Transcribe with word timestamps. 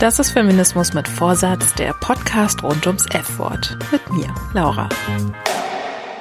Das 0.00 0.20
ist 0.20 0.30
Feminismus 0.30 0.94
mit 0.94 1.08
Vorsatz, 1.08 1.74
der 1.74 1.92
Podcast 1.92 2.62
rund 2.62 2.86
ums 2.86 3.04
F-Wort. 3.06 3.76
Mit 3.90 4.08
mir, 4.12 4.32
Laura. 4.54 4.88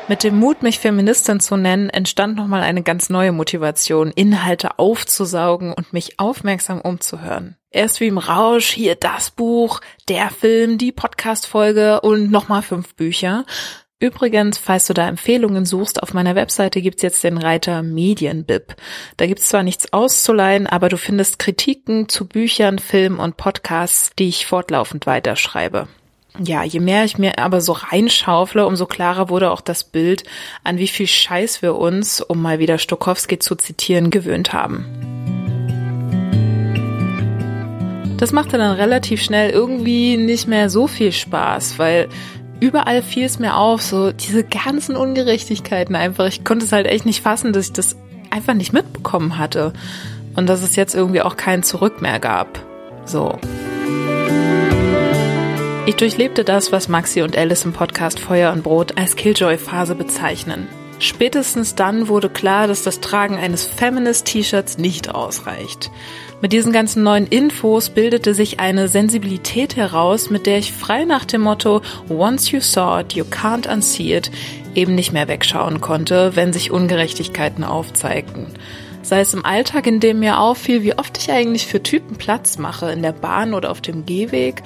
Mit 0.08 0.24
dem 0.24 0.40
Mut, 0.40 0.64
mich 0.64 0.80
Feministin 0.80 1.40
zu 1.40 1.58
nennen, 1.58 1.92
entstand 1.92 2.36
nochmal 2.38 2.64
eine 2.64 2.82
ganz 2.82 3.12
neue 3.12 3.32
Motivation, 3.32 4.10
Inhalte 4.10 4.80
aufzusaugen 4.80 5.74
und 5.74 5.94
mich 5.94 6.20
aufmerksam 6.20 6.82
umzuhören. 6.82 7.56
Erst 7.70 8.00
wie 8.00 8.08
im 8.08 8.18
Rausch, 8.18 8.72
hier 8.72 8.96
das 8.96 9.30
Buch, 9.30 9.80
der 10.10 10.32
Film, 10.32 10.80
die 10.80 10.92
Podcast-Folge 10.92 12.02
und 12.02 12.32
nochmal 12.32 12.64
fünf 12.64 12.96
Bücher. 12.96 13.46
Übrigens, 14.00 14.60
falls 14.60 14.86
du 14.86 14.94
da 14.94 15.08
Empfehlungen 15.08 15.66
suchst, 15.66 16.04
auf 16.04 16.14
meiner 16.14 16.36
Webseite 16.36 16.84
gibt's 16.84 17.02
jetzt 17.02 17.24
den 17.24 17.40
Reiter 17.40 17.82
Medienbib. 17.82 18.76
Da 19.18 19.26
gibt's 19.26 19.50
zwar 19.50 19.64
nichts 19.64 19.92
auszuleihen, 19.92 20.68
aber 20.68 20.88
du 20.88 20.98
findest 20.98 21.40
Kritiken 21.40 22.08
zu 22.08 22.28
Büchern, 22.28 22.78
Filmen 22.78 23.18
und 23.18 23.38
Podcasts, 23.38 24.12
die 24.20 24.30
ich 24.30 24.46
fortlaufend 24.46 25.08
weiterschreibe. 25.08 25.88
Ja, 26.38 26.64
je 26.64 26.80
mehr 26.80 27.06
ich 27.06 27.18
mir 27.18 27.40
aber 27.40 27.60
so 27.60 27.72
reinschaufle, 27.72 28.68
umso 28.68 28.86
klarer 28.86 29.30
wurde 29.30 29.50
auch 29.50 29.62
das 29.62 29.84
Bild, 29.84 30.26
an 30.64 30.78
wie 30.78 30.88
viel 30.88 31.08
Scheiß 31.08 31.64
wir 31.64 31.76
uns, 31.76 32.22
um 32.22 32.40
mal 32.40 32.60
wieder 32.60 32.78
Stokowski 32.78 33.40
zu 33.40 33.56
zitieren, 33.56 34.12
gewöhnt 34.12 34.54
haben. 34.54 34.86
Das 38.18 38.32
machte 38.32 38.58
dann 38.58 38.76
relativ 38.76 39.22
schnell 39.22 39.52
irgendwie 39.52 40.18
nicht 40.18 40.48
mehr 40.48 40.72
so 40.72 40.88
viel 40.88 41.12
Spaß, 41.12 41.78
weil 41.78 42.10
überall 42.60 43.02
fiel 43.02 43.26
es 43.26 43.40
mir 43.40 43.56
auf, 43.56 43.82
so 43.82 44.12
diese 44.12 44.44
ganzen 44.44 44.96
Ungerechtigkeiten 44.96 45.96
einfach. 45.96 46.26
Ich 46.28 46.44
konnte 46.44 46.66
es 46.66 46.72
halt 46.72 46.88
echt 46.88 47.06
nicht 47.06 47.22
fassen, 47.22 47.54
dass 47.54 47.68
ich 47.68 47.74
das 47.74 47.96
einfach 48.30 48.54
nicht 48.54 48.74
mitbekommen 48.74 49.38
hatte. 49.38 49.74
Und 50.36 50.48
dass 50.48 50.62
es 50.62 50.76
jetzt 50.76 50.94
irgendwie 50.94 51.22
auch 51.22 51.36
kein 51.36 51.64
Zurück 51.64 52.02
mehr 52.02 52.20
gab. 52.20 52.60
So. 53.06 53.40
Ich 55.88 55.96
durchlebte 55.96 56.44
das, 56.44 56.72
was 56.72 56.90
Maxi 56.90 57.22
und 57.22 57.38
Alice 57.38 57.66
im 57.66 57.74
Podcast 57.74 58.20
Feuer 58.20 58.52
und 58.52 58.62
Brot 58.62 58.98
als 58.98 59.16
Killjoy-Phase 59.16 59.96
bezeichnen. 59.96 60.68
Spätestens 61.00 61.76
dann 61.76 62.08
wurde 62.08 62.30
klar, 62.30 62.68
dass 62.68 62.84
das 62.84 63.00
Tragen 63.00 63.38
eines 63.38 63.64
Feminist-T-Shirts 63.64 64.78
nicht 64.78 65.14
ausreicht. 65.14 65.92
Mit 66.40 66.54
diesen 66.54 66.72
ganzen 66.72 67.02
neuen 67.02 67.26
Infos 67.26 67.90
bildete 67.90 68.36
sich 68.36 68.60
eine 68.60 68.88
Sensibilität 68.88 69.76
heraus, 69.76 70.30
mit 70.30 70.46
der 70.46 70.60
ich 70.60 70.72
frei 70.72 71.04
nach 71.04 71.26
dem 71.26 71.42
Motto 71.42 71.82
Once 72.10 72.52
you 72.52 72.60
saw 72.60 73.02
it, 73.02 73.14
you 73.14 73.24
can't 73.24 73.68
unsee 73.68 74.16
it 74.16 74.30
eben 74.76 74.94
nicht 74.94 75.14
mehr 75.14 75.28
wegschauen 75.28 75.82
konnte, 75.82 76.36
wenn 76.36 76.54
sich 76.54 76.70
Ungerechtigkeiten 76.70 77.64
aufzeigten. 77.64 78.46
Sei 79.02 79.22
es 79.22 79.34
im 79.34 79.46
Alltag, 79.46 79.88
in 79.88 80.00
dem 80.00 80.20
mir 80.20 80.40
auffiel, 80.40 80.84
wie 80.84 80.96
oft 80.96 81.18
ich 81.18 81.32
eigentlich 81.32 81.66
für 81.66 81.82
Typen 81.82 82.18
Platz 82.18 82.60
mache, 82.60 82.92
in 82.92 83.02
der 83.02 83.14
Bahn 83.14 83.56
oder 83.56 83.72
auf 83.72 83.82
dem 83.82 84.06
Gehweg, 84.06 84.62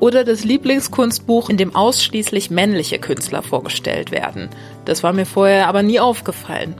oder 0.00 0.24
das 0.24 0.44
Lieblingskunstbuch, 0.44 1.48
in 1.48 1.56
dem 1.56 1.74
ausschließlich 1.74 2.50
männliche 2.50 2.98
Künstler 2.98 3.42
vorgestellt 3.42 4.10
werden. 4.10 4.50
Das 4.84 5.02
war 5.02 5.14
mir 5.14 5.26
vorher 5.26 5.68
aber 5.68 5.82
nie 5.82 6.00
aufgefallen 6.00 6.74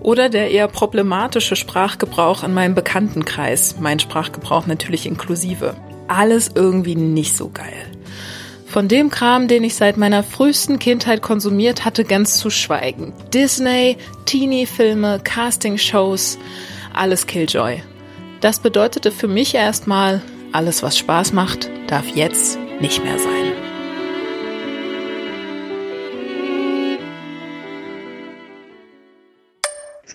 oder 0.00 0.28
der 0.28 0.50
eher 0.50 0.68
problematische 0.68 1.56
Sprachgebrauch 1.56 2.44
in 2.44 2.54
meinem 2.54 2.74
Bekanntenkreis, 2.74 3.76
mein 3.80 3.98
Sprachgebrauch 3.98 4.66
natürlich 4.66 5.06
inklusive. 5.06 5.74
Alles 6.08 6.50
irgendwie 6.54 6.96
nicht 6.96 7.36
so 7.36 7.48
geil. 7.48 7.86
Von 8.66 8.88
dem 8.88 9.10
Kram, 9.10 9.48
den 9.48 9.64
ich 9.64 9.74
seit 9.74 9.96
meiner 9.96 10.22
frühesten 10.22 10.78
Kindheit 10.78 11.22
konsumiert 11.22 11.84
hatte, 11.84 12.04
ganz 12.04 12.36
zu 12.36 12.50
schweigen. 12.50 13.12
Disney, 13.32 13.96
Teenie-Filme, 14.26 15.20
Casting-Shows, 15.22 16.38
alles 16.92 17.26
Killjoy. 17.26 17.82
Das 18.40 18.58
bedeutete 18.58 19.12
für 19.12 19.28
mich 19.28 19.54
erstmal, 19.54 20.20
alles 20.52 20.82
was 20.82 20.98
Spaß 20.98 21.32
macht, 21.32 21.70
darf 21.86 22.06
jetzt 22.14 22.58
nicht 22.80 23.02
mehr 23.02 23.18
sein. 23.18 23.35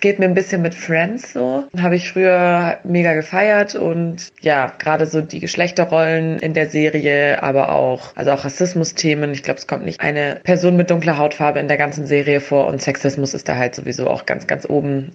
Geht 0.01 0.19
mir 0.19 0.25
ein 0.25 0.34
bisschen 0.34 0.62
mit 0.62 0.75
Friends 0.75 1.34
so. 1.34 1.63
Habe 1.79 1.95
ich 1.95 2.12
früher 2.12 2.79
mega 2.84 3.13
gefeiert 3.13 3.75
und 3.75 4.31
ja, 4.41 4.73
gerade 4.78 5.06
so 5.06 5.22
die 5.22 5.39
Geschlechterrollen 5.39 6.39
in 6.39 6.53
der 6.53 6.69
Serie, 6.69 7.41
aber 7.41 7.72
auch, 7.72 8.16
also 8.16 8.31
auch 8.31 8.44
Rassismus-Themen. 8.44 9.31
Ich 9.31 9.44
glaube, 9.44 9.59
es 9.59 9.67
kommt 9.67 9.85
nicht 9.85 10.01
eine 10.01 10.41
Person 10.44 10.75
mit 10.75 10.90
dunkler 10.90 11.17
Hautfarbe 11.17 11.59
in 11.59 11.67
der 11.67 11.78
ganzen 11.78 12.06
Serie 12.06 12.41
vor 12.41 12.67
und 12.67 12.81
Sexismus 12.81 13.34
ist 13.34 13.47
da 13.47 13.56
halt 13.56 13.75
sowieso 13.75 14.09
auch 14.09 14.25
ganz, 14.25 14.47
ganz 14.47 14.67
oben. 14.67 15.11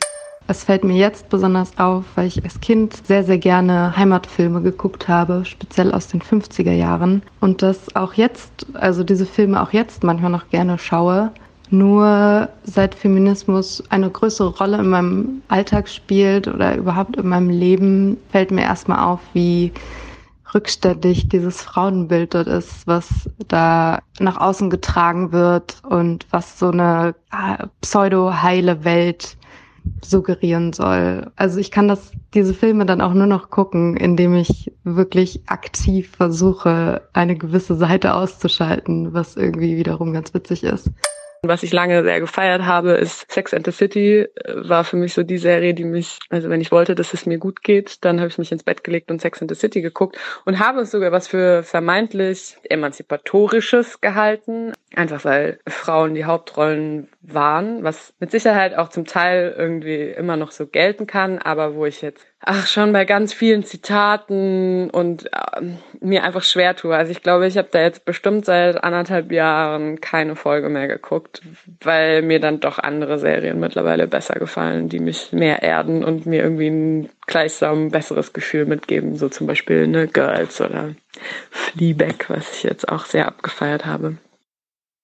Es 0.48 0.62
fällt 0.62 0.84
mir 0.84 0.96
jetzt 0.96 1.28
besonders 1.28 1.76
auf, 1.76 2.04
weil 2.14 2.28
ich 2.28 2.44
als 2.44 2.60
Kind 2.60 3.04
sehr, 3.04 3.24
sehr 3.24 3.38
gerne 3.38 3.96
Heimatfilme 3.96 4.62
geguckt 4.62 5.08
habe, 5.08 5.44
speziell 5.44 5.92
aus 5.92 6.06
den 6.06 6.22
50er 6.22 6.70
Jahren. 6.70 7.22
Und 7.40 7.62
das 7.62 7.96
auch 7.96 8.14
jetzt, 8.14 8.66
also 8.74 9.02
diese 9.02 9.26
Filme 9.26 9.60
auch 9.60 9.72
jetzt 9.72 10.04
manchmal 10.04 10.30
noch 10.30 10.48
gerne 10.48 10.78
schaue. 10.78 11.32
Nur 11.70 12.48
seit 12.64 12.94
Feminismus 12.94 13.82
eine 13.90 14.10
größere 14.10 14.56
Rolle 14.56 14.78
in 14.78 14.88
meinem 14.88 15.42
Alltag 15.48 15.88
spielt 15.88 16.46
oder 16.46 16.76
überhaupt 16.76 17.16
in 17.16 17.28
meinem 17.28 17.50
Leben, 17.50 18.16
fällt 18.30 18.50
mir 18.50 18.62
erstmal 18.62 19.00
auf, 19.00 19.20
wie 19.32 19.72
rückständig 20.54 21.28
dieses 21.28 21.60
Frauenbild 21.62 22.34
dort 22.34 22.46
ist, 22.46 22.86
was 22.86 23.28
da 23.48 24.00
nach 24.20 24.38
außen 24.38 24.70
getragen 24.70 25.32
wird 25.32 25.82
und 25.88 26.26
was 26.30 26.58
so 26.58 26.70
eine 26.70 27.14
ah, 27.30 27.66
pseudo-heile 27.80 28.84
Welt 28.84 29.36
suggerieren 30.02 30.72
soll. 30.72 31.30
Also 31.36 31.58
ich 31.58 31.70
kann 31.70 31.88
das, 31.88 32.12
diese 32.34 32.54
Filme 32.54 32.86
dann 32.86 33.00
auch 33.00 33.12
nur 33.12 33.26
noch 33.26 33.50
gucken, 33.50 33.96
indem 33.96 34.34
ich 34.34 34.72
wirklich 34.84 35.42
aktiv 35.46 36.10
versuche, 36.16 37.02
eine 37.12 37.36
gewisse 37.36 37.76
Seite 37.76 38.14
auszuschalten, 38.14 39.12
was 39.14 39.36
irgendwie 39.36 39.76
wiederum 39.76 40.12
ganz 40.12 40.32
witzig 40.34 40.64
ist. 40.64 40.90
Was 41.48 41.62
ich 41.62 41.72
lange 41.72 42.02
sehr 42.02 42.20
gefeiert 42.20 42.62
habe, 42.62 42.92
ist 42.92 43.30
Sex 43.30 43.54
and 43.54 43.66
the 43.66 43.72
City. 43.72 44.20
Äh, 44.20 44.68
war 44.68 44.84
für 44.84 44.96
mich 44.96 45.14
so 45.14 45.22
die 45.22 45.38
Serie, 45.38 45.74
die 45.74 45.84
mich, 45.84 46.18
also 46.30 46.48
wenn 46.48 46.60
ich 46.60 46.72
wollte, 46.72 46.94
dass 46.94 47.14
es 47.14 47.26
mir 47.26 47.38
gut 47.38 47.62
geht, 47.62 48.04
dann 48.04 48.18
habe 48.20 48.28
ich 48.28 48.38
mich 48.38 48.52
ins 48.52 48.62
Bett 48.62 48.84
gelegt 48.84 49.10
und 49.10 49.20
Sex 49.20 49.40
and 49.40 49.50
the 49.50 49.56
City 49.56 49.82
geguckt 49.82 50.18
und 50.44 50.58
habe 50.58 50.80
es 50.80 50.90
sogar 50.90 51.12
was 51.12 51.28
für 51.28 51.62
vermeintlich 51.62 52.56
emanzipatorisches 52.64 54.00
gehalten. 54.00 54.72
Einfach 54.94 55.24
weil 55.24 55.58
Frauen 55.66 56.14
die 56.14 56.24
Hauptrollen 56.24 57.08
waren, 57.32 57.82
was 57.82 58.14
mit 58.20 58.30
Sicherheit 58.30 58.76
auch 58.76 58.88
zum 58.88 59.04
Teil 59.04 59.54
irgendwie 59.56 60.10
immer 60.10 60.36
noch 60.36 60.50
so 60.50 60.66
gelten 60.66 61.06
kann, 61.06 61.38
aber 61.38 61.74
wo 61.74 61.84
ich 61.86 62.02
jetzt 62.02 62.26
ach 62.40 62.66
schon 62.66 62.92
bei 62.92 63.04
ganz 63.04 63.34
vielen 63.34 63.64
Zitaten 63.64 64.88
und 64.90 65.26
äh, 65.26 65.62
mir 66.00 66.22
einfach 66.22 66.42
schwer 66.42 66.76
tue. 66.76 66.94
Also 66.94 67.10
ich 67.10 67.22
glaube, 67.22 67.46
ich 67.46 67.58
habe 67.58 67.68
da 67.70 67.80
jetzt 67.82 68.04
bestimmt 68.04 68.44
seit 68.44 68.82
anderthalb 68.82 69.32
Jahren 69.32 70.00
keine 70.00 70.36
Folge 70.36 70.68
mehr 70.68 70.86
geguckt, 70.86 71.42
weil 71.80 72.22
mir 72.22 72.38
dann 72.38 72.60
doch 72.60 72.78
andere 72.78 73.18
Serien 73.18 73.58
mittlerweile 73.58 74.06
besser 74.06 74.34
gefallen, 74.34 74.88
die 74.88 75.00
mich 75.00 75.32
mehr 75.32 75.62
erden 75.62 76.04
und 76.04 76.26
mir 76.26 76.42
irgendwie 76.42 76.68
ein 76.68 77.08
gleichsam 77.26 77.90
besseres 77.90 78.32
Gefühl 78.32 78.66
mitgeben. 78.66 79.16
So 79.16 79.28
zum 79.28 79.46
Beispiel 79.46 79.88
ne 79.88 80.06
Girls 80.06 80.60
oder 80.60 80.94
Fleabag, 81.50 82.28
was 82.28 82.52
ich 82.56 82.62
jetzt 82.62 82.88
auch 82.88 83.06
sehr 83.06 83.26
abgefeiert 83.26 83.86
habe. 83.86 84.18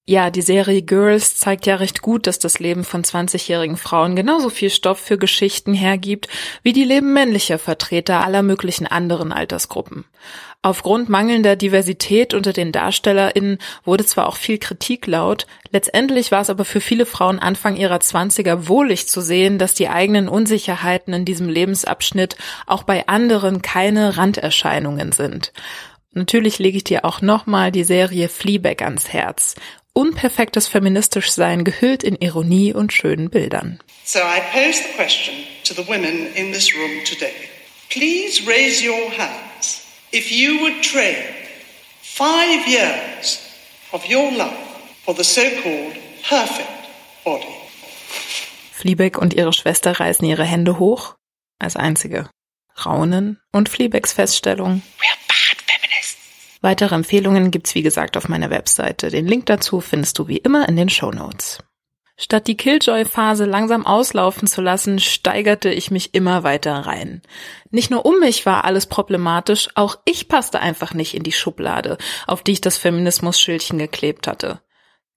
Ja, 0.04 0.30
die 0.30 0.42
Serie 0.42 0.82
Girls 0.82 1.36
zeigt 1.36 1.64
ja 1.64 1.76
recht 1.76 2.02
gut, 2.02 2.26
dass 2.26 2.40
das 2.40 2.58
Leben 2.58 2.82
von 2.82 3.04
20-jährigen 3.04 3.76
Frauen 3.76 4.16
genauso 4.16 4.50
viel 4.50 4.68
Stoff 4.68 4.98
für 4.98 5.16
Geschichten 5.16 5.74
hergibt, 5.74 6.26
wie 6.64 6.72
die 6.72 6.82
Leben 6.82 7.12
männlicher 7.12 7.56
Vertreter 7.60 8.24
aller 8.24 8.42
möglichen 8.42 8.88
anderen 8.88 9.30
Altersgruppen. 9.30 10.04
Aufgrund 10.60 11.08
mangelnder 11.08 11.54
Diversität 11.54 12.34
unter 12.34 12.52
den 12.52 12.72
DarstellerInnen 12.72 13.58
wurde 13.84 14.04
zwar 14.04 14.26
auch 14.28 14.36
viel 14.36 14.58
Kritik 14.58 15.06
laut, 15.06 15.46
letztendlich 15.70 16.32
war 16.32 16.40
es 16.40 16.50
aber 16.50 16.64
für 16.64 16.80
viele 16.80 17.06
Frauen 17.06 17.38
Anfang 17.38 17.76
ihrer 17.76 18.00
Zwanziger 18.00 18.66
wohlig 18.66 19.08
zu 19.08 19.20
sehen, 19.20 19.58
dass 19.58 19.74
die 19.74 19.88
eigenen 19.88 20.28
Unsicherheiten 20.28 21.14
in 21.14 21.24
diesem 21.24 21.48
Lebensabschnitt 21.48 22.36
auch 22.66 22.82
bei 22.82 23.06
anderen 23.06 23.62
keine 23.62 24.16
Randerscheinungen 24.16 25.12
sind. 25.12 25.52
Natürlich 26.14 26.58
lege 26.58 26.76
ich 26.76 26.84
dir 26.84 27.04
auch 27.04 27.22
nochmal 27.22 27.72
die 27.72 27.84
Serie 27.84 28.28
Fleabag 28.28 28.82
ans 28.82 29.12
Herz 29.12 29.54
unperfektes 29.94 30.68
feministisch 30.68 31.30
Sein 31.30 31.64
gehüllt 31.64 32.02
in 32.02 32.16
Ironie 32.16 32.72
und 32.72 32.92
schönen 32.92 33.30
Bildern. 33.30 33.80
So 34.04 34.18
I 34.18 34.40
pose 34.52 34.82
the 34.82 34.94
question 34.96 35.34
to 35.64 35.74
the 35.74 35.86
women 35.88 36.32
in 36.34 36.52
this 36.52 36.74
room 36.74 37.04
today. 37.04 37.34
Please 37.90 38.46
raise 38.46 38.82
your 38.82 39.10
hands 39.16 39.82
if 40.12 40.30
you 40.30 40.60
would 40.60 40.82
trade 40.82 41.22
five 42.00 42.66
years 42.66 43.40
of 43.92 44.08
your 44.08 44.30
life 44.32 44.56
for 45.04 45.14
the 45.14 45.24
so-called 45.24 45.94
perfect 46.28 46.68
body. 47.24 47.46
Fleabag 48.72 49.18
und 49.18 49.34
ihre 49.34 49.52
Schwester 49.52 50.00
reißen 50.00 50.26
ihre 50.26 50.44
Hände 50.44 50.78
hoch, 50.78 51.14
als 51.58 51.76
einzige. 51.76 52.28
Raunen 52.84 53.38
und 53.52 53.68
Fleabags 53.68 54.12
Feststellung. 54.12 54.82
Weitere 56.62 56.94
Empfehlungen 56.94 57.50
gibt's 57.50 57.74
wie 57.74 57.82
gesagt 57.82 58.16
auf 58.16 58.28
meiner 58.28 58.48
Webseite. 58.48 59.10
Den 59.10 59.26
Link 59.26 59.46
dazu 59.46 59.80
findest 59.80 60.18
du 60.18 60.28
wie 60.28 60.38
immer 60.38 60.68
in 60.68 60.76
den 60.76 60.88
Show 60.88 61.10
Notes. 61.10 61.58
Statt 62.16 62.46
die 62.46 62.56
Killjoy-Phase 62.56 63.46
langsam 63.46 63.84
auslaufen 63.84 64.46
zu 64.46 64.60
lassen, 64.60 65.00
steigerte 65.00 65.70
ich 65.70 65.90
mich 65.90 66.14
immer 66.14 66.44
weiter 66.44 66.72
rein. 66.74 67.20
Nicht 67.70 67.90
nur 67.90 68.06
um 68.06 68.20
mich 68.20 68.46
war 68.46 68.64
alles 68.64 68.86
problematisch, 68.86 69.70
auch 69.74 69.96
ich 70.04 70.28
passte 70.28 70.60
einfach 70.60 70.94
nicht 70.94 71.14
in 71.14 71.24
die 71.24 71.32
Schublade, 71.32 71.98
auf 72.28 72.42
die 72.42 72.52
ich 72.52 72.60
das 72.60 72.76
Feminismus-Schildchen 72.76 73.78
geklebt 73.78 74.28
hatte. 74.28 74.60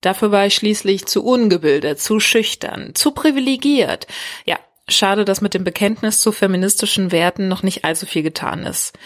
Dafür 0.02 0.32
war 0.32 0.48
ich 0.48 0.56
schließlich 0.56 1.06
zu 1.06 1.24
ungebildet, 1.24 2.00
zu 2.00 2.20
schüchtern, 2.20 2.96
zu 2.96 3.12
privilegiert. 3.12 4.08
Ja, 4.46 4.58
schade, 4.88 5.26
dass 5.26 5.42
mit 5.42 5.54
dem 5.54 5.64
Bekenntnis 5.64 6.22
zu 6.22 6.32
feministischen 6.32 7.12
Werten 7.12 7.48
noch 7.48 7.62
nicht 7.62 7.86
allzu 7.86 8.08
viel 8.08 8.24
getan 8.24 8.64
ist. 8.64 8.98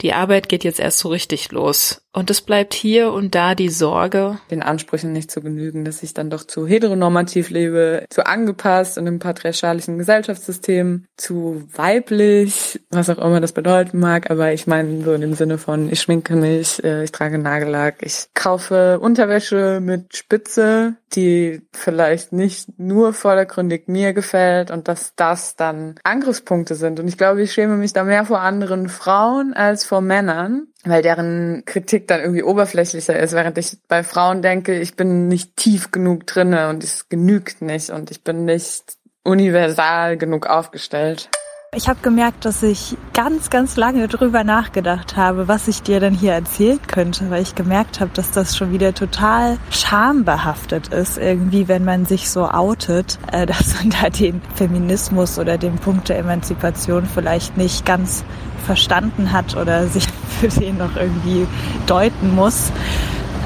Die 0.00 0.12
Arbeit 0.12 0.48
geht 0.48 0.62
jetzt 0.62 0.78
erst 0.78 1.00
so 1.00 1.08
richtig 1.08 1.50
los. 1.50 2.02
Und 2.12 2.30
es 2.30 2.40
bleibt 2.40 2.74
hier 2.74 3.12
und 3.12 3.34
da 3.34 3.54
die 3.54 3.68
Sorge, 3.68 4.38
den 4.50 4.62
Ansprüchen 4.62 5.12
nicht 5.12 5.30
zu 5.30 5.40
genügen, 5.40 5.84
dass 5.84 6.02
ich 6.02 6.14
dann 6.14 6.30
doch 6.30 6.42
zu 6.44 6.66
heteronormativ 6.66 7.50
lebe, 7.50 8.06
zu 8.08 8.26
angepasst 8.26 8.96
in 8.96 9.06
einem 9.06 9.18
patriarchalischen 9.18 9.98
Gesellschaftssystem, 9.98 11.04
zu 11.16 11.62
weiblich, 11.74 12.80
was 12.90 13.10
auch 13.10 13.18
immer 13.18 13.40
das 13.40 13.52
bedeuten 13.52 13.98
mag. 14.00 14.30
Aber 14.30 14.52
ich 14.52 14.66
meine 14.66 15.04
so 15.04 15.12
in 15.12 15.20
dem 15.20 15.34
Sinne 15.34 15.58
von, 15.58 15.92
ich 15.92 16.00
schminke 16.00 16.34
mich, 16.34 16.82
äh, 16.82 17.04
ich 17.04 17.12
trage 17.12 17.38
Nagellack, 17.38 17.96
ich 18.00 18.26
kaufe 18.34 18.98
Unterwäsche 18.98 19.80
mit 19.80 20.16
Spitze, 20.16 20.96
die 21.14 21.62
vielleicht 21.72 22.32
nicht 22.32 22.78
nur 22.78 23.12
vordergründig 23.12 23.86
mir 23.86 24.12
gefällt 24.12 24.70
und 24.70 24.88
dass 24.88 25.14
das 25.14 25.56
dann 25.56 25.94
Angriffspunkte 26.04 26.74
sind. 26.74 27.00
Und 27.00 27.08
ich 27.08 27.16
glaube, 27.16 27.42
ich 27.42 27.52
schäme 27.52 27.76
mich 27.76 27.92
da 27.92 28.04
mehr 28.04 28.24
vor 28.24 28.40
anderen 28.40 28.88
Frauen 28.88 29.54
als 29.54 29.84
vor 29.88 30.00
Männern 30.00 30.68
weil 30.84 31.02
deren 31.02 31.64
Kritik 31.64 32.08
dann 32.08 32.20
irgendwie 32.20 32.42
oberflächlicher 32.42 33.18
ist, 33.18 33.32
während 33.32 33.58
ich 33.58 33.78
bei 33.88 34.02
Frauen 34.02 34.42
denke, 34.42 34.78
ich 34.78 34.96
bin 34.96 35.28
nicht 35.28 35.56
tief 35.56 35.90
genug 35.90 36.26
drinne 36.26 36.68
und 36.68 36.84
es 36.84 37.08
genügt 37.08 37.62
nicht 37.62 37.90
und 37.90 38.10
ich 38.10 38.22
bin 38.22 38.44
nicht 38.44 38.96
universal 39.24 40.16
genug 40.16 40.46
aufgestellt. 40.46 41.28
Ich 41.76 41.86
habe 41.86 41.98
gemerkt, 42.00 42.46
dass 42.46 42.62
ich 42.62 42.96
ganz, 43.12 43.50
ganz 43.50 43.76
lange 43.76 44.08
drüber 44.08 44.42
nachgedacht 44.42 45.18
habe, 45.18 45.48
was 45.48 45.68
ich 45.68 45.82
dir 45.82 46.00
denn 46.00 46.14
hier 46.14 46.32
erzählen 46.32 46.80
könnte, 46.86 47.28
weil 47.28 47.42
ich 47.42 47.54
gemerkt 47.56 48.00
habe, 48.00 48.10
dass 48.14 48.30
das 48.30 48.56
schon 48.56 48.72
wieder 48.72 48.94
total 48.94 49.58
schambehaftet 49.70 50.88
ist, 50.88 51.18
irgendwie, 51.18 51.68
wenn 51.68 51.84
man 51.84 52.06
sich 52.06 52.30
so 52.30 52.48
outet, 52.48 53.18
äh, 53.32 53.44
dass 53.46 53.74
man 53.74 53.90
da 53.90 54.08
den 54.08 54.40
Feminismus 54.54 55.38
oder 55.38 55.58
den 55.58 55.76
Punkt 55.76 56.08
der 56.08 56.18
Emanzipation 56.20 57.04
vielleicht 57.04 57.58
nicht 57.58 57.84
ganz 57.84 58.24
verstanden 58.64 59.30
hat 59.32 59.54
oder 59.54 59.88
sich 59.88 60.06
für 60.40 60.48
den 60.48 60.78
noch 60.78 60.96
irgendwie 60.96 61.46
deuten 61.86 62.34
muss. 62.34 62.72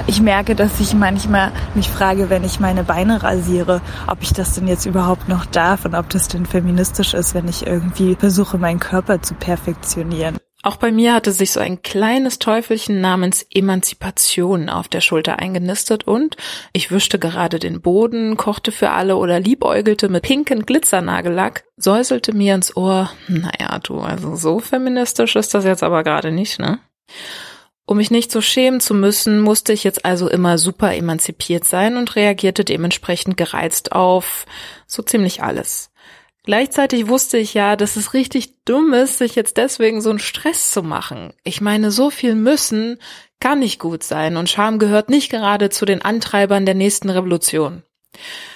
Ich 0.06 0.20
merke, 0.20 0.54
dass 0.54 0.80
ich 0.80 0.94
manchmal 0.94 1.52
mich 1.74 1.88
frage, 1.88 2.30
wenn 2.30 2.44
ich 2.44 2.60
meine 2.60 2.84
Beine 2.84 3.22
rasiere, 3.22 3.80
ob 4.06 4.22
ich 4.22 4.32
das 4.32 4.54
denn 4.54 4.68
jetzt 4.68 4.86
überhaupt 4.86 5.28
noch 5.28 5.46
darf 5.46 5.84
und 5.84 5.94
ob 5.94 6.10
das 6.10 6.28
denn 6.28 6.46
feministisch 6.46 7.14
ist, 7.14 7.34
wenn 7.34 7.48
ich 7.48 7.66
irgendwie 7.66 8.16
versuche, 8.16 8.58
meinen 8.58 8.80
Körper 8.80 9.22
zu 9.22 9.34
perfektionieren. 9.34 10.38
Auch 10.64 10.76
bei 10.76 10.92
mir 10.92 11.12
hatte 11.12 11.32
sich 11.32 11.50
so 11.50 11.58
ein 11.58 11.82
kleines 11.82 12.38
Teufelchen 12.38 13.00
namens 13.00 13.44
Emanzipation 13.50 14.68
auf 14.68 14.86
der 14.86 15.00
Schulter 15.00 15.40
eingenistet 15.40 16.06
und 16.06 16.36
ich 16.72 16.92
wischte 16.92 17.18
gerade 17.18 17.58
den 17.58 17.80
Boden, 17.80 18.36
kochte 18.36 18.70
für 18.70 18.90
alle 18.90 19.16
oder 19.16 19.40
liebäugelte 19.40 20.08
mit 20.08 20.22
pinken 20.22 20.64
Glitzernagellack, 20.64 21.64
säuselte 21.76 22.32
mir 22.32 22.54
ins 22.54 22.76
Ohr, 22.76 23.10
naja, 23.26 23.80
du, 23.82 23.98
also 23.98 24.36
so 24.36 24.60
feministisch 24.60 25.34
ist 25.34 25.52
das 25.52 25.64
jetzt 25.64 25.82
aber 25.82 26.04
gerade 26.04 26.30
nicht, 26.30 26.60
ne? 26.60 26.78
Um 27.84 27.96
mich 27.96 28.10
nicht 28.10 28.30
so 28.30 28.40
schämen 28.40 28.80
zu 28.80 28.94
müssen, 28.94 29.40
musste 29.40 29.72
ich 29.72 29.84
jetzt 29.84 30.04
also 30.04 30.28
immer 30.28 30.56
super 30.56 30.94
emanzipiert 30.94 31.64
sein 31.64 31.96
und 31.96 32.14
reagierte 32.14 32.64
dementsprechend 32.64 33.36
gereizt 33.36 33.92
auf 33.92 34.46
so 34.86 35.02
ziemlich 35.02 35.42
alles. 35.42 35.90
Gleichzeitig 36.44 37.06
wusste 37.08 37.38
ich 37.38 37.54
ja, 37.54 37.76
dass 37.76 37.96
es 37.96 38.14
richtig 38.14 38.64
dumm 38.64 38.92
ist, 38.92 39.18
sich 39.18 39.36
jetzt 39.36 39.56
deswegen 39.56 40.00
so 40.00 40.10
einen 40.10 40.18
Stress 40.18 40.70
zu 40.70 40.82
machen. 40.82 41.32
Ich 41.44 41.60
meine, 41.60 41.90
so 41.90 42.10
viel 42.10 42.34
müssen 42.34 42.98
kann 43.38 43.60
nicht 43.60 43.78
gut 43.78 44.02
sein 44.02 44.36
und 44.36 44.48
Scham 44.48 44.78
gehört 44.78 45.08
nicht 45.08 45.30
gerade 45.30 45.70
zu 45.70 45.84
den 45.84 46.02
Antreibern 46.02 46.66
der 46.66 46.74
nächsten 46.74 47.10
Revolution. 47.10 47.82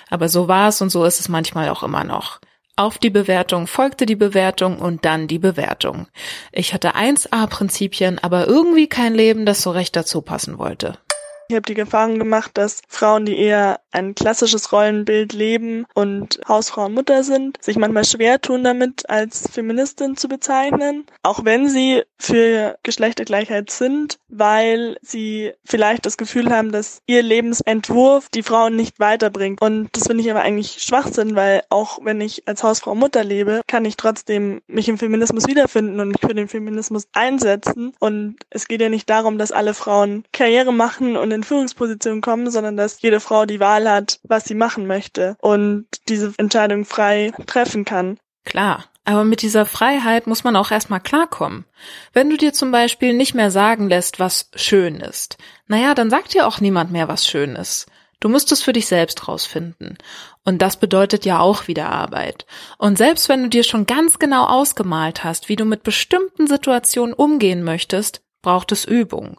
Aber 0.09 0.29
so 0.29 0.49
war 0.49 0.69
es 0.69 0.81
und 0.81 0.91
so 0.91 1.05
ist 1.05 1.21
es 1.21 1.29
manchmal 1.29 1.69
auch 1.69 1.83
immer 1.83 2.05
noch. 2.05 2.41
Auf 2.79 2.99
die 2.99 3.09
Bewertung 3.09 3.67
folgte 3.67 4.05
die 4.05 4.17
Bewertung 4.17 4.79
und 4.79 5.07
dann 5.07 5.29
die 5.29 5.39
Bewertung. 5.39 6.09
Ich 6.53 6.75
hatte 6.75 6.95
1a-Prinzipien, 6.95 8.19
aber 8.21 8.47
irgendwie 8.47 8.87
kein 8.87 9.15
Leben, 9.15 9.47
das 9.47 9.63
so 9.63 9.71
recht 9.71 9.97
dazu 9.97 10.21
passen 10.21 10.59
wollte. 10.59 10.99
Ich 11.49 11.55
habe 11.55 11.63
die 11.63 11.79
Erfahrung 11.79 12.19
gemacht, 12.19 12.53
dass 12.55 12.83
Frauen, 12.89 13.25
die 13.25 13.39
eher 13.39 13.81
ein 13.93 14.15
klassisches 14.17 14.73
Rollenbild 14.73 15.33
leben 15.33 15.87
und 15.95 16.41
Hausfrau 16.49 16.87
und 16.87 16.95
Mutter 16.95 17.23
sind, 17.23 17.63
sich 17.63 17.77
manchmal 17.77 18.05
schwer 18.05 18.41
tun 18.41 18.65
damit, 18.65 19.09
als 19.09 19.49
Feministin 19.51 20.17
zu 20.17 20.29
bezeichnen, 20.29 21.07
auch 21.23 21.45
wenn 21.45 21.69
sie 21.69 22.03
für 22.19 22.79
Geschlechtergleichheit 22.83 23.71
sind, 23.71 24.19
weil 24.29 24.97
sie 25.03 25.53
vielleicht 25.65 26.05
das 26.05 26.17
Gefühl 26.17 26.51
haben, 26.51 26.73
dass 26.73 27.01
ihr 27.07 27.23
Lebensentwurf 27.23 28.29
die 28.31 28.43
Frauen 28.43 28.75
nicht 28.75 28.99
weiterbringt. 28.99 29.63
Und 29.63 29.89
das 29.93 30.09
finde 30.09 30.25
ich 30.25 30.31
aber 30.31 30.41
eigentlich 30.41 30.83
Schwachsinn, 30.83 31.37
weil 31.37 31.63
auch 31.71 32.01
wenn 32.03 32.21
ich 32.21 32.49
als 32.49 32.65
Hausfrau 32.65 32.93
und 32.93 32.99
Mutter 32.99 33.23
lebe, 33.23 33.61
kann 33.69 33.85
ich 33.85 33.97
trotzdem 33.97 34.63
mich 34.67 34.89
im 34.89 34.99
Feminismus 34.99 35.47
wiederfinden 35.47 36.01
und 36.01 36.09
mich 36.09 36.21
für 36.21 36.35
den 36.35 36.49
Feminismus 36.49 37.07
einsetzen. 37.13 37.95
Und 38.01 38.37
es 38.51 38.67
geht 38.67 38.81
ja 38.81 38.89
nicht 38.89 39.09
darum, 39.09 39.39
dass 39.39 39.53
alle 39.53 39.75
Frauen 39.75 40.25
Karriere 40.33 40.73
machen 40.73 41.17
und 41.17 41.36
in 41.37 41.45
Führungspositionen 41.45 42.21
kommen, 42.21 42.51
sondern 42.51 42.77
dass 42.77 43.01
jede 43.01 43.21
Frau 43.21 43.47
die 43.47 43.61
Wahl 43.61 43.89
hat, 43.89 44.19
was 44.25 44.45
sie 44.45 44.55
machen 44.55 44.87
möchte 44.87 45.37
und 45.41 45.87
diese 46.09 46.33
Entscheidung 46.39 46.85
frei 46.85 47.33
treffen 47.47 47.85
kann. 47.85 48.19
Klar, 48.45 48.85
aber 49.05 49.25
mit 49.25 49.43
dieser 49.43 49.67
Freiheit 49.67 50.27
muss 50.27 50.43
man 50.43 50.57
auch 50.57 50.73
erstmal 50.73 51.01
klarkommen. 51.01 51.65
Wenn 52.13 52.29
du 52.29 52.37
dir 52.37 52.53
zum 52.53 52.73
Beispiel 52.73 53.15
nicht 53.15 53.35
mehr 53.35 53.53
sagen 53.53 53.89
lässt, 53.89 54.19
was 54.19 54.51
schön 54.57 54.97
ist, 54.97 55.39
naja, 55.69 55.95
dann 55.95 56.11
sagt 56.11 56.35
dir 56.35 56.47
auch 56.47 56.61
niemand 56.61 56.91
mehr, 56.91 57.07
was 57.07 57.27
schön 57.27 57.55
ist. 57.55 57.87
Du 58.19 58.29
musst 58.29 58.51
es 58.51 58.63
für 58.63 58.73
dich 58.73 58.87
selbst 58.87 59.29
rausfinden. 59.29 59.99
Und 60.45 60.63
das 60.63 60.79
bedeutet 60.79 61.25
ja 61.25 61.39
auch 61.39 61.69
wieder 61.69 61.91
Arbeit. 61.91 62.47
Und 62.79 62.99
selbst 62.99 63.29
wenn 63.29 63.43
du 63.43 63.49
dir 63.49 63.63
schon 63.63 63.87
ganz 63.87 64.19
genau 64.19 64.47
ausgemalt 64.47 65.23
hast, 65.23 65.49
wie 65.49 65.57
du 65.57 65.65
mit 65.65 65.83
bestimmten 65.83 66.47
Situationen 66.47 67.13
umgehen 67.13 67.63
möchtest, 67.63 68.23
braucht 68.43 68.73
es 68.73 68.85
Übung. 68.85 69.39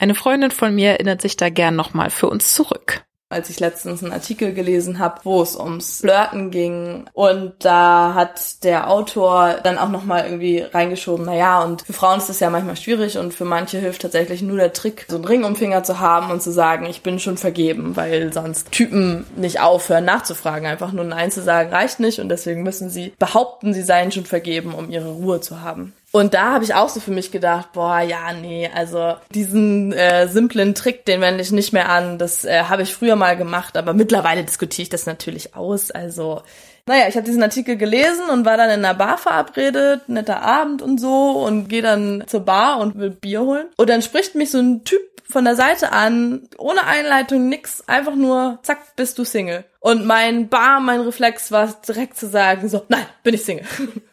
Eine 0.00 0.14
Freundin 0.14 0.50
von 0.50 0.74
mir 0.74 0.92
erinnert 0.92 1.20
sich 1.20 1.36
da 1.36 1.50
gern 1.50 1.76
nochmal 1.76 2.08
für 2.08 2.30
uns 2.30 2.54
zurück 2.54 3.04
als 3.32 3.48
ich 3.48 3.60
letztens 3.60 4.02
einen 4.02 4.12
Artikel 4.12 4.52
gelesen 4.52 4.98
habe, 4.98 5.20
wo 5.22 5.40
es 5.40 5.54
ums 5.54 6.00
Flirten 6.00 6.50
ging 6.50 7.04
und 7.12 7.52
da 7.60 8.12
hat 8.14 8.64
der 8.64 8.90
Autor 8.90 9.58
dann 9.62 9.78
auch 9.78 9.88
noch 9.88 10.04
mal 10.04 10.24
irgendwie 10.24 10.58
reingeschoben, 10.58 11.26
na 11.26 11.36
ja, 11.36 11.62
und 11.62 11.82
für 11.82 11.92
Frauen 11.92 12.18
ist 12.18 12.28
das 12.28 12.40
ja 12.40 12.50
manchmal 12.50 12.76
schwierig 12.76 13.18
und 13.18 13.32
für 13.32 13.44
manche 13.44 13.78
hilft 13.78 14.02
tatsächlich 14.02 14.42
nur 14.42 14.56
der 14.56 14.72
Trick, 14.72 15.06
so 15.08 15.14
einen 15.14 15.24
Ring 15.24 15.44
um 15.44 15.54
Finger 15.54 15.84
zu 15.84 16.00
haben 16.00 16.32
und 16.32 16.42
zu 16.42 16.50
sagen, 16.50 16.86
ich 16.86 17.02
bin 17.02 17.20
schon 17.20 17.36
vergeben, 17.36 17.94
weil 17.94 18.32
sonst 18.32 18.72
Typen 18.72 19.24
nicht 19.36 19.60
aufhören 19.60 20.04
nachzufragen, 20.04 20.66
einfach 20.66 20.90
nur 20.90 21.04
Nein 21.04 21.30
zu 21.30 21.40
sagen 21.40 21.70
reicht 21.70 22.00
nicht 22.00 22.18
und 22.18 22.30
deswegen 22.30 22.64
müssen 22.64 22.90
sie 22.90 23.12
behaupten, 23.20 23.72
sie 23.72 23.82
seien 23.82 24.10
schon 24.10 24.26
vergeben, 24.26 24.74
um 24.74 24.90
ihre 24.90 25.10
Ruhe 25.10 25.40
zu 25.40 25.60
haben. 25.60 25.92
Und 26.12 26.34
da 26.34 26.52
habe 26.52 26.64
ich 26.64 26.74
auch 26.74 26.88
so 26.88 26.98
für 26.98 27.12
mich 27.12 27.30
gedacht, 27.30 27.72
boah, 27.72 28.00
ja, 28.00 28.32
nee, 28.32 28.68
also 28.74 29.14
diesen 29.32 29.92
äh, 29.92 30.26
simplen 30.26 30.74
Trick, 30.74 31.04
den 31.04 31.20
wende 31.20 31.42
ich 31.42 31.52
nicht 31.52 31.72
mehr 31.72 31.88
an. 31.88 32.18
Das 32.18 32.44
äh, 32.44 32.64
habe 32.64 32.82
ich 32.82 32.94
früher 32.94 33.14
mal 33.14 33.36
gemacht, 33.36 33.76
aber 33.76 33.92
mittlerweile 33.92 34.42
diskutiere 34.42 34.82
ich 34.82 34.88
das 34.88 35.06
natürlich 35.06 35.54
aus. 35.54 35.92
Also, 35.92 36.42
naja, 36.86 37.06
ich 37.08 37.14
habe 37.14 37.26
diesen 37.26 37.44
Artikel 37.44 37.76
gelesen 37.76 38.28
und 38.28 38.44
war 38.44 38.56
dann 38.56 38.70
in 38.70 38.84
einer 38.84 38.94
Bar 38.94 39.18
verabredet, 39.18 40.08
netter 40.08 40.42
Abend 40.42 40.82
und 40.82 40.98
so 41.00 41.44
und 41.44 41.68
gehe 41.68 41.82
dann 41.82 42.24
zur 42.26 42.40
Bar 42.40 42.80
und 42.80 42.98
will 42.98 43.10
Bier 43.10 43.42
holen. 43.42 43.68
Und 43.76 43.88
dann 43.88 44.02
spricht 44.02 44.34
mich 44.34 44.50
so 44.50 44.58
ein 44.58 44.82
Typ 44.82 45.00
von 45.30 45.44
der 45.44 45.54
Seite 45.54 45.92
an, 45.92 46.48
ohne 46.58 46.84
Einleitung, 46.88 47.48
nix, 47.48 47.84
einfach 47.86 48.16
nur, 48.16 48.58
zack, 48.62 48.96
bist 48.96 49.16
du 49.16 49.24
Single. 49.24 49.64
Und 49.78 50.04
mein 50.04 50.48
Bar, 50.48 50.80
mein 50.80 51.02
Reflex 51.02 51.52
war 51.52 51.72
direkt 51.86 52.16
zu 52.16 52.28
sagen, 52.28 52.68
so, 52.68 52.82
nein, 52.88 53.06
bin 53.22 53.34
ich 53.34 53.44
Single. 53.44 53.64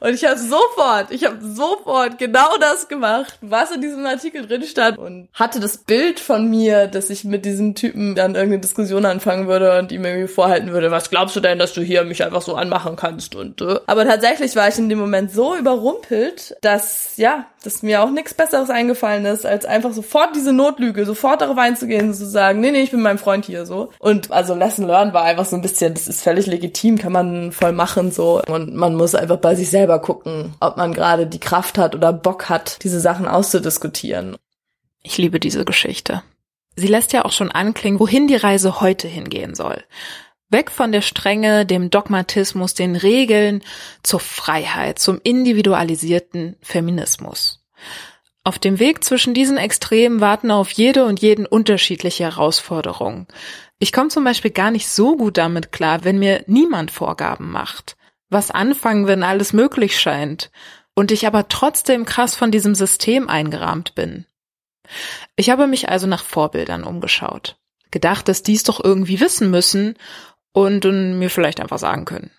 Und 0.00 0.14
ich 0.14 0.24
habe 0.24 0.38
sofort, 0.38 1.10
ich 1.10 1.24
habe 1.24 1.38
sofort 1.42 2.18
genau 2.18 2.56
das 2.60 2.88
gemacht, 2.88 3.38
was 3.40 3.72
in 3.72 3.80
diesem 3.80 4.06
Artikel 4.06 4.46
drin 4.46 4.62
stand 4.62 4.96
und 4.96 5.28
hatte 5.34 5.58
das 5.58 5.78
Bild 5.78 6.20
von 6.20 6.48
mir, 6.48 6.86
dass 6.86 7.10
ich 7.10 7.24
mit 7.24 7.44
diesem 7.44 7.74
Typen 7.74 8.14
dann 8.14 8.36
irgendeine 8.36 8.60
Diskussion 8.60 9.04
anfangen 9.04 9.48
würde 9.48 9.76
und 9.78 9.90
ihm 9.90 10.04
irgendwie 10.04 10.32
vorhalten 10.32 10.70
würde, 10.70 10.90
was 10.92 11.10
glaubst 11.10 11.34
du 11.34 11.40
denn, 11.40 11.58
dass 11.58 11.72
du 11.72 11.80
hier 11.80 12.04
mich 12.04 12.22
einfach 12.24 12.42
so 12.42 12.54
anmachen 12.54 12.94
kannst 12.94 13.34
und 13.34 13.60
äh. 13.60 13.80
aber 13.86 14.04
tatsächlich 14.04 14.54
war 14.54 14.68
ich 14.68 14.78
in 14.78 14.88
dem 14.88 14.98
Moment 14.98 15.32
so 15.32 15.56
überrumpelt, 15.56 16.56
dass 16.60 17.16
ja, 17.16 17.46
dass 17.64 17.82
mir 17.82 18.02
auch 18.02 18.10
nichts 18.10 18.34
besseres 18.34 18.70
eingefallen 18.70 19.26
ist, 19.26 19.44
als 19.44 19.66
einfach 19.66 19.92
sofort 19.92 20.36
diese 20.36 20.52
Notlüge, 20.52 21.04
sofort 21.04 21.40
darauf 21.40 21.58
einzugehen, 21.58 22.14
zu 22.14 22.26
sagen, 22.26 22.60
nee, 22.60 22.70
nee, 22.70 22.82
ich 22.82 22.92
bin 22.92 23.02
mein 23.02 23.18
Freund 23.18 23.44
hier 23.44 23.66
so. 23.66 23.90
Und 23.98 24.30
also 24.30 24.54
Lesson 24.54 24.86
Learned 24.86 25.12
war 25.12 25.24
einfach 25.24 25.44
so 25.44 25.56
ein 25.56 25.62
bisschen, 25.62 25.94
das 25.94 26.06
ist 26.06 26.22
völlig 26.22 26.46
legitim, 26.46 26.98
kann 26.98 27.12
man 27.12 27.50
voll 27.50 27.72
machen 27.72 28.12
so 28.12 28.40
und 28.46 28.74
man 28.74 28.94
muss 28.94 29.16
einfach 29.16 29.38
bei 29.38 29.47
sich 29.56 29.70
selber 29.70 30.00
gucken, 30.00 30.54
ob 30.60 30.76
man 30.76 30.92
gerade 30.92 31.26
die 31.26 31.40
Kraft 31.40 31.78
hat 31.78 31.94
oder 31.94 32.12
Bock 32.12 32.48
hat, 32.48 32.82
diese 32.82 33.00
Sachen 33.00 33.28
auszudiskutieren. 33.28 34.36
Ich 35.02 35.18
liebe 35.18 35.40
diese 35.40 35.64
Geschichte. 35.64 36.22
Sie 36.76 36.86
lässt 36.86 37.12
ja 37.12 37.24
auch 37.24 37.32
schon 37.32 37.50
anklingen, 37.50 38.00
wohin 38.00 38.28
die 38.28 38.36
Reise 38.36 38.80
heute 38.80 39.08
hingehen 39.08 39.54
soll. 39.54 39.84
Weg 40.50 40.70
von 40.70 40.92
der 40.92 41.02
Strenge, 41.02 41.66
dem 41.66 41.90
Dogmatismus, 41.90 42.74
den 42.74 42.96
Regeln 42.96 43.62
zur 44.02 44.20
Freiheit, 44.20 44.98
zum 44.98 45.20
individualisierten 45.22 46.56
Feminismus. 46.62 47.66
Auf 48.44 48.58
dem 48.58 48.78
Weg 48.78 49.04
zwischen 49.04 49.34
diesen 49.34 49.58
Extremen 49.58 50.20
warten 50.20 50.50
auf 50.50 50.70
jede 50.70 51.04
und 51.04 51.20
jeden 51.20 51.44
unterschiedliche 51.44 52.24
Herausforderungen. 52.24 53.26
Ich 53.78 53.92
komme 53.92 54.08
zum 54.08 54.24
Beispiel 54.24 54.50
gar 54.50 54.70
nicht 54.70 54.88
so 54.88 55.16
gut 55.16 55.36
damit 55.36 55.70
klar, 55.70 56.04
wenn 56.04 56.18
mir 56.18 56.44
niemand 56.46 56.90
Vorgaben 56.90 57.50
macht 57.50 57.97
was 58.30 58.50
anfangen, 58.50 59.06
wenn 59.06 59.22
alles 59.22 59.52
möglich 59.52 59.98
scheint 59.98 60.50
und 60.94 61.10
ich 61.12 61.26
aber 61.26 61.48
trotzdem 61.48 62.04
krass 62.04 62.34
von 62.34 62.50
diesem 62.50 62.74
System 62.74 63.28
eingerahmt 63.28 63.94
bin. 63.94 64.26
Ich 65.36 65.50
habe 65.50 65.66
mich 65.66 65.88
also 65.88 66.06
nach 66.06 66.24
Vorbildern 66.24 66.84
umgeschaut, 66.84 67.56
gedacht, 67.90 68.28
dass 68.28 68.42
dies 68.42 68.62
doch 68.62 68.82
irgendwie 68.82 69.20
wissen 69.20 69.50
müssen 69.50 69.94
und, 70.52 70.84
und 70.86 71.18
mir 71.18 71.30
vielleicht 71.30 71.60
einfach 71.60 71.78
sagen 71.78 72.04
können. 72.04 72.30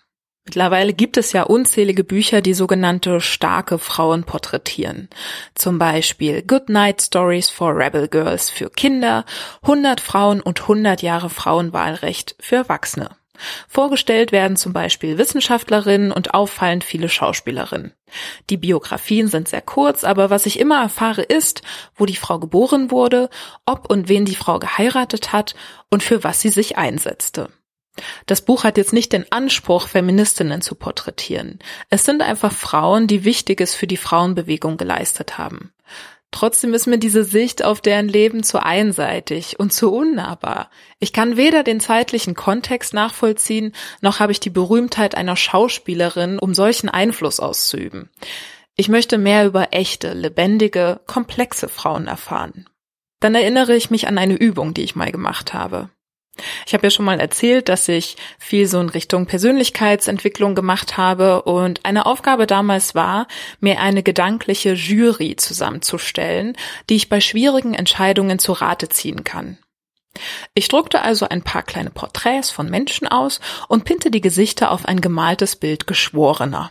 Mittlerweile 0.44 0.94
gibt 0.94 1.16
es 1.16 1.32
ja 1.32 1.42
unzählige 1.44 2.02
Bücher, 2.02 2.40
die 2.40 2.54
sogenannte 2.54 3.20
starke 3.20 3.78
Frauen 3.78 4.24
porträtieren. 4.24 5.08
Zum 5.54 5.78
Beispiel 5.78 6.42
Good 6.42 6.70
Night 6.70 7.02
Stories 7.02 7.50
for 7.50 7.76
Rebel 7.76 8.08
Girls 8.08 8.50
für 8.50 8.70
Kinder, 8.70 9.24
100 9.62 10.00
Frauen 10.00 10.40
und 10.40 10.62
100 10.62 11.02
Jahre 11.02 11.30
Frauenwahlrecht 11.30 12.36
für 12.40 12.56
Erwachsene. 12.56 13.10
Vorgestellt 13.68 14.32
werden 14.32 14.56
zum 14.56 14.72
Beispiel 14.72 15.18
Wissenschaftlerinnen 15.18 16.12
und 16.12 16.34
auffallend 16.34 16.84
viele 16.84 17.08
Schauspielerinnen. 17.08 17.92
Die 18.50 18.56
Biografien 18.56 19.28
sind 19.28 19.48
sehr 19.48 19.62
kurz, 19.62 20.04
aber 20.04 20.30
was 20.30 20.46
ich 20.46 20.58
immer 20.58 20.82
erfahre 20.82 21.22
ist, 21.22 21.62
wo 21.94 22.06
die 22.06 22.16
Frau 22.16 22.38
geboren 22.38 22.90
wurde, 22.90 23.30
ob 23.66 23.90
und 23.90 24.08
wen 24.08 24.24
die 24.24 24.34
Frau 24.34 24.58
geheiratet 24.58 25.32
hat 25.32 25.54
und 25.90 26.02
für 26.02 26.24
was 26.24 26.40
sie 26.40 26.50
sich 26.50 26.76
einsetzte. 26.76 27.50
Das 28.26 28.42
Buch 28.42 28.64
hat 28.64 28.76
jetzt 28.76 28.92
nicht 28.92 29.12
den 29.12 29.30
Anspruch, 29.30 29.88
Feministinnen 29.88 30.62
zu 30.62 30.74
porträtieren. 30.74 31.58
Es 31.88 32.04
sind 32.04 32.22
einfach 32.22 32.52
Frauen, 32.52 33.06
die 33.06 33.24
Wichtiges 33.24 33.74
für 33.74 33.86
die 33.86 33.96
Frauenbewegung 33.96 34.76
geleistet 34.76 35.38
haben. 35.38 35.72
Trotzdem 36.32 36.74
ist 36.74 36.86
mir 36.86 36.98
diese 36.98 37.24
Sicht 37.24 37.64
auf 37.64 37.80
deren 37.80 38.08
Leben 38.08 38.42
zu 38.44 38.62
einseitig 38.62 39.58
und 39.58 39.72
zu 39.72 39.92
unnahbar. 39.92 40.70
Ich 41.00 41.12
kann 41.12 41.36
weder 41.36 41.64
den 41.64 41.80
zeitlichen 41.80 42.34
Kontext 42.34 42.94
nachvollziehen, 42.94 43.74
noch 44.00 44.20
habe 44.20 44.32
ich 44.32 44.38
die 44.38 44.50
Berühmtheit 44.50 45.16
einer 45.16 45.36
Schauspielerin, 45.36 46.38
um 46.38 46.54
solchen 46.54 46.88
Einfluss 46.88 47.40
auszuüben. 47.40 48.10
Ich 48.76 48.88
möchte 48.88 49.18
mehr 49.18 49.44
über 49.44 49.72
echte, 49.72 50.14
lebendige, 50.14 51.00
komplexe 51.06 51.68
Frauen 51.68 52.06
erfahren. 52.06 52.68
Dann 53.18 53.34
erinnere 53.34 53.74
ich 53.74 53.90
mich 53.90 54.06
an 54.06 54.16
eine 54.16 54.34
Übung, 54.36 54.72
die 54.72 54.82
ich 54.82 54.96
mal 54.96 55.10
gemacht 55.10 55.52
habe. 55.52 55.90
Ich 56.66 56.74
habe 56.74 56.86
ja 56.86 56.90
schon 56.90 57.04
mal 57.04 57.20
erzählt, 57.20 57.68
dass 57.68 57.88
ich 57.88 58.16
viel 58.38 58.66
so 58.66 58.80
in 58.80 58.88
Richtung 58.88 59.26
Persönlichkeitsentwicklung 59.26 60.54
gemacht 60.54 60.96
habe 60.96 61.42
und 61.42 61.84
eine 61.84 62.06
Aufgabe 62.06 62.46
damals 62.46 62.94
war, 62.94 63.26
mir 63.60 63.80
eine 63.80 64.02
gedankliche 64.02 64.72
Jury 64.74 65.36
zusammenzustellen, 65.36 66.56
die 66.88 66.96
ich 66.96 67.08
bei 67.08 67.20
schwierigen 67.20 67.74
Entscheidungen 67.74 68.38
zu 68.38 68.52
Rate 68.52 68.88
ziehen 68.88 69.24
kann. 69.24 69.58
Ich 70.54 70.68
druckte 70.68 71.02
also 71.02 71.28
ein 71.28 71.42
paar 71.42 71.62
kleine 71.62 71.90
Porträts 71.90 72.50
von 72.50 72.68
Menschen 72.68 73.06
aus 73.06 73.40
und 73.68 73.84
pinte 73.84 74.10
die 74.10 74.20
Gesichter 74.20 74.70
auf 74.70 74.86
ein 74.86 75.00
gemaltes 75.00 75.56
Bild 75.56 75.86
Geschworener. 75.86 76.70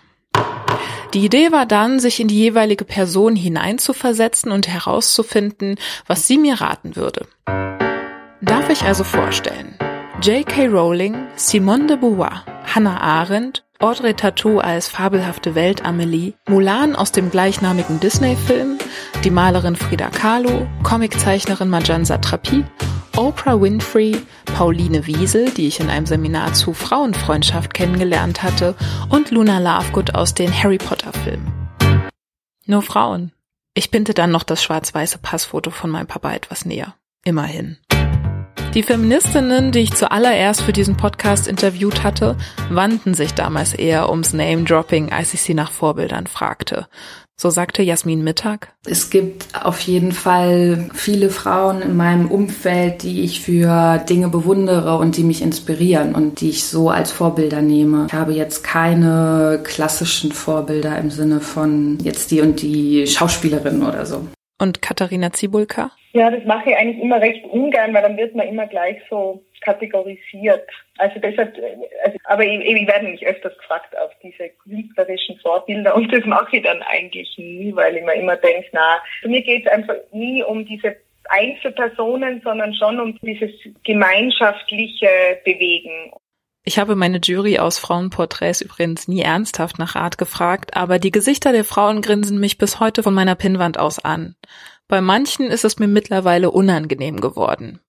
Die 1.13 1.25
Idee 1.25 1.51
war 1.51 1.65
dann, 1.65 1.99
sich 1.99 2.19
in 2.19 2.27
die 2.27 2.37
jeweilige 2.37 2.85
Person 2.85 3.35
hineinzuversetzen 3.35 4.51
und 4.51 4.67
herauszufinden, 4.67 5.77
was 6.05 6.27
sie 6.27 6.37
mir 6.37 6.61
raten 6.61 6.95
würde. 6.95 7.27
Darf 8.41 8.69
ich 8.69 8.83
also 8.83 9.03
vorstellen? 9.03 9.75
J.K. 10.21 10.67
Rowling, 10.67 11.27
Simone 11.35 11.87
de 11.87 11.97
Beauvoir, 11.97 12.45
Hannah 12.63 13.01
Arendt, 13.01 13.65
Audrey 13.79 14.13
Tattoo 14.13 14.59
als 14.59 14.87
fabelhafte 14.87 15.55
Welt 15.55 15.83
Amelie, 15.83 16.35
Mulan 16.47 16.95
aus 16.95 17.11
dem 17.11 17.31
gleichnamigen 17.31 17.99
Disney-Film, 17.99 18.77
die 19.25 19.29
Malerin 19.29 19.75
Frida 19.75 20.09
Kahlo, 20.09 20.67
Comiczeichnerin 20.83 21.67
Marjan 21.67 22.05
Satrapi, 22.05 22.63
Oprah 23.17 23.59
Winfrey, 23.59 24.15
Pauline 24.45 25.05
Wiesel, 25.05 25.51
die 25.51 25.67
ich 25.67 25.81
in 25.81 25.89
einem 25.89 26.05
Seminar 26.05 26.53
zu 26.53 26.73
Frauenfreundschaft 26.73 27.73
kennengelernt 27.73 28.41
hatte, 28.41 28.75
und 29.09 29.31
Luna 29.31 29.59
Lovegood 29.59 30.15
aus 30.15 30.33
den 30.33 30.51
Harry 30.51 30.77
Potter 30.77 31.11
Filmen. 31.11 31.69
Nur 32.65 32.83
Frauen. 32.83 33.33
Ich 33.73 33.91
pinte 33.91 34.13
dann 34.13 34.31
noch 34.31 34.43
das 34.43 34.63
schwarz-weiße 34.63 35.17
Passfoto 35.17 35.71
von 35.71 35.89
meinem 35.89 36.07
Papa 36.07 36.31
etwas 36.33 36.63
näher. 36.63 36.95
Immerhin. 37.25 37.77
Die 38.75 38.83
Feministinnen, 38.83 39.71
die 39.71 39.79
ich 39.79 39.93
zuallererst 39.95 40.61
für 40.61 40.73
diesen 40.73 40.95
Podcast 40.95 41.47
interviewt 41.47 42.03
hatte, 42.03 42.37
wandten 42.69 43.15
sich 43.15 43.33
damals 43.33 43.73
eher 43.73 44.09
ums 44.11 44.31
Name-Dropping, 44.31 45.11
als 45.11 45.33
ich 45.33 45.41
sie 45.41 45.55
nach 45.55 45.71
Vorbildern 45.71 46.27
fragte. 46.27 46.87
So 47.35 47.49
sagte 47.49 47.81
Jasmin 47.81 48.23
Mittag. 48.23 48.75
Es 48.85 49.09
gibt 49.09 49.47
auf 49.65 49.79
jeden 49.79 50.11
Fall 50.11 50.89
viele 50.93 51.31
Frauen 51.31 51.81
in 51.81 51.97
meinem 51.97 52.29
Umfeld, 52.29 53.01
die 53.01 53.23
ich 53.23 53.41
für 53.41 53.97
Dinge 54.07 54.29
bewundere 54.29 54.97
und 54.97 55.17
die 55.17 55.23
mich 55.23 55.41
inspirieren 55.41 56.13
und 56.13 56.39
die 56.39 56.49
ich 56.49 56.65
so 56.65 56.91
als 56.91 57.11
Vorbilder 57.11 57.63
nehme. 57.63 58.05
Ich 58.07 58.13
habe 58.13 58.33
jetzt 58.33 58.63
keine 58.63 59.61
klassischen 59.63 60.31
Vorbilder 60.31 60.95
im 60.99 61.09
Sinne 61.09 61.39
von 61.39 61.97
jetzt 62.03 62.29
die 62.29 62.41
und 62.41 62.61
die 62.61 63.07
Schauspielerin 63.07 63.81
oder 63.81 64.05
so. 64.05 64.27
Und 64.59 64.83
Katharina 64.83 65.33
Zibulka? 65.33 65.91
Ja, 66.13 66.31
das 66.31 66.43
mache 66.45 66.71
ich 66.71 66.75
eigentlich 66.75 67.03
immer 67.03 67.21
recht 67.21 67.45
ungern, 67.45 67.93
weil 67.93 68.01
dann 68.01 68.17
wird 68.17 68.33
man 68.33 68.47
immer 68.47 68.65
gleich 68.65 68.97
so 69.09 69.43
kategorisiert. 69.61 70.67
Also 70.97 71.19
deshalb, 71.19 71.55
also, 72.03 72.17
aber 72.23 72.43
ich, 72.43 72.61
ich 72.61 72.87
werde 72.87 73.07
mich 73.07 73.25
öfters 73.25 73.55
gefragt 73.57 73.95
auf 73.97 74.11
diese 74.23 74.49
künstlerischen 74.63 75.37
Vorbilder 75.39 75.95
und 75.95 76.11
das 76.11 76.25
mache 76.25 76.57
ich 76.57 76.63
dann 76.63 76.81
eigentlich 76.81 77.37
nie, 77.37 77.75
weil 77.75 77.95
ich 77.95 78.03
mir 78.03 78.15
immer 78.15 78.37
denke, 78.37 78.67
na, 78.71 78.99
mich 79.23 79.45
geht 79.45 79.65
es 79.65 79.71
einfach 79.71 79.95
nie 80.11 80.43
um 80.43 80.65
diese 80.65 80.95
Einzelpersonen, 81.29 82.41
sondern 82.43 82.73
schon 82.73 82.99
um 82.99 83.19
dieses 83.21 83.51
gemeinschaftliche 83.83 85.39
Bewegen. 85.45 86.11
Ich 86.63 86.77
habe 86.77 86.95
meine 86.95 87.19
Jury 87.19 87.59
aus 87.59 87.79
Frauenporträts 87.79 88.61
übrigens 88.61 89.07
nie 89.07 89.21
ernsthaft 89.21 89.79
nach 89.79 89.95
Rat 89.95 90.17
gefragt, 90.17 90.75
aber 90.75 90.99
die 90.99 91.11
Gesichter 91.11 91.51
der 91.51 91.63
Frauen 91.63 92.01
grinsen 92.01 92.39
mich 92.39 92.57
bis 92.57 92.79
heute 92.79 93.03
von 93.03 93.13
meiner 93.13 93.35
Pinnwand 93.35 93.79
aus 93.79 94.03
an. 94.03 94.35
Bei 94.89 95.01
manchen 95.01 95.45
ist 95.51 95.65
es 95.65 95.77
mir 95.77 95.87
mittlerweile 95.87 96.49
unangenehm 96.49 97.21
geworden. 97.21 97.79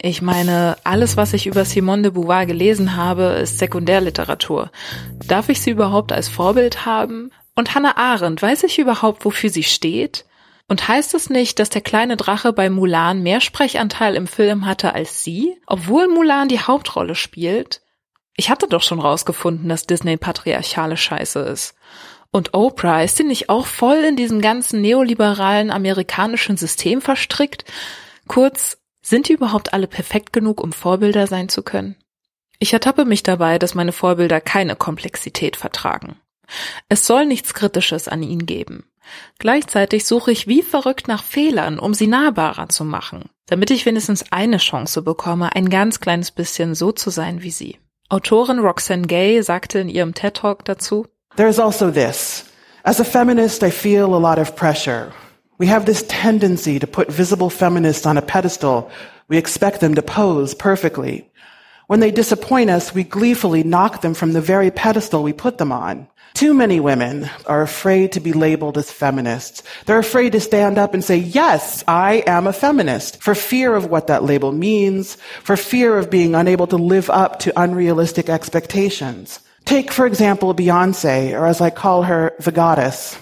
Ich 0.00 0.22
meine, 0.22 0.78
alles, 0.84 1.18
was 1.18 1.34
ich 1.34 1.46
über 1.46 1.66
Simone 1.66 2.02
de 2.02 2.10
Beauvoir 2.12 2.46
gelesen 2.46 2.96
habe, 2.96 3.24
ist 3.42 3.58
Sekundärliteratur. 3.58 4.70
Darf 5.28 5.50
ich 5.50 5.60
sie 5.60 5.70
überhaupt 5.70 6.12
als 6.12 6.28
Vorbild 6.28 6.86
haben? 6.86 7.30
Und 7.54 7.74
Hannah 7.74 7.98
Arendt, 7.98 8.40
weiß 8.40 8.62
ich 8.64 8.78
überhaupt, 8.78 9.26
wofür 9.26 9.50
sie 9.50 9.64
steht? 9.64 10.24
Und 10.66 10.88
heißt 10.88 11.12
es 11.12 11.28
nicht, 11.28 11.58
dass 11.58 11.68
der 11.68 11.82
kleine 11.82 12.16
Drache 12.16 12.54
bei 12.54 12.70
Mulan 12.70 13.22
mehr 13.22 13.42
Sprechanteil 13.42 14.14
im 14.14 14.26
Film 14.26 14.64
hatte 14.64 14.94
als 14.94 15.22
sie, 15.22 15.58
obwohl 15.66 16.08
Mulan 16.08 16.48
die 16.48 16.60
Hauptrolle 16.60 17.14
spielt? 17.14 17.82
Ich 18.36 18.50
hatte 18.50 18.66
doch 18.66 18.82
schon 18.82 18.98
rausgefunden, 18.98 19.68
dass 19.68 19.86
Disney 19.86 20.16
patriarchale 20.16 20.96
Scheiße 20.96 21.40
ist. 21.40 21.76
Und 22.34 22.52
Oprah, 22.52 23.04
ist 23.04 23.20
die 23.20 23.22
nicht 23.22 23.48
auch 23.48 23.64
voll 23.64 23.98
in 23.98 24.16
diesem 24.16 24.40
ganzen 24.40 24.80
neoliberalen 24.80 25.70
amerikanischen 25.70 26.56
System 26.56 27.00
verstrickt? 27.00 27.64
Kurz, 28.26 28.78
sind 29.02 29.28
die 29.28 29.34
überhaupt 29.34 29.72
alle 29.72 29.86
perfekt 29.86 30.32
genug, 30.32 30.60
um 30.60 30.72
Vorbilder 30.72 31.28
sein 31.28 31.48
zu 31.48 31.62
können? 31.62 31.94
Ich 32.58 32.72
ertappe 32.72 33.04
mich 33.04 33.22
dabei, 33.22 33.60
dass 33.60 33.76
meine 33.76 33.92
Vorbilder 33.92 34.40
keine 34.40 34.74
Komplexität 34.74 35.54
vertragen. 35.54 36.16
Es 36.88 37.06
soll 37.06 37.24
nichts 37.24 37.54
Kritisches 37.54 38.08
an 38.08 38.24
ihnen 38.24 38.46
geben. 38.46 38.84
Gleichzeitig 39.38 40.04
suche 40.04 40.32
ich 40.32 40.48
wie 40.48 40.62
verrückt 40.62 41.06
nach 41.06 41.22
Fehlern, 41.22 41.78
um 41.78 41.94
sie 41.94 42.08
nahbarer 42.08 42.68
zu 42.68 42.84
machen, 42.84 43.30
damit 43.46 43.70
ich 43.70 43.86
wenigstens 43.86 44.32
eine 44.32 44.56
Chance 44.56 45.02
bekomme, 45.02 45.54
ein 45.54 45.70
ganz 45.70 46.00
kleines 46.00 46.32
bisschen 46.32 46.74
so 46.74 46.90
zu 46.90 47.10
sein 47.10 47.42
wie 47.44 47.52
sie. 47.52 47.78
Autorin 48.08 48.58
Roxane 48.58 49.06
Gay 49.06 49.40
sagte 49.44 49.78
in 49.78 49.88
ihrem 49.88 50.14
TED 50.14 50.34
Talk 50.34 50.64
dazu, 50.64 51.06
There's 51.36 51.58
also 51.58 51.90
this. 51.90 52.48
As 52.84 53.00
a 53.00 53.04
feminist, 53.04 53.62
I 53.64 53.70
feel 53.70 54.14
a 54.14 54.22
lot 54.22 54.38
of 54.38 54.54
pressure. 54.54 55.12
We 55.58 55.66
have 55.66 55.84
this 55.84 56.04
tendency 56.08 56.78
to 56.78 56.86
put 56.86 57.10
visible 57.10 57.50
feminists 57.50 58.06
on 58.06 58.16
a 58.16 58.22
pedestal. 58.22 58.90
We 59.26 59.36
expect 59.36 59.80
them 59.80 59.94
to 59.96 60.02
pose 60.02 60.54
perfectly. 60.54 61.28
When 61.86 62.00
they 62.00 62.10
disappoint 62.10 62.70
us, 62.70 62.94
we 62.94 63.02
gleefully 63.02 63.62
knock 63.62 64.00
them 64.00 64.14
from 64.14 64.32
the 64.32 64.40
very 64.40 64.70
pedestal 64.70 65.22
we 65.22 65.32
put 65.32 65.58
them 65.58 65.72
on. 65.72 66.06
Too 66.34 66.54
many 66.54 66.80
women 66.80 67.30
are 67.46 67.62
afraid 67.62 68.12
to 68.12 68.20
be 68.20 68.32
labeled 68.32 68.78
as 68.78 68.90
feminists. 68.90 69.62
They're 69.86 69.98
afraid 69.98 70.32
to 70.32 70.40
stand 70.40 70.78
up 70.78 70.94
and 70.94 71.04
say, 71.04 71.16
yes, 71.16 71.84
I 71.86 72.24
am 72.26 72.46
a 72.46 72.52
feminist 72.52 73.22
for 73.22 73.34
fear 73.34 73.74
of 73.74 73.86
what 73.86 74.06
that 74.06 74.24
label 74.24 74.50
means, 74.50 75.16
for 75.42 75.56
fear 75.56 75.96
of 75.96 76.10
being 76.10 76.34
unable 76.34 76.66
to 76.68 76.76
live 76.76 77.10
up 77.10 77.38
to 77.40 77.60
unrealistic 77.60 78.28
expectations. 78.28 79.40
Take, 79.64 79.90
for 79.90 80.06
example, 80.06 80.54
Beyonce, 80.54 81.32
or 81.32 81.46
as 81.46 81.60
I 81.60 81.70
call 81.70 82.02
her, 82.02 82.34
the 82.38 82.52
goddess. 82.52 83.18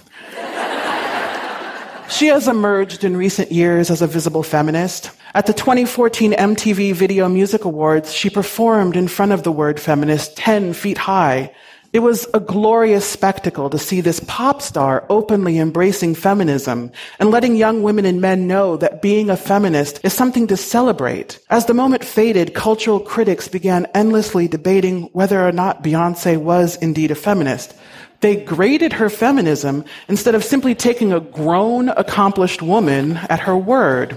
She 2.11 2.27
has 2.27 2.47
emerged 2.47 3.05
in 3.05 3.17
recent 3.17 3.51
years 3.51 3.91
as 3.91 4.03
a 4.03 4.07
visible 4.07 4.43
feminist. 4.43 5.11
At 5.35 5.47
the 5.47 5.55
2014 5.55 6.33
MTV 6.33 6.93
Video 6.93 7.27
Music 7.29 7.65
Awards, 7.65 8.13
she 8.13 8.29
performed 8.29 8.97
in 8.97 9.09
front 9.09 9.33
of 9.33 9.45
the 9.45 9.53
word 9.53 9.81
feminist 9.81 10.37
10 10.37 10.75
feet 10.75 10.99
high. 10.99 11.55
It 11.93 12.01
was 12.01 12.27
a 12.33 12.41
glorious 12.41 13.05
spectacle 13.05 13.69
to 13.69 13.77
see 13.77 14.01
this 14.01 14.19
pop 14.27 14.63
star 14.63 15.05
openly 15.11 15.59
embracing 15.59 16.15
feminism 16.15 16.91
and 17.19 17.31
letting 17.31 17.55
young 17.55 17.83
women 17.83 18.07
and 18.07 18.19
men 18.19 18.47
know 18.47 18.79
that 18.79 19.03
being 19.03 19.29
a 19.29 19.37
feminist 19.37 20.01
is 20.03 20.15
something 20.15 20.47
to 20.47 20.57
celebrate. 20.57 21.39
As 21.51 21.67
the 21.67 21.75
moment 21.75 22.03
faded, 22.03 22.55
cultural 22.55 22.99
critics 22.99 23.47
began 23.47 23.85
endlessly 23.95 24.49
debating 24.49 25.11
whether 25.13 25.47
or 25.47 25.53
not 25.53 25.85
Beyonce 25.85 26.39
was 26.39 26.77
indeed 26.77 27.11
a 27.11 27.15
feminist. 27.15 27.75
They 28.21 28.37
graded 28.37 28.95
her 28.95 29.11
feminism 29.11 29.85
instead 30.09 30.35
of 30.35 30.45
simply 30.45 30.75
taking 30.75 31.13
a 31.13 31.21
grown, 31.21 31.91
accomplished 31.91 32.63
woman 32.63 33.19
at 33.29 33.41
her 33.41 33.57
word. 33.57 34.17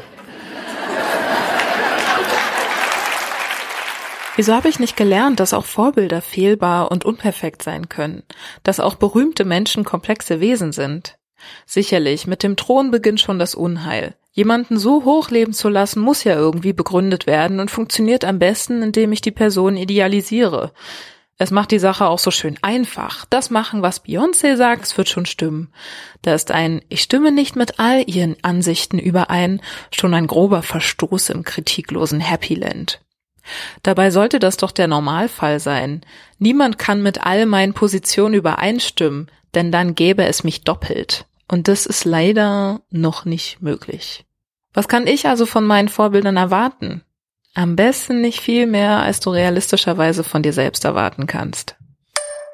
Wieso 4.36 4.54
habe 4.54 4.68
ich 4.68 4.80
nicht 4.80 4.98
gelernt, 4.98 5.40
dass 5.40 5.54
auch 5.54 5.64
Vorbilder 5.64 6.22
fehlbar 6.22 6.92
und 6.92 7.06
unperfekt 7.06 7.64
sein 7.64 7.88
können, 7.88 8.24
dass 8.64 8.82
auch 8.82 8.96
berühmte 8.96 9.46
Menschen 9.46 9.86
komplexe 9.86 10.42
Wesen 10.42 10.74
sind? 10.74 11.18
Sicherlich, 11.66 12.28
mit 12.28 12.44
dem 12.44 12.58
Thron 12.58 12.92
beginnt 12.92 13.22
schon 13.22 13.40
das 13.40 13.56
Unheil. 13.56 14.16
Jemanden 14.34 14.78
so 14.78 15.06
hoch 15.06 15.30
leben 15.30 15.54
zu 15.54 15.70
lassen, 15.70 16.02
muss 16.02 16.26
ja 16.26 16.36
irgendwie 16.36 16.74
begründet 16.74 17.28
werden 17.28 17.62
und 17.62 17.72
funktioniert 17.72 18.26
am 18.26 18.38
besten, 18.38 18.82
indem 18.82 19.14
ich 19.14 19.22
die 19.22 19.32
Person 19.32 19.78
idealisiere. 19.78 20.74
Es 21.38 21.52
macht 21.52 21.72
die 21.72 21.80
Sache 21.80 22.08
auch 22.08 22.20
so 22.20 22.32
schön 22.32 22.58
einfach. 22.62 23.26
Das 23.30 23.50
machen, 23.50 23.82
was 23.82 24.04
Beyoncé 24.04 24.58
sagt, 24.58 24.84
es 24.84 24.98
wird 24.98 25.08
schon 25.08 25.26
stimmen. 25.26 25.72
Da 26.22 26.34
ist 26.34 26.52
ein 26.52 26.82
Ich 26.90 27.02
stimme 27.02 27.32
nicht 27.32 27.56
mit 27.56 27.80
all 27.80 28.04
ihren 28.10 28.36
Ansichten 28.42 29.00
überein 29.00 29.62
schon 29.92 30.14
ein 30.14 30.28
grober 30.28 30.62
Verstoß 30.62 31.30
im 31.30 31.44
kritiklosen 31.44 32.20
Happyland. 32.20 33.05
Dabei 33.84 34.12
sollte 34.12 34.40
das 34.40 34.58
doch 34.58 34.72
der 34.72 34.88
Normalfall 34.88 35.60
sein. 35.60 36.02
Niemand 36.40 36.78
kann 36.78 37.04
mit 37.04 37.26
all 37.26 37.46
meinen 37.46 37.74
Positionen 37.74 38.34
übereinstimmen, 38.34 39.30
denn 39.54 39.72
dann 39.72 39.96
gäbe 39.96 40.26
es 40.26 40.44
mich 40.44 40.64
doppelt. 40.64 41.26
Und 41.48 41.68
das 41.68 41.86
ist 41.86 42.06
leider 42.06 42.82
noch 42.90 43.26
nicht 43.26 43.62
möglich. 43.62 44.26
Was 44.74 44.88
kann 44.88 45.08
ich 45.08 45.28
also 45.28 45.46
von 45.46 45.66
meinen 45.66 45.90
Vorbildern 45.90 46.38
erwarten? 46.38 47.04
Am 47.54 47.76
besten 47.78 48.20
nicht 48.20 48.42
viel 48.42 48.68
mehr, 48.68 49.00
als 49.00 49.22
du 49.22 49.30
realistischerweise 49.30 50.24
von 50.24 50.44
dir 50.44 50.52
selbst 50.52 50.84
erwarten 50.84 51.28
kannst. 51.28 51.78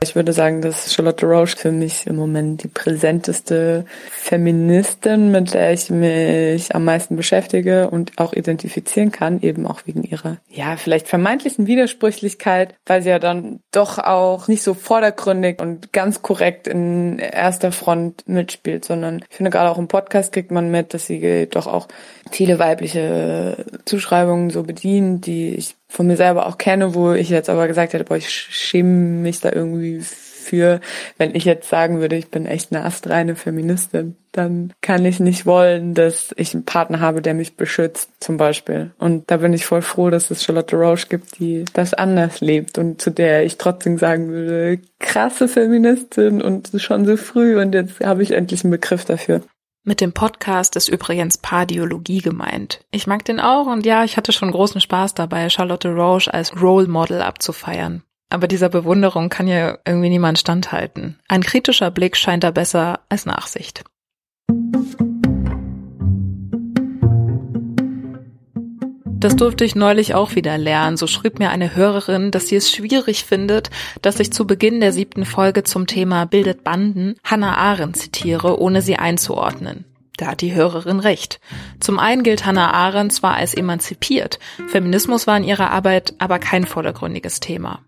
Ich 0.03 0.15
würde 0.15 0.33
sagen, 0.33 0.63
dass 0.63 0.91
Charlotte 0.91 1.27
Roche 1.27 1.55
für 1.55 1.71
mich 1.71 2.07
im 2.07 2.15
Moment 2.15 2.63
die 2.63 2.67
präsenteste 2.67 3.85
Feministin, 4.09 5.29
mit 5.29 5.53
der 5.53 5.73
ich 5.73 5.91
mich 5.91 6.73
am 6.73 6.85
meisten 6.85 7.15
beschäftige 7.15 7.87
und 7.87 8.13
auch 8.17 8.33
identifizieren 8.33 9.11
kann, 9.11 9.41
eben 9.41 9.67
auch 9.67 9.81
wegen 9.85 10.01
ihrer, 10.01 10.37
ja, 10.49 10.75
vielleicht 10.75 11.07
vermeintlichen 11.07 11.67
Widersprüchlichkeit, 11.67 12.73
weil 12.87 13.03
sie 13.03 13.09
ja 13.09 13.19
dann 13.19 13.59
doch 13.71 13.99
auch 13.99 14.47
nicht 14.47 14.63
so 14.63 14.73
vordergründig 14.73 15.61
und 15.61 15.93
ganz 15.93 16.23
korrekt 16.23 16.67
in 16.67 17.19
erster 17.19 17.71
Front 17.71 18.27
mitspielt, 18.27 18.85
sondern 18.85 19.23
ich 19.29 19.37
finde 19.37 19.51
gerade 19.51 19.69
auch 19.69 19.77
im 19.77 19.87
Podcast 19.87 20.33
kriegt 20.33 20.49
man 20.49 20.71
mit, 20.71 20.95
dass 20.95 21.05
sie 21.05 21.47
doch 21.47 21.67
auch 21.67 21.87
viele 22.31 22.57
weibliche 22.57 23.65
Zuschreibungen 23.85 24.49
so 24.49 24.63
bedient, 24.63 25.27
die 25.27 25.53
ich 25.53 25.75
von 25.91 26.07
mir 26.07 26.15
selber 26.15 26.47
auch 26.47 26.57
kenne, 26.57 26.95
wo 26.95 27.11
ich 27.11 27.29
jetzt 27.29 27.49
aber 27.49 27.67
gesagt 27.67 27.91
hätte, 27.91 28.05
boah, 28.05 28.15
ich 28.15 28.29
schäme 28.29 29.21
mich 29.21 29.41
da 29.41 29.51
irgendwie 29.51 29.99
für, 29.99 30.79
wenn 31.17 31.35
ich 31.35 31.43
jetzt 31.43 31.69
sagen 31.69 31.99
würde, 31.99 32.15
ich 32.15 32.31
bin 32.31 32.45
echt 32.45 32.73
eine 32.73 32.85
astreine 32.85 33.35
Feministin, 33.35 34.15
dann 34.31 34.71
kann 34.81 35.03
ich 35.03 35.19
nicht 35.19 35.45
wollen, 35.45 35.93
dass 35.93 36.33
ich 36.37 36.53
einen 36.53 36.63
Partner 36.63 37.01
habe, 37.01 37.21
der 37.21 37.33
mich 37.33 37.57
beschützt, 37.57 38.09
zum 38.21 38.37
Beispiel. 38.37 38.91
Und 38.99 39.29
da 39.29 39.37
bin 39.37 39.51
ich 39.51 39.65
voll 39.65 39.81
froh, 39.81 40.09
dass 40.09 40.31
es 40.31 40.43
Charlotte 40.43 40.77
Roche 40.77 41.07
gibt, 41.09 41.39
die 41.39 41.65
das 41.73 41.93
anders 41.93 42.39
lebt 42.39 42.77
und 42.77 43.01
zu 43.01 43.11
der 43.11 43.43
ich 43.43 43.57
trotzdem 43.57 43.97
sagen 43.97 44.29
würde, 44.29 44.79
krasse 44.99 45.49
Feministin 45.49 46.41
und 46.41 46.71
schon 46.77 47.05
so 47.05 47.17
früh 47.17 47.59
und 47.59 47.75
jetzt 47.75 47.99
habe 47.99 48.23
ich 48.23 48.31
endlich 48.31 48.63
einen 48.63 48.71
Begriff 48.71 49.03
dafür. 49.03 49.41
Mit 49.83 49.99
dem 49.99 50.13
Podcast 50.13 50.75
ist 50.75 50.89
übrigens 50.89 51.39
Pardiologie 51.39 52.19
gemeint. 52.19 52.85
Ich 52.91 53.07
mag 53.07 53.25
den 53.25 53.39
auch 53.39 53.65
und 53.65 53.83
ja, 53.83 54.03
ich 54.03 54.15
hatte 54.15 54.31
schon 54.31 54.51
großen 54.51 54.79
Spaß 54.79 55.15
dabei, 55.15 55.49
Charlotte 55.49 55.89
Roche 55.89 56.31
als 56.31 56.55
Role 56.61 56.87
Model 56.87 57.23
abzufeiern. 57.23 58.03
Aber 58.29 58.47
dieser 58.47 58.69
Bewunderung 58.69 59.29
kann 59.29 59.47
ja 59.47 59.79
irgendwie 59.83 60.09
niemand 60.09 60.37
standhalten. 60.37 61.19
Ein 61.27 61.41
kritischer 61.41 61.89
Blick 61.89 62.15
scheint 62.15 62.43
da 62.43 62.51
besser 62.51 62.99
als 63.09 63.25
Nachsicht. 63.25 63.83
Das 69.21 69.35
durfte 69.35 69.63
ich 69.63 69.75
neulich 69.75 70.15
auch 70.15 70.33
wieder 70.33 70.57
lernen. 70.57 70.97
So 70.97 71.05
schrieb 71.05 71.37
mir 71.37 71.51
eine 71.51 71.75
Hörerin, 71.75 72.31
dass 72.31 72.47
sie 72.47 72.55
es 72.55 72.71
schwierig 72.71 73.23
findet, 73.23 73.69
dass 74.01 74.19
ich 74.19 74.33
zu 74.33 74.47
Beginn 74.47 74.81
der 74.81 74.91
siebten 74.91 75.25
Folge 75.25 75.63
zum 75.63 75.85
Thema 75.85 76.25
Bildet 76.25 76.63
Banden 76.63 77.15
Hannah 77.23 77.55
Arendt 77.55 77.97
zitiere, 77.97 78.59
ohne 78.59 78.81
sie 78.81 78.95
einzuordnen. 78.95 79.85
Da 80.17 80.25
hat 80.25 80.41
die 80.41 80.55
Hörerin 80.55 80.99
recht. 80.99 81.39
Zum 81.79 81.99
einen 81.99 82.23
gilt 82.23 82.47
Hannah 82.47 82.73
Arendt 82.73 83.13
zwar 83.13 83.35
als 83.35 83.53
emanzipiert, 83.53 84.39
Feminismus 84.67 85.27
war 85.27 85.37
in 85.37 85.43
ihrer 85.43 85.69
Arbeit 85.69 86.15
aber 86.17 86.39
kein 86.39 86.65
vordergründiges 86.65 87.39
Thema. 87.41 87.81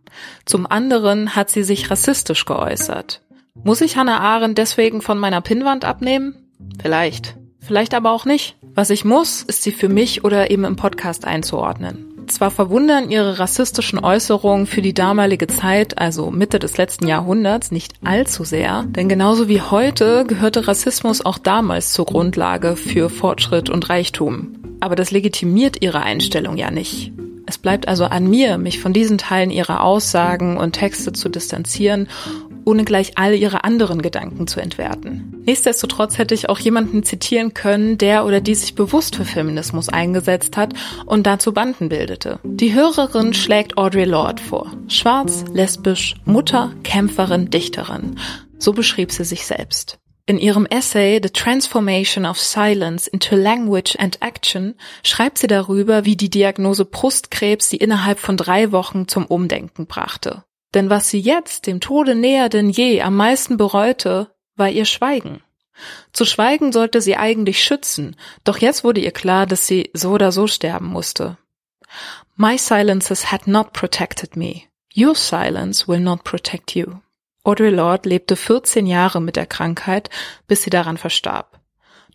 Zum 0.45 0.67
anderen 0.67 1.35
hat 1.35 1.49
sie 1.49 1.63
sich 1.63 1.89
rassistisch 1.89 2.45
geäußert. 2.45 3.21
Muss 3.63 3.81
ich 3.81 3.97
Hannah 3.97 4.19
Arendt 4.19 4.59
deswegen 4.59 5.01
von 5.01 5.17
meiner 5.17 5.41
Pinnwand 5.41 5.83
abnehmen? 5.83 6.35
Vielleicht. 6.79 7.35
Vielleicht 7.63 7.93
aber 7.93 8.11
auch 8.11 8.25
nicht. 8.25 8.55
Was 8.75 8.89
ich 8.89 9.05
muss, 9.05 9.41
ist 9.41 9.63
sie 9.63 9.71
für 9.71 9.89
mich 9.89 10.23
oder 10.23 10.51
eben 10.51 10.65
im 10.65 10.75
Podcast 10.75 11.25
einzuordnen. 11.25 12.09
Zwar 12.27 12.51
verwundern 12.51 13.09
ihre 13.09 13.39
rassistischen 13.39 13.99
Äußerungen 13.99 14.65
für 14.65 14.81
die 14.81 14.93
damalige 14.93 15.47
Zeit, 15.47 15.97
also 15.97 16.31
Mitte 16.31 16.59
des 16.59 16.77
letzten 16.77 17.07
Jahrhunderts, 17.07 17.71
nicht 17.71 17.93
allzu 18.03 18.43
sehr, 18.43 18.83
denn 18.87 19.09
genauso 19.09 19.47
wie 19.47 19.61
heute 19.61 20.25
gehörte 20.25 20.67
Rassismus 20.67 21.25
auch 21.25 21.37
damals 21.37 21.93
zur 21.93 22.05
Grundlage 22.05 22.75
für 22.75 23.09
Fortschritt 23.09 23.69
und 23.69 23.89
Reichtum. 23.89 24.53
Aber 24.79 24.95
das 24.95 25.11
legitimiert 25.11 25.81
ihre 25.81 26.01
Einstellung 26.01 26.57
ja 26.57 26.71
nicht. 26.71 27.11
Es 27.45 27.57
bleibt 27.57 27.87
also 27.87 28.05
an 28.05 28.29
mir, 28.29 28.57
mich 28.57 28.79
von 28.79 28.93
diesen 28.93 29.17
Teilen 29.17 29.51
ihrer 29.51 29.83
Aussagen 29.83 30.57
und 30.57 30.73
Texte 30.73 31.13
zu 31.13 31.29
distanzieren 31.29 32.07
ohne 32.65 32.85
gleich 32.85 33.17
all 33.17 33.33
ihre 33.33 33.63
anderen 33.63 34.01
Gedanken 34.01 34.47
zu 34.47 34.59
entwerten. 34.59 35.43
Nichtsdestotrotz 35.45 36.17
hätte 36.17 36.33
ich 36.33 36.49
auch 36.49 36.59
jemanden 36.59 37.03
zitieren 37.03 37.53
können, 37.53 37.97
der 37.97 38.25
oder 38.25 38.41
die 38.41 38.55
sich 38.55 38.75
bewusst 38.75 39.15
für 39.15 39.25
Feminismus 39.25 39.89
eingesetzt 39.89 40.57
hat 40.57 40.73
und 41.05 41.27
dazu 41.27 41.53
Banden 41.53 41.89
bildete. 41.89 42.39
Die 42.43 42.73
Hörerin 42.73 43.33
schlägt 43.33 43.77
Audre 43.77 44.05
Lorde 44.05 44.41
vor. 44.41 44.71
Schwarz, 44.87 45.45
lesbisch, 45.53 46.15
Mutter, 46.25 46.71
Kämpferin, 46.83 47.49
Dichterin. 47.49 48.19
So 48.57 48.73
beschrieb 48.73 49.11
sie 49.11 49.25
sich 49.25 49.45
selbst. 49.45 49.99
In 50.25 50.37
ihrem 50.37 50.65
Essay 50.65 51.19
The 51.21 51.29
Transformation 51.29 52.25
of 52.25 52.39
Silence 52.39 53.09
into 53.09 53.35
Language 53.35 53.97
and 53.99 54.21
Action 54.21 54.75
schreibt 55.03 55.37
sie 55.37 55.47
darüber, 55.47 56.05
wie 56.05 56.15
die 56.15 56.29
Diagnose 56.29 56.85
Brustkrebs 56.85 57.69
sie 57.69 57.75
innerhalb 57.75 58.19
von 58.19 58.37
drei 58.37 58.71
Wochen 58.71 59.09
zum 59.09 59.25
Umdenken 59.25 59.85
brachte. 59.85 60.45
Denn 60.73 60.89
was 60.89 61.09
sie 61.09 61.19
jetzt, 61.19 61.67
dem 61.67 61.79
Tode 61.79 62.15
näher 62.15 62.49
denn 62.49 62.69
je, 62.69 63.01
am 63.01 63.15
meisten 63.15 63.57
bereute, 63.57 64.31
war 64.55 64.69
ihr 64.69 64.85
Schweigen. 64.85 65.41
Zu 66.11 66.25
schweigen 66.25 66.71
sollte 66.71 67.01
sie 67.01 67.17
eigentlich 67.17 67.63
schützen, 67.63 68.15
doch 68.43 68.57
jetzt 68.57 68.83
wurde 68.83 69.01
ihr 69.01 69.11
klar, 69.11 69.45
dass 69.45 69.65
sie 69.65 69.89
so 69.93 70.11
oder 70.11 70.31
so 70.31 70.47
sterben 70.47 70.87
musste. 70.87 71.37
My 72.35 72.57
silences 72.57 73.31
had 73.31 73.47
not 73.47 73.73
protected 73.73 74.35
me. 74.35 74.63
Your 74.95 75.15
silence 75.15 75.87
will 75.87 75.99
not 75.99 76.23
protect 76.23 76.75
you. 76.75 76.99
Audre 77.43 77.69
Lorde 77.69 78.09
lebte 78.09 78.35
14 78.35 78.85
Jahre 78.85 79.21
mit 79.21 79.35
der 79.35 79.45
Krankheit, 79.45 80.09
bis 80.47 80.63
sie 80.63 80.69
daran 80.69 80.97
verstarb. 80.97 81.59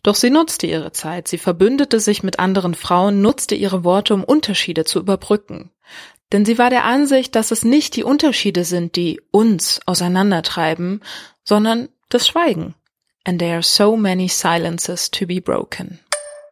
Doch 0.01 0.15
sie 0.15 0.29
nutzte 0.29 0.65
ihre 0.65 0.91
Zeit, 0.91 1.27
sie 1.27 1.37
verbündete 1.37 1.99
sich 1.99 2.23
mit 2.23 2.39
anderen 2.39 2.73
Frauen, 2.73 3.21
nutzte 3.21 3.55
ihre 3.55 3.83
Worte, 3.83 4.13
um 4.13 4.23
Unterschiede 4.23 4.85
zu 4.85 4.99
überbrücken. 4.99 5.71
Denn 6.31 6.45
sie 6.45 6.57
war 6.57 6.69
der 6.69 6.83
Ansicht, 6.83 7.35
dass 7.35 7.51
es 7.51 7.63
nicht 7.63 7.95
die 7.95 8.03
Unterschiede 8.03 8.63
sind, 8.63 8.95
die 8.95 9.19
uns 9.31 9.79
auseinandertreiben, 9.85 11.01
sondern 11.43 11.89
das 12.09 12.27
Schweigen. 12.27 12.75
And 13.25 13.39
there 13.39 13.53
are 13.53 13.63
so 13.63 13.97
many 13.97 14.27
silences 14.27 15.09
to 15.11 15.25
be 15.25 15.41
broken. 15.41 15.99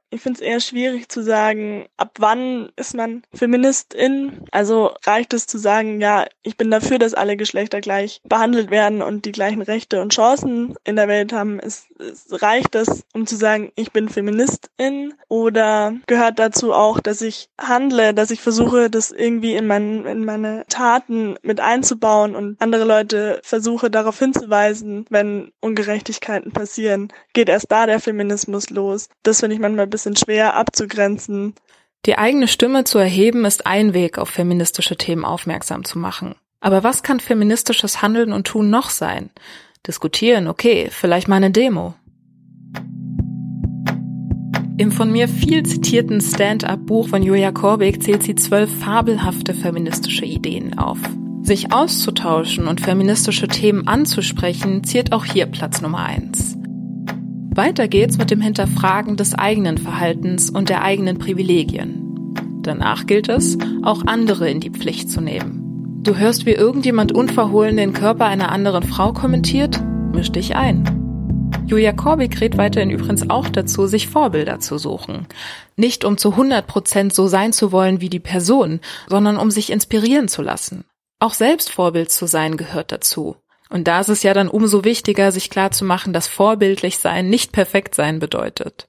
Ich 0.09 0.21
finde 0.21 0.37
es 0.37 0.41
eher 0.41 0.59
schwierig 0.61 1.09
zu 1.09 1.21
sagen, 1.21 1.85
ab 1.97 2.11
wann 2.19 2.69
ist 2.77 2.95
man 2.95 3.23
Feministin? 3.33 4.45
Also 4.51 4.91
reicht 5.05 5.33
es 5.33 5.47
zu 5.47 5.57
sagen, 5.57 5.99
ja, 5.99 6.25
ich 6.43 6.55
bin 6.55 6.71
dafür, 6.71 6.97
dass 6.97 7.13
alle 7.13 7.35
Geschlechter 7.35 7.81
gleich 7.81 8.21
behandelt 8.23 8.71
werden 8.71 9.01
und 9.01 9.25
die 9.25 9.33
gleichen 9.33 9.61
Rechte 9.61 10.01
und 10.01 10.13
Chancen 10.13 10.75
in 10.85 10.95
der 10.95 11.09
Welt 11.09 11.33
haben. 11.33 11.59
Es, 11.59 11.87
es 11.99 12.41
reicht 12.41 12.73
das, 12.73 13.03
um 13.13 13.27
zu 13.27 13.35
sagen, 13.35 13.73
ich 13.75 13.91
bin 13.91 14.07
Feministin? 14.07 15.13
Oder 15.27 15.93
gehört 16.07 16.39
dazu 16.39 16.71
auch, 16.71 17.01
dass 17.01 17.21
ich 17.21 17.49
handle, 17.59 18.13
dass 18.13 18.31
ich 18.31 18.39
versuche, 18.39 18.89
das 18.89 19.11
irgendwie 19.11 19.55
in, 19.55 19.67
mein, 19.67 20.05
in 20.05 20.23
meine 20.23 20.63
Taten 20.69 21.35
mit 21.41 21.59
einzubauen 21.59 22.33
und 22.33 22.61
andere 22.61 22.85
Leute 22.85 23.41
versuche 23.43 23.89
darauf 23.89 24.17
hinzuweisen, 24.19 25.05
wenn 25.09 25.51
Ungerechtigkeiten 25.59 26.53
passieren? 26.53 27.11
Geht 27.33 27.49
erst 27.49 27.69
da 27.69 27.85
der 27.85 27.99
Feminismus 27.99 28.69
los? 28.69 29.09
Das 29.23 29.41
finde 29.41 29.55
ich 29.55 29.61
manchmal 29.61 29.87
bisschen 29.97 30.15
schwer 30.15 30.53
abzugrenzen. 30.53 31.55
Die 32.05 32.19
eigene 32.19 32.47
Stimme 32.47 32.83
zu 32.83 32.99
erheben 32.99 33.45
ist 33.45 33.65
ein 33.65 33.95
Weg, 33.95 34.19
auf 34.19 34.29
feministische 34.29 34.95
Themen 34.95 35.25
aufmerksam 35.25 35.83
zu 35.85 35.97
machen. 35.97 36.35
Aber 36.61 36.83
was 36.83 37.01
kann 37.01 37.19
feministisches 37.19 38.03
Handeln 38.03 38.31
und 38.31 38.45
Tun 38.45 38.69
noch 38.69 38.91
sein? 38.91 39.31
Diskutieren, 39.87 40.47
okay, 40.47 40.89
vielleicht 40.91 41.27
mal 41.27 41.37
eine 41.37 41.49
Demo. 41.49 41.95
Im 44.77 44.91
von 44.91 45.11
mir 45.11 45.27
viel 45.27 45.63
zitierten 45.63 46.21
Stand-up-Buch 46.21 47.07
von 47.09 47.23
Julia 47.23 47.51
Korbig 47.51 48.03
zählt 48.03 48.21
sie 48.21 48.35
zwölf 48.35 48.69
fabelhafte 48.79 49.55
feministische 49.55 50.25
Ideen 50.25 50.77
auf. 50.77 50.99
Sich 51.41 51.73
auszutauschen 51.73 52.67
und 52.67 52.81
feministische 52.81 53.47
Themen 53.47 53.87
anzusprechen, 53.87 54.83
ziert 54.83 55.11
auch 55.13 55.25
hier 55.25 55.47
Platz 55.47 55.81
Nummer 55.81 56.05
eins. 56.05 56.57
Weiter 57.57 57.87
geht's 57.87 58.19
mit 58.19 58.29
dem 58.29 58.39
Hinterfragen 58.39 59.17
des 59.17 59.33
eigenen 59.33 59.79
Verhaltens 59.79 60.51
und 60.51 60.69
der 60.69 60.83
eigenen 60.83 61.17
Privilegien. 61.17 62.61
Danach 62.61 63.07
gilt 63.07 63.29
es, 63.29 63.57
auch 63.81 64.05
andere 64.05 64.47
in 64.47 64.59
die 64.59 64.69
Pflicht 64.69 65.09
zu 65.09 65.21
nehmen. 65.21 65.99
Du 66.03 66.15
hörst, 66.15 66.45
wie 66.45 66.51
irgendjemand 66.51 67.13
unverhohlen 67.13 67.75
den 67.75 67.93
Körper 67.93 68.25
einer 68.25 68.51
anderen 68.51 68.83
Frau 68.83 69.11
kommentiert? 69.11 69.81
Misch 70.13 70.31
dich 70.31 70.55
ein. 70.55 70.83
Julia 71.65 71.93
Korbig 71.93 72.39
rät 72.39 72.59
weiterhin 72.59 72.91
übrigens 72.91 73.27
auch 73.27 73.49
dazu, 73.49 73.87
sich 73.87 74.07
Vorbilder 74.07 74.59
zu 74.59 74.77
suchen. 74.77 75.25
Nicht 75.75 76.05
um 76.05 76.19
zu 76.19 76.31
100 76.31 76.67
Prozent 76.67 77.15
so 77.15 77.25
sein 77.25 77.53
zu 77.53 77.71
wollen 77.71 78.01
wie 78.01 78.09
die 78.09 78.19
Person, 78.19 78.81
sondern 79.07 79.37
um 79.37 79.49
sich 79.49 79.71
inspirieren 79.71 80.27
zu 80.27 80.43
lassen. 80.43 80.85
Auch 81.19 81.33
selbst 81.33 81.71
Vorbild 81.71 82.11
zu 82.11 82.27
sein 82.27 82.55
gehört 82.55 82.91
dazu. 82.91 83.35
Und 83.69 83.87
da 83.87 83.99
ist 83.99 84.09
es 84.09 84.23
ja 84.23 84.33
dann 84.33 84.47
umso 84.47 84.83
wichtiger, 84.83 85.31
sich 85.31 85.49
klarzumachen, 85.49 86.13
dass 86.13 86.27
vorbildlich 86.27 86.99
sein 86.99 87.29
nicht 87.29 87.51
perfekt 87.51 87.95
sein 87.95 88.19
bedeutet. 88.19 88.87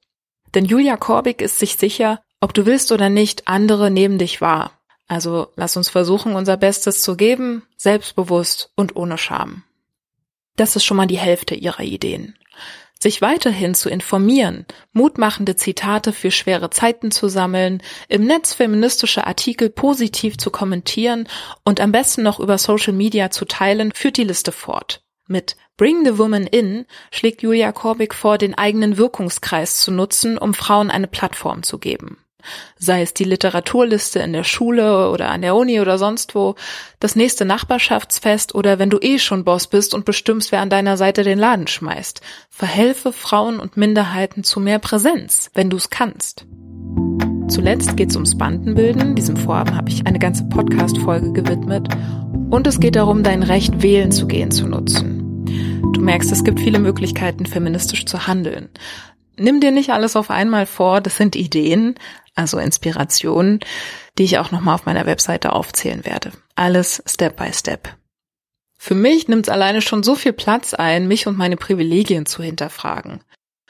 Denn 0.55 0.65
Julia 0.65 0.97
Korbig 0.97 1.43
ist 1.43 1.59
sich 1.59 1.77
sicher, 1.77 2.21
ob 2.41 2.55
du 2.55 2.67
willst 2.67 2.93
oder 2.93 3.11
nicht, 3.11 3.49
andere 3.49 3.91
nehmen 3.91 4.19
dich 4.19 4.41
wahr. 4.41 4.73
Also 5.09 5.49
lass 5.57 5.77
uns 5.77 5.89
versuchen, 5.89 6.35
unser 6.35 6.57
Bestes 6.57 7.03
zu 7.03 7.17
geben, 7.17 7.63
selbstbewusst 7.77 8.71
und 8.77 8.95
ohne 8.95 9.19
Scham. 9.19 9.65
Das 10.57 10.77
ist 10.77 10.85
schon 10.85 10.97
mal 10.97 11.07
die 11.07 11.19
Hälfte 11.19 11.55
ihrer 11.55 11.83
Ideen 11.83 12.35
sich 13.01 13.23
weiterhin 13.23 13.75
zu 13.75 13.89
informieren, 13.89 14.67
mutmachende 14.93 15.57
Zitate 15.57 16.13
für 16.13 16.31
schwere 16.31 16.71
Zeiten 16.71 17.11
zu 17.11 17.29
sammeln, 17.29 17.83
im 18.09 18.25
Netz 18.25 18.55
feministische 18.55 19.27
Artikel 19.27 19.71
positiv 19.71 20.37
zu 20.37 20.51
kommentieren 20.51 21.29
und 21.65 21.81
am 21.81 21.93
besten 21.93 22.23
noch 22.23 22.41
über 22.41 22.59
Social 22.59 22.93
Media 22.93 23.31
zu 23.31 23.45
teilen, 23.45 23.93
führt 23.93 24.17
die 24.17 24.25
Liste 24.25 24.53
fort. 24.53 25.03
Mit 25.27 25.57
Bring 25.77 26.05
the 26.05 26.19
Woman 26.19 26.47
In 26.47 26.87
schlägt 27.13 27.43
Julia 27.43 27.71
Korbig 27.73 28.15
vor, 28.15 28.39
den 28.39 28.57
eigenen 28.57 28.97
Wirkungskreis 28.97 29.81
zu 29.81 29.93
nutzen, 29.93 30.39
um 30.39 30.55
Frauen 30.55 30.91
eine 30.91 31.07
Plattform 31.07 31.63
zu 31.63 31.79
geben 31.79 32.19
sei 32.79 33.03
es 33.03 33.15
die 33.15 33.25
Literaturliste 33.25 34.21
in 34.21 34.33
der 34.33 34.45
Schule 34.45 35.11
oder 35.11 35.31
an 35.31 35.43
der 35.43 35.57
Uni 35.57 35.81
oder 35.81 35.99
sonst 35.99 36.35
wo, 36.35 36.55
das 37.01 37.17
nächste 37.17 37.45
Nachbarschaftsfest 37.45 38.55
oder 38.55 38.79
wenn 38.79 38.91
du 38.91 38.99
eh 39.01 39.19
schon 39.19 39.45
Boss 39.45 39.67
bist 39.67 39.95
und 39.95 40.05
bestimmst, 40.05 40.53
wer 40.53 40.61
an 40.61 40.71
deiner 40.71 40.97
Seite 40.97 41.25
den 41.25 41.39
Laden 41.39 41.67
schmeißt. 41.67 42.21
Verhelfe 42.51 43.13
Frauen 43.13 43.61
und 43.61 43.77
Minderheiten 43.77 44.45
zu 44.45 44.61
mehr 44.61 44.79
Präsenz, 44.79 45.51
wenn 45.55 45.71
du 45.71 45.77
es 45.77 45.91
kannst. 45.91 46.47
Zuletzt 47.49 47.97
geht 47.97 48.11
es 48.11 48.17
ums 48.17 48.37
Bandenbilden. 48.37 49.15
Diesem 49.15 49.37
Vorhaben 49.37 49.75
habe 49.75 49.89
ich 49.89 50.07
eine 50.07 50.19
ganze 50.19 50.45
Podcast-Folge 50.45 51.33
gewidmet. 51.33 51.89
Und 52.51 52.67
es 52.67 52.79
geht 52.79 52.97
darum, 52.97 53.23
dein 53.23 53.43
Recht 53.43 53.83
wählen 53.83 54.13
zu 54.13 54.27
gehen 54.27 54.51
zu 54.51 54.67
nutzen. 54.67 55.45
Du 55.95 56.01
merkst, 56.03 56.31
es 56.31 56.45
gibt 56.45 56.61
viele 56.61 56.79
Möglichkeiten, 56.79 57.47
feministisch 57.47 58.05
zu 58.05 58.27
handeln. 58.27 58.69
Nimm 59.39 59.61
dir 59.61 59.71
nicht 59.71 59.91
alles 59.91 60.17
auf 60.17 60.31
einmal 60.31 60.67
vor, 60.67 61.01
das 61.01 61.17
sind 61.17 61.37
Ideen, 61.37 61.95
also 62.35 62.59
Inspirationen, 62.59 63.61
die 64.19 64.25
ich 64.25 64.39
auch 64.39 64.51
nochmal 64.51 64.75
auf 64.75 64.87
meiner 64.87 65.07
Webseite 65.07 65.53
aufzählen 65.53 66.05
werde. 66.05 66.33
Alles 66.55 67.03
Step 67.07 67.37
by 67.37 67.53
Step. 67.53 67.97
Für 68.79 68.95
mich 68.95 69.29
nimmt 69.29 69.49
es 69.49 69.53
alleine 69.53 69.83
schon 69.83 70.03
so 70.03 70.15
viel 70.15 70.33
Platz 70.33 70.73
ein, 70.73 71.09
mich 71.09 71.27
und 71.27 71.37
meine 71.37 71.57
Privilegien 71.57 72.27
zu 72.27 72.43
hinterfragen. 72.43 73.21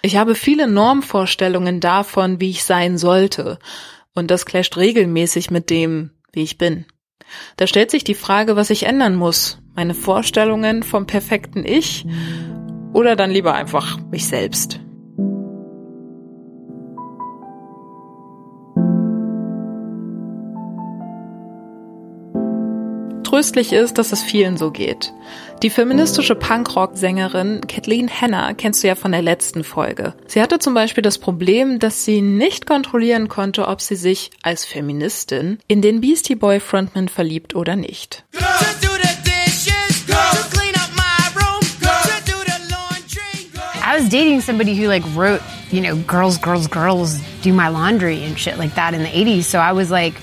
Ich 0.02 0.16
habe 0.16 0.34
viele 0.34 0.68
Normvorstellungen 0.68 1.80
davon, 1.80 2.40
wie 2.40 2.50
ich 2.50 2.64
sein 2.64 2.98
sollte, 2.98 3.58
und 4.14 4.30
das 4.30 4.46
clasht 4.46 4.76
regelmäßig 4.76 5.50
mit 5.50 5.70
dem, 5.70 6.10
wie 6.32 6.42
ich 6.42 6.58
bin. 6.58 6.86
Da 7.56 7.66
stellt 7.66 7.90
sich 7.90 8.04
die 8.04 8.14
Frage, 8.14 8.56
was 8.56 8.70
ich 8.70 8.84
ändern 8.84 9.16
muss. 9.16 9.60
Meine 9.74 9.94
Vorstellungen 9.94 10.82
vom 10.82 11.06
perfekten 11.06 11.64
Ich 11.64 12.06
oder 12.92 13.16
dann 13.16 13.30
lieber 13.30 13.54
einfach 13.54 13.98
mich 14.10 14.26
selbst. 14.26 14.80
Tröstlich 23.28 23.74
ist, 23.74 23.98
dass 23.98 24.12
es 24.12 24.22
vielen 24.22 24.56
so 24.56 24.70
geht. 24.70 25.12
Die 25.62 25.68
feministische 25.68 26.34
Punkrock-Sängerin 26.34 27.60
Kathleen 27.68 28.08
Hanna 28.08 28.54
kennst 28.54 28.82
du 28.82 28.88
ja 28.88 28.94
von 28.94 29.12
der 29.12 29.20
letzten 29.20 29.64
Folge. 29.64 30.14
Sie 30.26 30.40
hatte 30.40 30.58
zum 30.58 30.72
Beispiel 30.72 31.02
das 31.02 31.18
Problem, 31.18 31.78
dass 31.78 32.06
sie 32.06 32.22
nicht 32.22 32.64
kontrollieren 32.64 33.28
konnte, 33.28 33.68
ob 33.68 33.82
sie 33.82 33.96
sich 33.96 34.30
als 34.42 34.64
Feministin 34.64 35.58
in 35.68 35.82
den 35.82 36.00
Beastie 36.00 36.36
Boy 36.36 36.58
Frontman 36.58 37.08
verliebt 37.08 37.54
oder 37.54 37.76
nicht. 37.76 38.24
I 43.84 44.00
was 44.00 44.08
dating 44.08 44.40
somebody 44.40 44.74
who 44.74 44.88
like 44.88 45.04
wrote, 45.14 45.42
you 45.70 45.82
know, 45.82 45.96
girls, 46.06 46.40
girls, 46.40 46.66
girls 46.66 47.20
do 47.42 47.52
my 47.52 47.68
laundry 47.68 48.24
and 48.24 48.38
shit 48.38 48.56
like 48.56 48.74
that 48.74 48.94
in 48.94 49.00
the 49.00 49.10
80s. 49.10 49.44
So 49.44 49.58
I 49.58 49.72
was 49.72 49.90
like, 49.90 50.14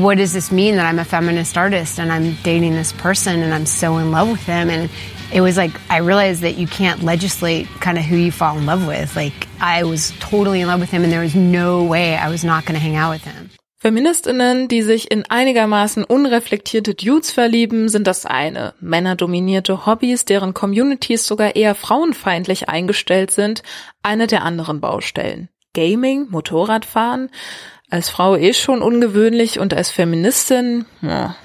what 0.00 0.18
does 0.18 0.32
this 0.32 0.50
mean 0.50 0.76
that 0.76 0.86
I'm 0.86 0.98
a 0.98 1.04
feminist 1.04 1.56
artist 1.56 1.98
and 1.98 2.12
I'm 2.12 2.34
dating 2.42 2.72
this 2.72 2.92
person 2.92 3.42
and 3.42 3.54
I'm 3.54 3.66
so 3.66 3.98
in 3.98 4.10
love 4.10 4.28
with 4.30 4.44
him? 4.44 4.70
And 4.70 4.90
it 5.32 5.40
was 5.40 5.56
like, 5.56 5.72
I 5.90 5.98
realized 5.98 6.42
that 6.42 6.56
you 6.56 6.66
can't 6.66 7.02
legislate 7.02 7.66
kind 7.80 7.98
of 7.98 8.04
who 8.04 8.16
you 8.16 8.32
fall 8.32 8.58
in 8.58 8.66
love 8.66 8.86
with. 8.86 9.14
Like, 9.16 9.48
I 9.60 9.84
was 9.84 10.12
totally 10.20 10.60
in 10.60 10.68
love 10.68 10.80
with 10.80 10.90
him 10.90 11.04
and 11.04 11.12
there 11.12 11.20
was 11.20 11.34
no 11.34 11.84
way 11.84 12.16
I 12.16 12.28
was 12.28 12.44
not 12.44 12.64
going 12.64 12.74
to 12.74 12.80
hang 12.80 12.96
out 12.96 13.10
with 13.10 13.24
him. 13.24 13.50
Feministinnen, 13.78 14.68
die 14.68 14.82
sich 14.82 15.10
in 15.10 15.26
einigermaßen 15.28 16.02
unreflektierte 16.02 16.94
Dudes 16.94 17.30
verlieben, 17.30 17.88
sind 17.88 18.06
das 18.06 18.24
eine. 18.26 18.74
Männerdominierte 18.80 19.86
Hobbys, 19.86 20.24
deren 20.24 20.54
Communities 20.54 21.26
sogar 21.26 21.54
eher 21.54 21.74
frauenfeindlich 21.74 22.68
eingestellt 22.68 23.30
sind, 23.30 23.62
eine 24.02 24.26
der 24.26 24.42
anderen 24.42 24.80
Baustellen. 24.80 25.50
Gaming, 25.74 26.26
Motorradfahren, 26.30 27.28
als 27.90 28.08
Frau 28.08 28.36
eh 28.36 28.52
schon 28.52 28.82
ungewöhnlich 28.82 29.58
und 29.58 29.74
als 29.74 29.90
Feministin, 29.90 30.84
ja. 31.02 31.36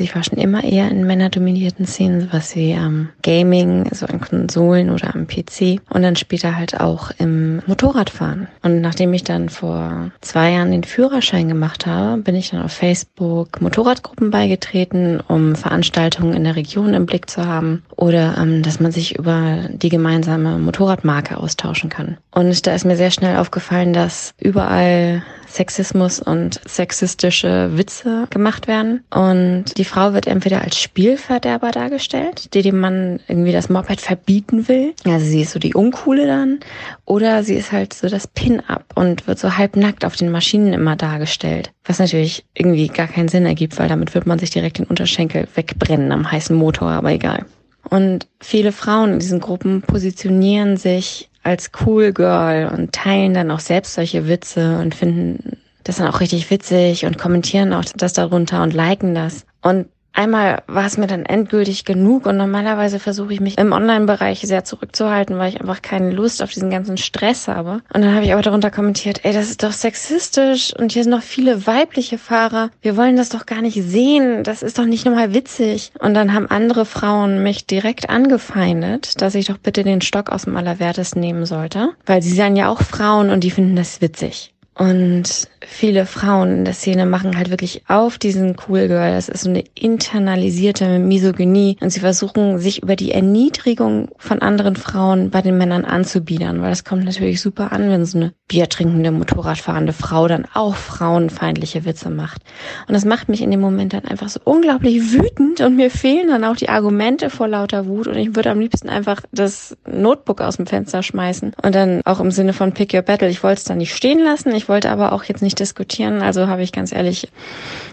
Ich 0.00 0.14
war 0.14 0.22
schon 0.22 0.38
immer 0.38 0.62
eher 0.62 0.88
in 0.92 1.04
männerdominierten 1.04 1.84
Szenen, 1.84 2.20
sowas 2.20 2.54
wie 2.54 2.70
ähm, 2.70 3.08
Gaming, 3.22 3.88
so 3.92 4.06
an 4.06 4.20
Konsolen 4.20 4.90
oder 4.90 5.12
am 5.12 5.26
PC 5.26 5.80
und 5.90 6.02
dann 6.02 6.14
später 6.14 6.54
halt 6.54 6.78
auch 6.78 7.10
im 7.18 7.62
Motorradfahren. 7.66 8.46
Und 8.62 8.80
nachdem 8.80 9.12
ich 9.12 9.24
dann 9.24 9.48
vor 9.48 10.12
zwei 10.20 10.52
Jahren 10.52 10.70
den 10.70 10.84
Führerschein 10.84 11.48
gemacht 11.48 11.86
habe, 11.86 12.22
bin 12.22 12.36
ich 12.36 12.50
dann 12.50 12.62
auf 12.62 12.70
Facebook 12.70 13.60
Motorradgruppen 13.60 14.30
beigetreten, 14.30 15.18
um 15.26 15.56
Veranstaltungen 15.56 16.32
in 16.32 16.44
der 16.44 16.54
Region 16.54 16.94
im 16.94 17.04
Blick 17.04 17.28
zu 17.28 17.44
haben 17.44 17.82
oder 17.98 18.38
ähm, 18.38 18.62
dass 18.62 18.78
man 18.78 18.92
sich 18.92 19.18
über 19.18 19.66
die 19.70 19.88
gemeinsame 19.88 20.56
Motorradmarke 20.58 21.36
austauschen 21.36 21.90
kann. 21.90 22.16
Und 22.30 22.66
da 22.66 22.74
ist 22.74 22.84
mir 22.84 22.96
sehr 22.96 23.10
schnell 23.10 23.36
aufgefallen, 23.38 23.92
dass 23.92 24.34
überall 24.38 25.24
Sexismus 25.48 26.20
und 26.20 26.60
sexistische 26.64 27.76
Witze 27.76 28.28
gemacht 28.30 28.68
werden. 28.68 29.02
Und 29.10 29.76
die 29.78 29.84
Frau 29.84 30.12
wird 30.12 30.28
entweder 30.28 30.62
als 30.62 30.78
Spielverderber 30.78 31.72
dargestellt, 31.72 32.54
die 32.54 32.62
dem 32.62 32.78
Mann 32.78 33.18
irgendwie 33.26 33.52
das 33.52 33.68
Moped 33.68 34.00
verbieten 34.00 34.68
will. 34.68 34.94
Also 35.04 35.26
sie 35.26 35.42
ist 35.42 35.52
so 35.52 35.58
die 35.58 35.74
Uncoole 35.74 36.28
dann. 36.28 36.60
Oder 37.04 37.42
sie 37.42 37.54
ist 37.54 37.72
halt 37.72 37.94
so 37.94 38.08
das 38.08 38.28
Pin-Up 38.28 38.84
und 38.94 39.26
wird 39.26 39.40
so 39.40 39.56
halbnackt 39.56 40.04
auf 40.04 40.14
den 40.14 40.30
Maschinen 40.30 40.72
immer 40.72 40.94
dargestellt. 40.94 41.72
Was 41.84 41.98
natürlich 41.98 42.44
irgendwie 42.54 42.86
gar 42.86 43.08
keinen 43.08 43.28
Sinn 43.28 43.46
ergibt, 43.46 43.76
weil 43.78 43.88
damit 43.88 44.14
wird 44.14 44.26
man 44.26 44.38
sich 44.38 44.50
direkt 44.50 44.78
den 44.78 44.86
Unterschenkel 44.86 45.48
wegbrennen 45.54 46.12
am 46.12 46.30
heißen 46.30 46.54
Motor, 46.54 46.90
aber 46.90 47.10
egal. 47.10 47.46
Und 47.88 48.26
viele 48.40 48.72
Frauen 48.72 49.14
in 49.14 49.18
diesen 49.18 49.40
Gruppen 49.40 49.82
positionieren 49.82 50.76
sich 50.76 51.30
als 51.42 51.70
cool 51.86 52.12
Girl 52.12 52.68
und 52.68 52.92
teilen 52.92 53.34
dann 53.34 53.50
auch 53.50 53.60
selbst 53.60 53.94
solche 53.94 54.28
Witze 54.28 54.78
und 54.78 54.94
finden 54.94 55.58
das 55.84 55.96
dann 55.96 56.08
auch 56.08 56.20
richtig 56.20 56.50
witzig 56.50 57.06
und 57.06 57.16
kommentieren 57.16 57.72
auch 57.72 57.84
das 57.96 58.12
darunter 58.12 58.62
und 58.62 58.74
liken 58.74 59.14
das. 59.14 59.46
Und 59.62 59.86
einmal 60.12 60.62
war 60.66 60.86
es 60.86 60.98
mir 60.98 61.06
dann 61.06 61.24
endgültig 61.24 61.84
genug 61.84 62.26
und 62.26 62.36
normalerweise 62.36 62.98
versuche 62.98 63.32
ich 63.32 63.40
mich 63.40 63.58
im 63.58 63.72
Online-Bereich 63.72 64.40
sehr 64.40 64.64
zurückzuhalten, 64.64 65.38
weil 65.38 65.50
ich 65.50 65.60
einfach 65.60 65.82
keine 65.82 66.10
Lust 66.10 66.42
auf 66.42 66.50
diesen 66.50 66.70
ganzen 66.70 66.96
Stress 66.96 67.48
habe. 67.48 67.82
Und 67.92 68.02
dann 68.02 68.14
habe 68.14 68.24
ich 68.24 68.32
aber 68.32 68.42
darunter 68.42 68.70
kommentiert, 68.70 69.24
ey, 69.24 69.32
das 69.32 69.48
ist 69.48 69.62
doch 69.62 69.72
sexistisch 69.72 70.74
und 70.76 70.92
hier 70.92 71.04
sind 71.04 71.12
noch 71.12 71.22
viele 71.22 71.66
weibliche 71.66 72.18
Fahrer. 72.18 72.70
Wir 72.82 72.96
wollen 72.96 73.16
das 73.16 73.28
doch 73.28 73.46
gar 73.46 73.62
nicht 73.62 73.82
sehen. 73.82 74.42
Das 74.44 74.62
ist 74.62 74.78
doch 74.78 74.86
nicht 74.86 75.04
normal 75.04 75.34
witzig. 75.34 75.92
Und 75.98 76.14
dann 76.14 76.34
haben 76.34 76.50
andere 76.50 76.84
Frauen 76.84 77.42
mich 77.42 77.66
direkt 77.66 78.10
angefeindet, 78.10 79.20
dass 79.22 79.34
ich 79.34 79.46
doch 79.46 79.58
bitte 79.58 79.84
den 79.84 80.00
Stock 80.00 80.30
aus 80.30 80.44
dem 80.44 80.56
Allerwertesten 80.56 81.20
nehmen 81.20 81.46
sollte, 81.46 81.90
weil 82.06 82.22
sie 82.22 82.32
seien 82.32 82.56
ja 82.56 82.68
auch 82.68 82.82
Frauen 82.82 83.30
und 83.30 83.44
die 83.44 83.50
finden 83.50 83.76
das 83.76 84.00
witzig. 84.00 84.52
Und 84.78 85.48
viele 85.70 86.06
Frauen 86.06 86.50
in 86.50 86.64
der 86.64 86.74
Szene 86.74 87.04
machen 87.04 87.36
halt 87.36 87.50
wirklich 87.50 87.82
auf 87.88 88.18
diesen 88.18 88.56
Cool 88.66 88.88
Girl. 88.88 89.12
Das 89.12 89.28
ist 89.28 89.42
so 89.42 89.50
eine 89.50 89.62
internalisierte 89.74 90.98
Misogynie. 90.98 91.76
Und 91.80 91.90
sie 91.90 92.00
versuchen, 92.00 92.58
sich 92.58 92.82
über 92.82 92.96
die 92.96 93.12
Erniedrigung 93.12 94.08
von 94.16 94.40
anderen 94.40 94.76
Frauen 94.76 95.30
bei 95.30 95.42
den 95.42 95.58
Männern 95.58 95.84
anzubiedern. 95.84 96.62
Weil 96.62 96.70
das 96.70 96.84
kommt 96.84 97.04
natürlich 97.04 97.40
super 97.42 97.70
an, 97.70 97.90
wenn 97.90 98.06
so 98.06 98.18
eine 98.18 98.32
biertrinkende, 98.48 99.10
motorradfahrende 99.10 99.92
Frau 99.92 100.26
dann 100.26 100.46
auch 100.54 100.74
frauenfeindliche 100.74 101.84
Witze 101.84 102.08
macht. 102.08 102.42
Und 102.88 102.94
das 102.94 103.04
macht 103.04 103.28
mich 103.28 103.42
in 103.42 103.50
dem 103.50 103.60
Moment 103.60 103.92
dann 103.92 104.06
einfach 104.06 104.30
so 104.30 104.40
unglaublich 104.42 105.12
wütend. 105.12 105.60
Und 105.60 105.76
mir 105.76 105.90
fehlen 105.90 106.28
dann 106.28 106.44
auch 106.44 106.56
die 106.56 106.70
Argumente 106.70 107.28
vor 107.28 107.46
lauter 107.46 107.86
Wut. 107.86 108.06
Und 108.06 108.16
ich 108.16 108.34
würde 108.34 108.50
am 108.50 108.58
liebsten 108.58 108.88
einfach 108.88 109.20
das 109.32 109.76
Notebook 109.86 110.40
aus 110.40 110.56
dem 110.56 110.66
Fenster 110.66 111.02
schmeißen. 111.02 111.52
Und 111.62 111.74
dann 111.74 112.00
auch 112.06 112.20
im 112.20 112.30
Sinne 112.30 112.54
von 112.54 112.72
Pick 112.72 112.94
Your 112.94 113.02
Battle. 113.02 113.28
Ich 113.28 113.42
wollte 113.42 113.58
es 113.58 113.64
dann 113.64 113.78
nicht 113.78 113.94
stehen 113.94 114.18
lassen. 114.18 114.54
Ich 114.54 114.68
wollte 114.68 114.90
aber 114.90 115.12
auch 115.12 115.24
jetzt 115.24 115.42
nicht 115.42 115.57
diskutieren. 115.60 116.22
Also 116.22 116.46
habe 116.46 116.62
ich 116.62 116.72
ganz 116.72 116.92
ehrlich, 116.92 117.28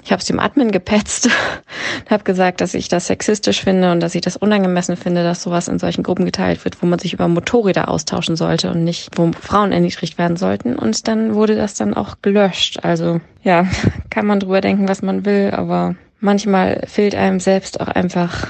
ich 0.04 0.12
habe 0.12 0.19
es 0.19 0.25
dem 0.25 0.39
Admin 0.39 0.71
gepetzt, 0.71 1.30
habe 2.10 2.23
gesagt, 2.23 2.62
dass 2.62 2.73
ich 2.73 2.88
das 2.88 3.08
sexistisch 3.08 3.63
finde 3.63 3.91
und 3.91 3.99
dass 3.99 4.15
ich 4.15 4.21
das 4.21 4.38
unangemessen 4.38 4.97
finde, 4.97 5.23
dass 5.23 5.43
sowas 5.43 5.67
in 5.67 5.80
solchen 5.80 6.04
Gruppen 6.04 6.25
geteilt 6.25 6.63
wird, 6.65 6.82
wo 6.82 6.86
man 6.86 6.99
sich 6.99 7.13
über 7.13 7.28
Motorräder 7.28 7.89
austauschen 7.89 8.36
sollte 8.36 8.71
und 8.71 8.84
nicht, 8.84 9.10
wo 9.15 9.32
Frauen 9.39 9.71
erniedrigt 9.71 10.17
werden 10.17 10.38
sollten. 10.38 10.75
Und 10.75 11.08
dann 11.08 11.36
wurde 11.36 11.56
das 11.56 11.73
dann 11.75 11.93
auch 11.93 12.17
gelöscht. 12.21 12.80
Also 12.84 13.21
ja, 13.43 13.67
kann 14.10 14.25
man 14.25 14.39
drüber 14.39 14.62
denken, 14.62 14.88
was 14.88 15.01
man 15.01 15.25
will, 15.25 15.51
aber 15.51 15.95
manchmal 16.19 16.84
fehlt 16.88 17.15
einem 17.15 17.39
selbst 17.39 17.80
auch 17.80 17.88
einfach 17.88 18.47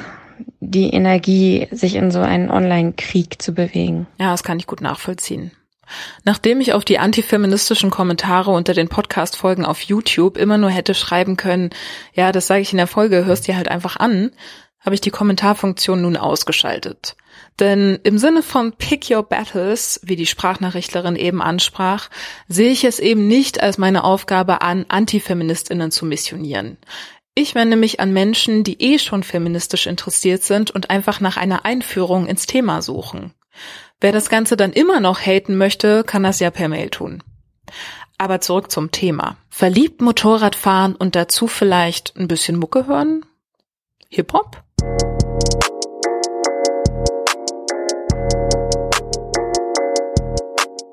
die 0.60 0.89
Energie, 0.89 1.67
sich 1.71 1.95
in 1.95 2.12
so 2.12 2.19
einen 2.19 2.49
Online-Krieg 2.49 3.41
zu 3.41 3.54
bewegen. 3.54 4.08
Ja, 4.19 4.32
das 4.32 4.43
kann 4.43 4.58
ich 4.60 4.67
gut 4.67 4.82
nachvollziehen. 4.82 5.51
Nachdem 6.23 6.61
ich 6.61 6.73
auf 6.73 6.85
die 6.85 6.99
antifeministischen 6.99 7.89
Kommentare 7.89 8.51
unter 8.51 8.73
den 8.73 8.89
Podcast-Folgen 8.89 9.65
auf 9.65 9.81
YouTube 9.81 10.37
immer 10.37 10.57
nur 10.57 10.69
hätte 10.69 10.93
schreiben 10.93 11.37
können, 11.37 11.69
ja, 12.13 12.31
das 12.31 12.47
sage 12.47 12.61
ich 12.61 12.71
in 12.71 12.77
der 12.77 12.87
Folge, 12.87 13.25
hörst 13.25 13.47
dir 13.47 13.55
halt 13.55 13.67
einfach 13.67 13.97
an, 13.97 14.31
habe 14.79 14.95
ich 14.95 15.01
die 15.01 15.11
Kommentarfunktion 15.11 16.01
nun 16.01 16.15
ausgeschaltet. 16.15 17.15
Denn 17.59 17.99
im 18.03 18.17
Sinne 18.17 18.43
von 18.43 18.73
Pick 18.73 19.09
Your 19.09 19.23
Battles, 19.23 19.99
wie 20.03 20.15
die 20.15 20.25
Sprachnachrichtlerin 20.25 21.15
eben 21.15 21.41
ansprach, 21.41 22.09
sehe 22.47 22.71
ich 22.71 22.83
es 22.83 22.99
eben 22.99 23.27
nicht 23.27 23.61
als 23.61 23.77
meine 23.77 24.03
Aufgabe 24.03 24.61
an, 24.61 24.85
Antifeministinnen 24.89 25.91
zu 25.91 26.05
missionieren. 26.05 26.77
Ich 27.33 27.55
wende 27.55 27.75
mich 27.75 27.99
an 27.99 28.13
Menschen, 28.13 28.63
die 28.63 28.81
eh 28.81 28.99
schon 28.99 29.23
feministisch 29.23 29.87
interessiert 29.87 30.43
sind 30.43 30.71
und 30.71 30.89
einfach 30.89 31.19
nach 31.19 31.35
einer 31.35 31.65
Einführung 31.65 32.27
ins 32.27 32.45
Thema 32.45 32.81
suchen. 32.81 33.33
Wer 34.01 34.12
das 34.12 34.29
Ganze 34.29 34.58
dann 34.58 34.73
immer 34.73 34.99
noch 34.99 35.19
haten 35.19 35.58
möchte, 35.58 36.03
kann 36.03 36.23
das 36.23 36.39
ja 36.39 36.51
per 36.51 36.67
Mail 36.67 36.89
tun. 36.89 37.23
Aber 38.17 38.41
zurück 38.41 38.71
zum 38.71 38.91
Thema. 38.91 39.38
Verliebt 39.49 40.01
Motorrad 40.01 40.55
fahren 40.55 40.95
und 40.95 41.15
dazu 41.15 41.47
vielleicht 41.47 42.15
ein 42.17 42.27
bisschen 42.27 42.58
Mucke 42.58 42.88
hören? 42.88 43.25
Hip-Hop? 44.10 44.63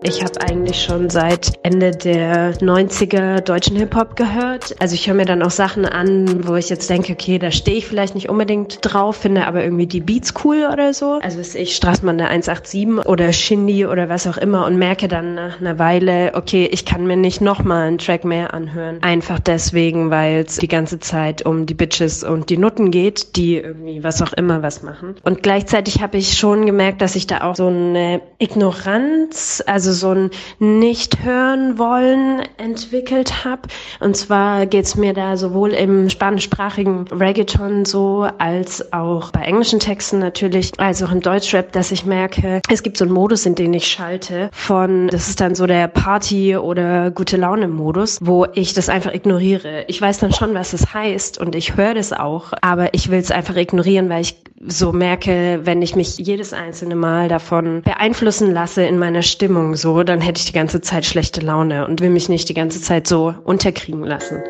Ich 0.05 0.21
habe 0.21 0.41
eigentlich 0.41 0.83
schon 0.83 1.11
seit 1.11 1.53
Ende 1.63 1.93
der 1.93 2.55
90er 2.55 3.41
deutschen 3.41 3.77
Hip-Hop 3.77 4.17
gehört. 4.17 4.75
Also 4.81 4.97
ich 4.97 5.07
höre 5.07 5.15
mir 5.15 5.27
dann 5.27 5.45
auch 5.45 5.53
Sachen 5.53 5.87
an, 5.87 6.47
wo 6.49 6.57
ich 6.57 6.69
jetzt 6.71 6.91
denke, 6.91 7.13
okay, 7.13 7.39
da 7.39 7.53
stehe 7.53 7.77
ich 7.77 7.87
vielleicht 7.87 8.17
nicht 8.17 8.29
unbedingt 8.29 8.79
drauf, 8.83 9.17
finde 9.17 9.47
aber 9.47 9.63
irgendwie 9.63 9.87
die 9.87 10.01
Beats 10.01 10.35
cool 10.45 10.69
oder 10.73 10.93
so. 10.93 11.21
Also 11.23 11.39
ist 11.39 11.55
ich 11.55 11.77
Straßmann 11.77 12.19
der 12.19 12.31
187 12.31 13.07
oder 13.07 13.33
Shindy 13.33 13.87
oder 13.87 14.09
was 14.09 14.27
auch 14.27 14.39
immer 14.39 14.67
und 14.67 14.77
merke 14.77 15.07
dann 15.07 15.37
nach 15.37 15.61
einer 15.61 15.79
Weile, 15.79 16.33
okay, 16.35 16.69
ich 16.71 16.85
kann 16.85 17.07
mir 17.07 17.17
nicht 17.17 17.41
nochmal 17.41 17.87
einen 17.87 17.99
Track 17.99 18.25
mehr 18.25 18.55
anhören. 18.55 18.99
Einfach 19.03 19.39
deswegen, 19.39 20.11
weil 20.11 20.45
es 20.47 20.57
die 20.57 20.69
ganze 20.69 20.99
Zeit 20.99 21.47
um 21.47 21.65
die 21.67 21.75
Bitches 21.75 22.25
und 22.25 22.51
die 22.51 22.59
Nutten 22.59 22.91
geht, 22.91 23.37
die 23.37 23.57
irgendwie 23.57 24.03
was 24.03 24.21
auch 24.21 24.33
immer 24.33 24.63
was 24.63 24.83
machen. 24.83 25.15
Und 25.23 25.45
gleichzeitig 25.45 26.03
habe 26.03 26.17
ich 26.17 26.37
schon 26.37 26.67
gemerkt, 26.67 27.01
dass 27.03 27.15
ich 27.15 27.29
da 27.29 27.43
auch 27.43 27.55
so 27.55 27.69
eine 27.69 28.21
Ignoranz, 28.39 29.63
also 29.65 29.92
so 29.93 30.11
ein 30.11 30.31
Nicht-Hören 30.59 31.79
wollen 31.79 32.43
entwickelt 32.57 33.45
habe. 33.45 33.63
Und 34.01 34.17
zwar 34.17 34.67
geht's 34.67 34.97
mir 34.97 35.15
da 35.15 35.37
sowohl 35.37 35.71
im 35.71 36.11
spanischsprachigen 36.11 37.09
Reggaeton 37.09 37.85
so, 37.85 38.27
als 38.39 38.93
auch 38.93 39.31
bei 39.31 39.43
englischen 39.43 39.81
Texten 39.81 40.19
natürlich, 40.19 40.73
als 40.79 41.03
auch 41.03 41.13
im 41.13 41.21
Deutschrap, 41.21 41.73
dass 41.73 41.93
ich 41.93 42.05
merke, 42.05 42.61
es 42.71 42.83
gibt 42.83 42.97
so 42.97 43.05
einen 43.05 43.15
Modus, 43.15 43.47
in 43.47 43.55
den 43.55 43.75
ich 43.75 43.87
schalte 43.87 44.51
von, 44.53 45.09
das 45.09 45.29
ist 45.29 45.41
dann 45.41 45.55
so 45.55 45.67
der 45.67 45.89
Party- 45.89 46.57
oder 46.57 47.11
gute 47.11 47.37
Laune-Modus, 47.37 48.19
wo 48.23 48.47
ich 48.55 48.75
das 48.75 48.89
einfach 48.89 49.13
ignoriere. 49.13 49.85
Ich 49.89 50.01
weiß 50.01 50.19
dann 50.19 50.33
schon, 50.33 50.55
was 50.55 50.73
es 50.73 50.93
heißt 50.93 51.39
und 51.39 51.55
ich 51.55 51.77
höre 51.77 51.95
das 51.95 52.13
auch, 52.13 52.53
aber 52.61 52.95
ich 52.95 53.11
will 53.11 53.19
es 53.19 53.31
einfach 53.31 53.57
ignorieren, 53.57 54.09
weil 54.09 54.23
ich 54.23 54.37
so 54.67 54.93
merke, 54.93 55.61
wenn 55.65 55.83
ich 55.83 55.97
mich 55.97 56.19
jedes 56.19 56.53
einzelne 56.53 56.95
Mal 56.95 57.29
davon 57.29 57.83
beeinflussen 57.83 58.53
lasse 58.53 58.85
in 58.85 58.99
meiner 58.99 59.23
Stimmung, 59.23 59.75
so, 59.83 60.03
dann 60.05 60.21
hätte 60.21 60.39
ich 60.39 60.47
die 60.47 60.53
ganze 60.53 60.81
Zeit 60.81 61.05
schlechte 61.05 61.41
Laune 61.41 61.87
und 61.87 62.01
will 62.01 62.11
mich 62.11 62.29
nicht 62.29 62.49
die 62.49 62.55
ganze 62.55 62.81
Zeit 62.81 63.07
so 63.07 63.35
unterkriegen 63.45 64.05
lassen. 64.05 64.43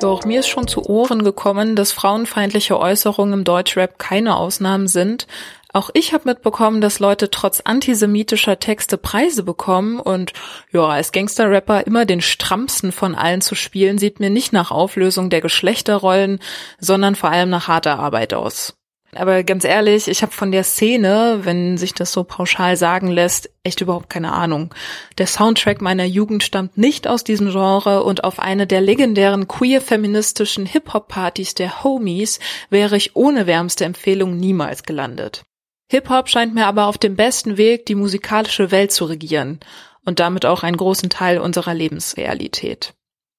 Ja, 0.00 0.08
auch 0.08 0.24
mir 0.24 0.40
ist 0.40 0.48
schon 0.48 0.68
zu 0.68 0.84
Ohren 0.88 1.24
gekommen, 1.24 1.74
dass 1.74 1.92
frauenfeindliche 1.92 2.78
Äußerungen 2.78 3.32
im 3.34 3.44
Deutschrap 3.44 3.98
keine 3.98 4.36
Ausnahmen 4.36 4.88
sind. 4.88 5.26
Auch 5.72 5.88
ich 5.94 6.12
habe 6.12 6.28
mitbekommen, 6.28 6.82
dass 6.82 6.98
Leute 6.98 7.30
trotz 7.30 7.60
antisemitischer 7.60 8.58
Texte 8.58 8.98
Preise 8.98 9.42
bekommen 9.42 9.98
und 9.98 10.34
ja, 10.70 10.86
als 10.86 11.12
Gangster-Rapper 11.12 11.86
immer 11.86 12.04
den 12.04 12.20
strammsten 12.20 12.92
von 12.92 13.14
allen 13.14 13.40
zu 13.40 13.54
spielen, 13.54 13.96
sieht 13.96 14.20
mir 14.20 14.28
nicht 14.28 14.52
nach 14.52 14.70
Auflösung 14.70 15.30
der 15.30 15.40
Geschlechterrollen, 15.40 16.40
sondern 16.78 17.14
vor 17.14 17.30
allem 17.30 17.48
nach 17.48 17.68
harter 17.68 17.98
Arbeit 17.98 18.34
aus. 18.34 18.76
Aber 19.14 19.42
ganz 19.42 19.64
ehrlich, 19.64 20.08
ich 20.08 20.22
habe 20.22 20.32
von 20.32 20.52
der 20.52 20.64
Szene, 20.64 21.40
wenn 21.42 21.76
sich 21.76 21.92
das 21.92 22.12
so 22.12 22.24
pauschal 22.24 22.78
sagen 22.78 23.08
lässt, 23.08 23.50
echt 23.62 23.82
überhaupt 23.82 24.08
keine 24.08 24.32
Ahnung. 24.32 24.74
Der 25.18 25.26
Soundtrack 25.26 25.82
meiner 25.82 26.06
Jugend 26.06 26.42
stammt 26.42 26.78
nicht 26.78 27.06
aus 27.06 27.22
diesem 27.22 27.50
Genre 27.50 28.04
und 28.04 28.24
auf 28.24 28.38
eine 28.38 28.66
der 28.66 28.80
legendären 28.80 29.48
queer-feministischen 29.48 30.64
Hip-Hop-Partys 30.64 31.54
der 31.54 31.84
Homies 31.84 32.40
wäre 32.70 32.96
ich 32.96 33.14
ohne 33.14 33.46
wärmste 33.46 33.84
Empfehlung 33.84 34.38
niemals 34.38 34.82
gelandet. 34.82 35.44
Hip-Hop 35.90 36.30
scheint 36.30 36.54
mir 36.54 36.66
aber 36.66 36.86
auf 36.86 36.96
dem 36.96 37.14
besten 37.14 37.58
Weg, 37.58 37.84
die 37.84 37.94
musikalische 37.94 38.70
Welt 38.70 38.92
zu 38.92 39.04
regieren 39.04 39.60
und 40.06 40.20
damit 40.20 40.46
auch 40.46 40.62
einen 40.62 40.78
großen 40.78 41.10
Teil 41.10 41.38
unserer 41.38 41.74
Lebensrealität. 41.74 42.94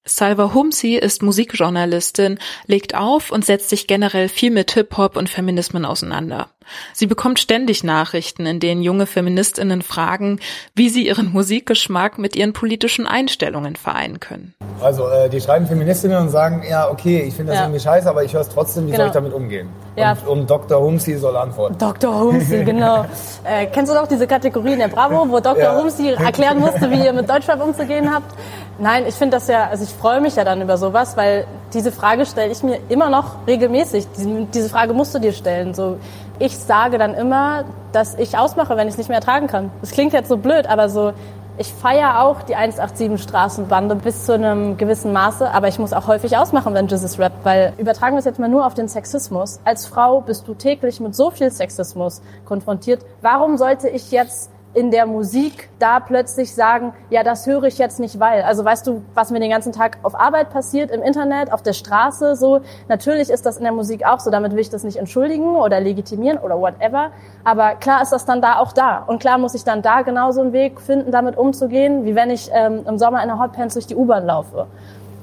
Salva 0.06 0.52
Humsi 0.52 0.96
ist 0.96 1.22
Musikjournalistin, 1.22 2.38
legt 2.66 2.94
auf 2.94 3.32
und 3.32 3.46
setzt 3.46 3.70
sich 3.70 3.86
generell 3.86 4.28
viel 4.28 4.50
mit 4.50 4.72
Hip-Hop 4.72 5.16
und 5.16 5.30
Feminismen 5.30 5.86
auseinander. 5.86 6.48
Sie 6.92 7.06
bekommt 7.06 7.38
ständig 7.38 7.84
Nachrichten, 7.84 8.46
in 8.46 8.60
denen 8.60 8.82
junge 8.82 9.06
Feministinnen 9.06 9.82
fragen, 9.82 10.40
wie 10.74 10.88
sie 10.88 11.06
ihren 11.06 11.32
Musikgeschmack 11.32 12.18
mit 12.18 12.36
ihren 12.36 12.52
politischen 12.52 13.06
Einstellungen 13.06 13.76
vereinen 13.76 14.20
können. 14.20 14.54
Also 14.80 15.08
äh, 15.08 15.28
die 15.28 15.40
schreiben 15.40 15.66
Feministinnen 15.66 16.18
und 16.18 16.28
sagen, 16.30 16.62
ja 16.68 16.90
okay, 16.90 17.22
ich 17.22 17.34
finde 17.34 17.52
das 17.52 17.60
ja. 17.60 17.66
irgendwie 17.66 17.80
scheiße, 17.80 18.08
aber 18.08 18.24
ich 18.24 18.34
höre 18.34 18.42
es 18.42 18.48
trotzdem, 18.48 18.86
wie 18.86 18.90
genau. 18.90 19.04
soll 19.04 19.06
ich 19.08 19.12
damit 19.12 19.32
umgehen? 19.32 19.68
Ja. 19.96 20.12
Und, 20.12 20.40
und 20.40 20.50
Dr. 20.50 20.80
Humsi 20.80 21.16
soll 21.16 21.36
antworten. 21.36 21.78
Dr. 21.78 22.18
Humsi, 22.18 22.64
genau. 22.64 23.06
äh, 23.44 23.66
kennst 23.66 23.92
du 23.92 23.96
doch 23.96 24.06
diese 24.06 24.26
Kategorie 24.26 24.72
in 24.72 24.80
der 24.80 24.88
Bravo, 24.88 25.28
wo 25.28 25.40
Dr. 25.40 25.62
Ja. 25.62 25.78
Humsi 25.78 26.10
erklären 26.10 26.58
musste, 26.58 26.90
wie 26.90 27.04
ihr 27.04 27.12
mit 27.12 27.28
Deutschrap 27.28 27.62
umzugehen 27.62 28.12
habt? 28.12 28.34
Nein, 28.78 29.04
ich 29.06 29.14
finde 29.14 29.36
das 29.36 29.46
ja, 29.46 29.68
also 29.68 29.84
ich 29.84 29.90
freue 29.90 30.20
mich 30.20 30.34
ja 30.34 30.42
dann 30.42 30.60
über 30.60 30.76
sowas, 30.76 31.16
weil 31.16 31.46
diese 31.72 31.92
Frage 31.92 32.26
stelle 32.26 32.50
ich 32.50 32.62
mir 32.64 32.78
immer 32.88 33.08
noch 33.08 33.46
regelmäßig. 33.46 34.06
Diese, 34.16 34.44
diese 34.46 34.68
Frage 34.68 34.94
musst 34.94 35.14
du 35.14 35.20
dir 35.20 35.32
stellen. 35.32 35.74
So, 35.74 35.98
ich 36.40 36.58
sage 36.58 36.98
dann 36.98 37.14
immer, 37.14 37.64
dass 37.92 38.16
ich 38.16 38.36
ausmache, 38.36 38.76
wenn 38.76 38.88
ich 38.88 38.94
es 38.94 38.98
nicht 38.98 39.08
mehr 39.08 39.18
ertragen 39.18 39.46
kann. 39.46 39.70
Das 39.80 39.92
klingt 39.92 40.12
jetzt 40.12 40.28
so 40.28 40.36
blöd, 40.36 40.66
aber 40.66 40.88
so, 40.88 41.12
ich 41.56 41.72
feiere 41.72 42.20
auch 42.22 42.42
die 42.42 42.56
187 42.56 43.22
Straßenbande 43.22 43.94
bis 43.94 44.26
zu 44.26 44.32
einem 44.32 44.76
gewissen 44.76 45.12
Maße, 45.12 45.48
aber 45.52 45.68
ich 45.68 45.78
muss 45.78 45.92
auch 45.92 46.08
häufig 46.08 46.36
ausmachen, 46.36 46.74
wenn 46.74 46.88
Jesus 46.88 47.20
rappt, 47.20 47.44
weil 47.44 47.74
übertragen 47.78 48.16
wir 48.16 48.18
es 48.18 48.24
jetzt 48.24 48.40
mal 48.40 48.48
nur 48.48 48.66
auf 48.66 48.74
den 48.74 48.88
Sexismus. 48.88 49.60
Als 49.64 49.86
Frau 49.86 50.20
bist 50.20 50.48
du 50.48 50.54
täglich 50.54 50.98
mit 50.98 51.14
so 51.14 51.30
viel 51.30 51.52
Sexismus 51.52 52.22
konfrontiert. 52.44 53.02
Warum 53.22 53.56
sollte 53.56 53.88
ich 53.88 54.10
jetzt 54.10 54.50
in 54.74 54.90
der 54.90 55.06
Musik 55.06 55.70
da 55.78 56.00
plötzlich 56.00 56.54
sagen, 56.54 56.92
ja, 57.08 57.22
das 57.22 57.46
höre 57.46 57.64
ich 57.64 57.78
jetzt 57.78 58.00
nicht, 58.00 58.18
weil. 58.20 58.42
Also 58.42 58.64
weißt 58.64 58.86
du, 58.86 59.02
was 59.14 59.30
mir 59.30 59.40
den 59.40 59.50
ganzen 59.50 59.72
Tag 59.72 59.98
auf 60.02 60.18
Arbeit 60.18 60.50
passiert, 60.50 60.90
im 60.90 61.02
Internet, 61.02 61.52
auf 61.52 61.62
der 61.62 61.72
Straße, 61.72 62.36
so. 62.36 62.60
Natürlich 62.88 63.30
ist 63.30 63.46
das 63.46 63.56
in 63.56 63.62
der 63.62 63.72
Musik 63.72 64.04
auch 64.04 64.20
so, 64.20 64.30
damit 64.30 64.52
will 64.52 64.58
ich 64.58 64.70
das 64.70 64.84
nicht 64.84 64.96
entschuldigen 64.96 65.56
oder 65.56 65.80
legitimieren 65.80 66.38
oder 66.38 66.60
whatever. 66.60 67.10
Aber 67.44 67.76
klar 67.76 68.02
ist 68.02 68.10
das 68.10 68.24
dann 68.24 68.42
da 68.42 68.58
auch 68.58 68.72
da. 68.72 68.98
Und 69.06 69.20
klar 69.20 69.38
muss 69.38 69.54
ich 69.54 69.64
dann 69.64 69.80
da 69.80 70.02
genauso 70.02 70.40
einen 70.40 70.52
Weg 70.52 70.80
finden, 70.80 71.12
damit 71.12 71.36
umzugehen, 71.36 72.04
wie 72.04 72.14
wenn 72.14 72.30
ich 72.30 72.50
ähm, 72.52 72.84
im 72.86 72.98
Sommer 72.98 73.22
in 73.22 73.28
der 73.28 73.38
Hotpants 73.38 73.74
durch 73.74 73.86
die 73.86 73.96
U-Bahn 73.96 74.26
laufe. 74.26 74.66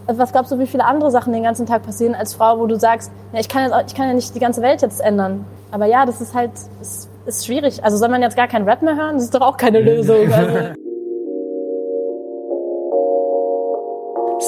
Was 0.07 0.31
glaubst 0.31 0.51
du, 0.51 0.59
wie 0.59 0.67
viele 0.67 0.85
andere 0.85 1.11
Sachen 1.11 1.31
den 1.31 1.43
ganzen 1.43 1.65
Tag 1.65 1.83
passieren 1.83 2.15
als 2.15 2.33
Frau, 2.33 2.59
wo 2.59 2.65
du 2.65 2.79
sagst, 2.79 3.11
ja, 3.33 3.39
ich 3.39 3.49
kann, 3.49 3.63
jetzt, 3.63 3.91
ich 3.91 3.95
kann 3.95 4.07
ja 4.07 4.13
nicht 4.13 4.33
die 4.33 4.39
ganze 4.39 4.61
Welt 4.61 4.81
jetzt 4.81 4.99
ändern. 4.99 5.45
Aber 5.71 5.85
ja, 5.85 6.05
das 6.05 6.21
ist 6.21 6.33
halt, 6.33 6.51
das 6.79 7.07
ist 7.25 7.45
schwierig. 7.45 7.83
Also 7.83 7.97
soll 7.97 8.09
man 8.09 8.21
jetzt 8.21 8.35
gar 8.35 8.47
kein 8.47 8.63
Rap 8.63 8.81
mehr 8.81 8.95
hören? 8.95 9.15
Das 9.15 9.23
ist 9.23 9.33
doch 9.33 9.41
auch 9.41 9.57
keine 9.57 9.79
Lösung. 9.79 10.29
Also. 10.41 10.81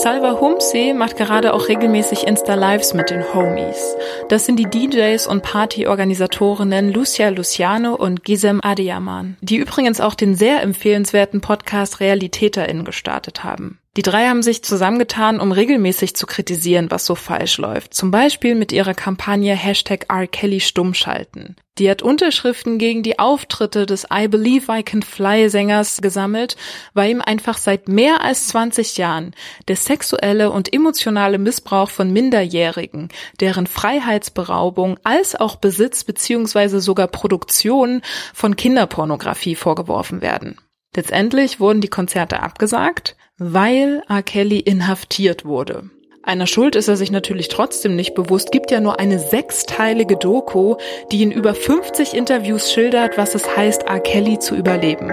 Salva 0.02 0.40
Humse 0.42 0.96
macht 0.96 1.18
gerade 1.18 1.54
auch 1.54 1.70
regelmäßig 1.70 2.26
Insta-Lives 2.26 2.96
mit 2.96 3.12
den 3.12 3.32
Homies. 3.34 3.96
Das 4.28 4.46
sind 4.46 4.58
die 4.58 4.66
DJs 4.66 5.28
und 5.28 5.44
Partyorganisatorinnen 5.44 6.92
Lucia 6.92 7.30
Luciano 7.30 7.94
und 7.94 8.24
Gizem 8.24 8.60
Adiaman, 8.64 9.38
die 9.42 9.58
übrigens 9.58 10.02
auch 10.02 10.16
den 10.16 10.34
sehr 10.34 10.64
empfehlenswerten 10.64 11.42
Podcast 11.42 12.00
RealitäterInnen 12.00 12.86
gestartet 12.86 13.44
haben. 13.44 13.80
Die 13.96 14.02
drei 14.02 14.28
haben 14.28 14.42
sich 14.42 14.64
zusammengetan, 14.64 15.40
um 15.40 15.52
regelmäßig 15.52 16.16
zu 16.16 16.26
kritisieren, 16.26 16.90
was 16.90 17.06
so 17.06 17.14
falsch 17.14 17.60
läuft. 17.60 17.94
Zum 17.94 18.10
Beispiel 18.10 18.56
mit 18.56 18.72
ihrer 18.72 18.96
Kampagne 18.96 19.54
Hashtag 19.56 20.08
R. 20.10 20.26
Kelly 20.26 20.62
stummschalten. 20.62 21.56
Die 21.78 21.90
hat 21.90 22.02
Unterschriften 22.02 22.80
gegen 22.80 23.04
die 23.04 23.20
Auftritte 23.20 23.86
des 23.86 24.08
I 24.12 24.28
Believe 24.28 24.72
I 24.72 24.82
Can 24.82 25.04
Fly 25.04 25.48
Sängers 25.48 26.02
gesammelt, 26.02 26.56
weil 26.96 27.12
ihm 27.12 27.22
einfach 27.22 27.58
seit 27.60 27.88
mehr 27.88 28.22
als 28.22 28.48
20 28.48 28.98
Jahren 28.98 29.36
der 29.68 29.76
sexuelle 29.76 30.50
und 30.50 30.74
emotionale 30.74 31.38
Missbrauch 31.38 31.92
von 31.92 32.12
Minderjährigen, 32.12 33.10
deren 33.40 33.68
Freiheitsberaubung 33.68 35.00
als 35.04 35.36
auch 35.36 35.58
Besitz 35.58 36.04
bzw. 36.04 36.80
sogar 36.80 37.08
Produktion 37.08 38.02
von 38.34 38.56
Kinderpornografie 38.56 39.56
vorgeworfen 39.56 40.22
werden. 40.22 40.58
Letztendlich 40.96 41.60
wurden 41.60 41.82
die 41.82 41.88
Konzerte 41.88 42.42
abgesagt, 42.42 43.16
weil 43.52 44.04
R. 44.08 44.24
Kelly 44.24 44.60
inhaftiert 44.60 45.44
wurde. 45.44 45.90
Einer 46.22 46.48
Schuld 46.48 46.78
ist 46.78 46.88
er 46.88 46.96
sich 46.96 47.12
natürlich 47.12 47.50
trotzdem 47.50 47.98
nicht 47.98 48.14
bewusst, 48.14 48.54
gibt 48.54 48.72
ja 48.72 48.80
nur 48.80 49.00
eine 49.00 49.20
sechsteilige 49.20 50.16
Doku, 50.16 50.76
die 51.12 51.22
in 51.22 51.32
über 51.34 51.54
50 51.54 52.14
Interviews 52.14 52.72
schildert, 52.72 53.18
was 53.18 53.36
es 53.36 53.58
heißt, 53.58 53.84
R. 53.84 54.00
Kelly 54.00 54.40
zu 54.40 54.56
überleben. 54.56 55.12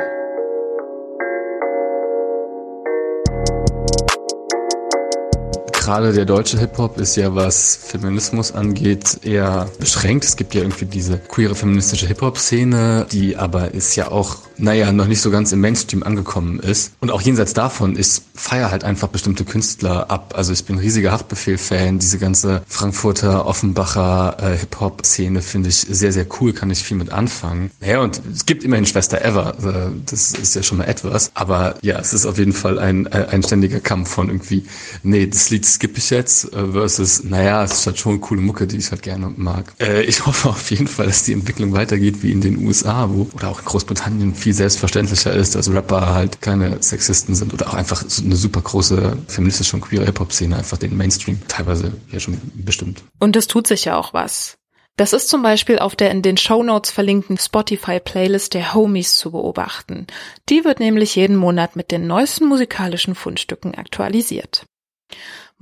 Gerade 5.90 6.12
der 6.12 6.24
deutsche 6.24 6.57
Hip-Hop 6.57 7.00
ist 7.00 7.16
ja, 7.16 7.35
was 7.35 7.74
Feminismus 7.74 8.53
angeht, 8.53 9.18
eher 9.24 9.68
beschränkt. 9.81 10.24
Es 10.24 10.37
gibt 10.37 10.55
ja 10.55 10.61
irgendwie 10.61 10.85
diese 10.85 11.18
queere 11.18 11.57
feministische 11.57 12.07
Hip-Hop-Szene, 12.07 13.09
die 13.11 13.37
aber 13.37 13.74
ist 13.74 13.96
ja 13.96 14.09
auch, 14.09 14.37
naja, 14.57 14.92
noch 14.92 15.09
nicht 15.09 15.20
so 15.20 15.33
ganz 15.33 15.50
im 15.50 15.61
Mainstream 15.61 16.05
angekommen 16.05 16.61
ist. 16.61 16.92
Und 17.00 17.11
auch 17.11 17.22
jenseits 17.22 17.55
davon, 17.55 17.98
ich 17.98 18.22
feiere 18.37 18.70
halt 18.70 18.85
einfach 18.85 19.09
bestimmte 19.09 19.44
Künstler 19.44 20.12
ab. 20.12 20.35
Also 20.37 20.53
ich 20.53 20.64
bin 20.64 20.79
riesiger 20.79 21.11
Haftbefehl-Fan. 21.11 21.98
Diese 21.98 22.18
ganze 22.18 22.62
Frankfurter, 22.68 23.46
Offenbacher 23.46 24.37
äh, 24.40 24.57
Hip-Hop-Szene 24.59 25.42
finde 25.42 25.70
ich 25.70 25.79
sehr, 25.79 26.12
sehr 26.12 26.26
cool, 26.40 26.53
kann 26.53 26.70
ich 26.70 26.85
viel 26.85 26.98
mit 26.98 27.11
anfangen. 27.11 27.72
Ja, 27.85 28.00
und 28.00 28.22
es 28.33 28.46
gibt 28.46 28.62
immerhin 28.62 28.87
Schwester 28.87 29.24
Ever. 29.24 29.55
Äh, 29.59 29.90
das 30.07 30.33
ist 30.33 30.55
ja 30.55 30.62
schon 30.62 30.79
mal 30.79 30.85
etwas. 30.85 31.33
Aber 31.35 31.74
ja, 31.83 31.98
es 31.98 32.12
ist 32.12 32.26
auf 32.26 32.38
jeden 32.38 32.53
Fall 32.53 32.79
ein, 32.79 33.07
äh, 33.07 33.26
ein 33.31 33.42
ständiger 33.42 33.81
Kampf 33.81 34.11
von 34.11 34.29
irgendwie, 34.29 34.64
nee, 35.03 35.26
das 35.26 35.50
Lied 35.50 35.80
skippe 35.81 35.97
ich 35.97 36.11
jetzt, 36.11 36.53
äh, 36.53 36.73
versus, 36.73 37.25
naja, 37.25 37.64
es 37.64 37.73
ist 37.73 37.87
halt 37.87 37.99
schon 37.99 38.21
coole 38.21 38.43
Mucke, 38.43 38.66
die 38.66 38.77
ich 38.77 38.90
halt 38.90 39.01
gerne 39.01 39.33
mag. 39.35 39.73
Äh, 39.81 40.03
ich 40.03 40.27
hoffe 40.27 40.51
auf 40.51 40.71
jeden 40.71 40.87
Fall, 40.87 41.07
dass 41.07 41.23
die 41.23 41.33
Entwicklung 41.33 41.73
weitergeht 41.73 42.23
wie 42.23 42.33
in 42.33 42.43
den 42.43 42.66
USA, 42.66 43.09
wo, 43.09 43.27
oder 43.33 43.49
auch 43.49 43.61
in 43.61 43.64
Großbritannien 43.64 44.35
viel 44.35 44.53
selbstverständlicher 44.53 45.33
ist, 45.33 45.55
dass 45.55 45.73
Rapper 45.73 46.14
halt 46.14 46.43
keine 46.43 46.83
Sexisten 46.83 47.35
sind 47.35 47.55
oder 47.55 47.69
auch 47.69 47.75
einfach 47.75 48.05
so 48.07 48.23
eine 48.23 48.37
super 48.37 48.61
große 48.61 49.16
feministische 49.27 49.77
und 49.77 49.83
queere 49.83 50.05
Hip-Hop-Szene 50.05 50.57
einfach 50.57 50.77
den 50.77 50.95
Mainstream 50.99 51.40
teilweise 51.49 51.95
ja 52.12 52.21
schon 52.21 52.38
bestimmt. 52.55 53.03
Und 53.19 53.35
es 53.37 53.47
tut 53.47 53.66
sich 53.66 53.87
ja 53.87 53.97
auch 53.97 54.12
was. 54.12 54.59
Das 54.99 55.14
ist 55.14 55.31
zum 55.31 55.43
Beispiel 55.43 55.79
auf 55.79 55.97
der 55.97 56.11
in 56.11 56.21
den 56.21 56.37
Show 56.37 56.62
Notes 56.62 56.90
verlinkten 56.90 57.38
Spotify-Playlist 57.38 58.53
der 58.53 58.75
Homies 58.75 59.14
zu 59.14 59.31
beobachten. 59.31 60.07
Die 60.51 60.62
wird 60.64 60.79
nämlich 60.79 61.16
jeden 61.16 61.37
Monat 61.37 61.75
mit 61.75 61.90
den 61.90 62.07
neuesten 62.07 62.47
musikalischen 62.49 63.14
Fundstücken 63.14 63.75
aktualisiert. 63.75 64.66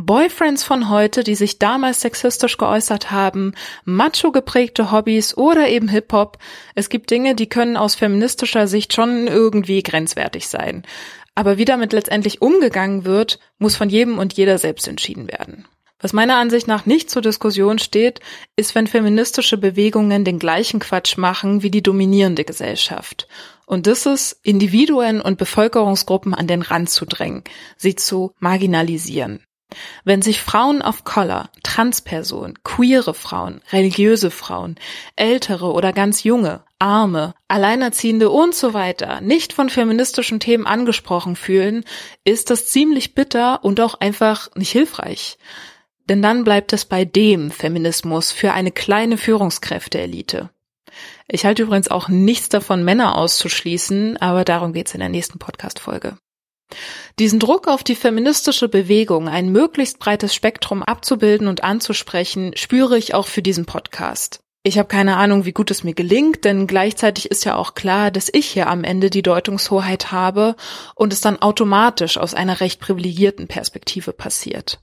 Boyfriends 0.01 0.63
von 0.63 0.91
heute, 0.91 1.25
die 1.25 1.35
sich 1.35 1.59
damals 1.59 2.01
sexistisch 2.01 2.57
geäußert 2.57 3.11
haben, 3.11 3.55
macho 3.85 4.31
geprägte 4.31 4.93
Hobbys 4.93 5.37
oder 5.37 5.69
eben 5.69 5.89
Hip-Hop. 5.89 6.39
Es 6.77 6.89
gibt 6.89 7.11
Dinge, 7.11 7.35
die 7.35 7.49
können 7.49 7.77
aus 7.77 7.97
feministischer 7.97 8.69
Sicht 8.69 8.95
schon 8.95 9.27
irgendwie 9.27 9.83
grenzwertig 9.83 10.47
sein. 10.47 10.85
Aber 11.35 11.59
wie 11.59 11.65
damit 11.65 11.93
letztendlich 11.93 12.41
umgegangen 12.41 13.05
wird, 13.05 13.41
muss 13.59 13.75
von 13.75 13.89
jedem 13.89 14.19
und 14.19 14.35
jeder 14.35 14.59
selbst 14.59 14.87
entschieden 14.87 15.27
werden. 15.27 15.67
Was 16.01 16.13
meiner 16.13 16.37
Ansicht 16.37 16.69
nach 16.69 16.87
nicht 16.87 17.11
zur 17.11 17.23
Diskussion 17.23 17.81
steht, 17.81 18.21
ist, 18.55 18.77
wenn 18.77 18.87
feministische 18.87 19.59
Bewegungen 19.59 20.25
den 20.25 20.39
gleichen 20.39 20.79
Quatsch 20.79 21.17
machen 21.17 21.65
wie 21.65 21.73
die 21.73 21.83
dominierende 21.83 22.45
Gesellschaft. 22.45 23.27
Und 23.67 23.89
das 23.89 24.07
ist, 24.07 24.39
Individuen 24.45 25.21
und 25.21 25.39
Bevölkerungsgruppen 25.39 26.35
an 26.35 26.47
den 26.47 26.63
Rand 26.63 26.89
zu 26.89 27.05
drängen, 27.05 27.43
sie 27.77 27.97
zu 27.97 28.33
marginalisieren. 28.39 29.43
Wenn 30.05 30.23
sich 30.23 30.41
Frauen 30.41 30.81
of 30.81 31.05
Color, 31.05 31.51
Transpersonen, 31.63 32.63
queere 32.65 33.13
Frauen, 33.13 33.61
religiöse 33.71 34.31
Frauen, 34.31 34.77
ältere 35.17 35.73
oder 35.73 35.93
ganz 35.93 36.25
junge, 36.25 36.63
arme, 36.79 37.35
alleinerziehende 37.49 38.31
und 38.31 38.55
so 38.55 38.73
weiter 38.73 39.21
nicht 39.21 39.53
von 39.53 39.69
feministischen 39.69 40.41
Themen 40.41 40.67
angesprochen 40.67 41.37
fühlen, 41.37 41.85
ist 42.25 42.51
das 42.51 42.69
ziemlich 42.69 43.15
bitter 43.15 43.63
und 43.65 43.81
auch 43.81 43.95
einfach 43.95 44.49
nicht 44.55 44.71
hilfreich. 44.71 45.39
Denn 46.09 46.23
dann 46.23 46.45
bleibt 46.45 46.73
es 46.73 46.87
bei 46.87 47.05
dem 47.05 47.51
Feminismus 47.51 48.33
für 48.33 48.53
eine 48.53 48.73
kleine 48.73 49.19
Führungskräfteelite. 49.19 50.49
Ich 51.29 51.45
halte 51.45 51.65
übrigens 51.65 51.89
auch 51.89 52.09
nichts 52.09 52.49
davon, 52.49 52.83
Männer 52.83 53.17
auszuschließen, 53.17 54.17
aber 54.17 54.45
darum 54.45 54.73
geht's 54.73 54.95
in 54.95 55.01
der 55.01 55.11
nächsten 55.11 55.39
Podcast-Folge. 55.39 56.17
Diesen 57.19 57.41
Druck 57.41 57.67
auf 57.67 57.83
die 57.83 57.95
feministische 57.95 58.69
Bewegung, 58.69 59.29
ein 59.29 59.51
möglichst 59.51 59.99
breites 59.99 60.35
Spektrum 60.35 60.83
abzubilden 60.83 61.49
und 61.49 61.65
anzusprechen, 61.65 62.53
spüre 62.57 62.97
ich 62.97 63.15
auch 63.15 63.27
für 63.27 63.43
diesen 63.43 63.67
Podcast. 63.67 64.41
Ich 64.63 64.79
habe 64.79 64.89
keine 64.89 65.17
Ahnung, 65.17 65.45
wie 65.45 65.53
gut 65.53 65.71
es 65.71 65.83
mir 65.83 65.95
gelingt, 65.95 66.45
denn 66.45 66.67
gleichzeitig 66.67 67.31
ist 67.31 67.45
ja 67.45 67.57
auch 67.57 67.75
klar, 67.75 68.11
dass 68.11 68.29
ich 68.33 68.47
hier 68.47 68.69
am 68.69 68.85
Ende 68.85 69.09
die 69.09 69.23
Deutungshoheit 69.23 70.13
habe 70.13 70.57
und 70.95 71.13
es 71.13 71.21
dann 71.21 71.41
automatisch 71.41 72.19
aus 72.19 72.35
einer 72.35 72.61
recht 72.61 72.81
privilegierten 72.81 73.49
Perspektive 73.49 74.13
passiert. 74.13 74.81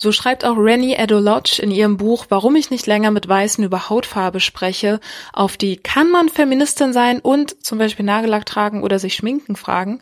So 0.00 0.12
schreibt 0.12 0.44
auch 0.44 0.56
Rennie 0.56 0.94
Edolodge 0.94 1.60
in 1.60 1.72
ihrem 1.72 1.96
Buch 1.96 2.26
Warum 2.28 2.54
ich 2.54 2.70
nicht 2.70 2.86
länger 2.86 3.10
mit 3.10 3.28
Weißen 3.28 3.64
über 3.64 3.90
Hautfarbe 3.90 4.38
spreche, 4.38 5.00
auf 5.32 5.56
die 5.56 5.76
Kann 5.76 6.10
man 6.10 6.28
Feministin 6.28 6.92
sein 6.92 7.18
und 7.18 7.64
zum 7.64 7.78
Beispiel 7.78 8.06
Nagellack 8.06 8.46
tragen 8.46 8.84
oder 8.84 9.00
sich 9.00 9.14
schminken 9.14 9.56
fragen, 9.56 10.00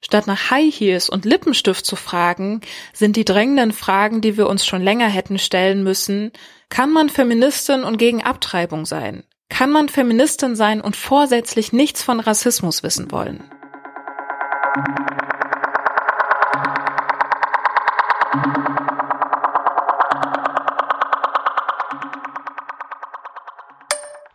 Statt 0.00 0.26
nach 0.26 0.50
High 0.50 0.72
Heels 0.72 1.08
und 1.08 1.24
Lippenstift 1.24 1.84
zu 1.84 1.96
fragen, 1.96 2.60
sind 2.92 3.16
die 3.16 3.24
drängenden 3.24 3.72
Fragen, 3.72 4.20
die 4.20 4.36
wir 4.36 4.48
uns 4.48 4.64
schon 4.64 4.82
länger 4.82 5.08
hätten 5.08 5.38
stellen 5.38 5.82
müssen, 5.82 6.32
kann 6.68 6.92
man 6.92 7.08
Feministin 7.08 7.82
und 7.82 7.98
gegen 7.98 8.22
Abtreibung 8.22 8.86
sein? 8.86 9.24
Kann 9.48 9.70
man 9.70 9.88
Feministin 9.88 10.54
sein 10.54 10.80
und 10.80 10.94
vorsätzlich 10.94 11.72
nichts 11.72 12.02
von 12.02 12.20
Rassismus 12.20 12.82
wissen 12.82 13.10
wollen? 13.10 13.50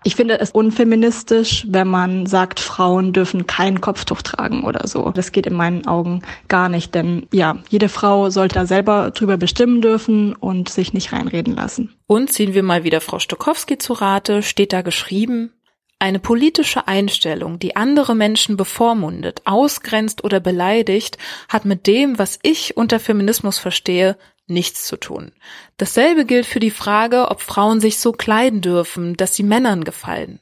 Ich 0.05 0.15
finde 0.15 0.39
es 0.39 0.51
unfeministisch, 0.51 1.65
wenn 1.69 1.87
man 1.87 2.25
sagt, 2.25 2.59
Frauen 2.59 3.13
dürfen 3.13 3.47
kein 3.47 3.79
Kopftuch 3.79 4.21
tragen 4.21 4.63
oder 4.65 4.85
so. 4.87 5.09
Das 5.11 5.31
geht 5.31 5.47
in 5.47 5.53
meinen 5.53 5.87
Augen 5.87 6.21
gar 6.49 6.67
nicht, 6.67 6.93
denn 6.93 7.27
ja, 7.31 7.57
jede 7.69 7.87
Frau 7.87 8.29
sollte 8.29 8.55
da 8.55 8.65
selber 8.65 9.11
drüber 9.11 9.37
bestimmen 9.37 9.81
dürfen 9.81 10.35
und 10.35 10.67
sich 10.67 10.93
nicht 10.93 11.13
reinreden 11.13 11.55
lassen. 11.55 11.95
Und 12.05 12.33
ziehen 12.33 12.53
wir 12.53 12.63
mal 12.63 12.83
wieder 12.83 12.99
Frau 12.99 13.19
Stokowski 13.19 13.77
zu 13.77 13.93
Rate, 13.93 14.43
steht 14.43 14.73
da 14.73 14.81
geschrieben, 14.81 15.51
eine 15.99 16.19
politische 16.19 16.89
Einstellung, 16.89 17.59
die 17.59 17.77
andere 17.77 18.13
Menschen 18.13 18.57
bevormundet, 18.57 19.41
ausgrenzt 19.45 20.25
oder 20.25 20.41
beleidigt, 20.41 21.17
hat 21.47 21.63
mit 21.63 21.87
dem, 21.87 22.19
was 22.19 22.39
ich 22.41 22.75
unter 22.75 22.99
Feminismus 22.99 23.57
verstehe, 23.57 24.17
nichts 24.47 24.85
zu 24.85 24.97
tun. 24.97 25.31
Dasselbe 25.77 26.25
gilt 26.25 26.45
für 26.45 26.59
die 26.59 26.71
Frage, 26.71 27.29
ob 27.29 27.41
Frauen 27.41 27.79
sich 27.79 27.99
so 27.99 28.11
kleiden 28.11 28.61
dürfen, 28.61 29.15
dass 29.15 29.35
sie 29.35 29.43
Männern 29.43 29.83
gefallen. 29.83 30.39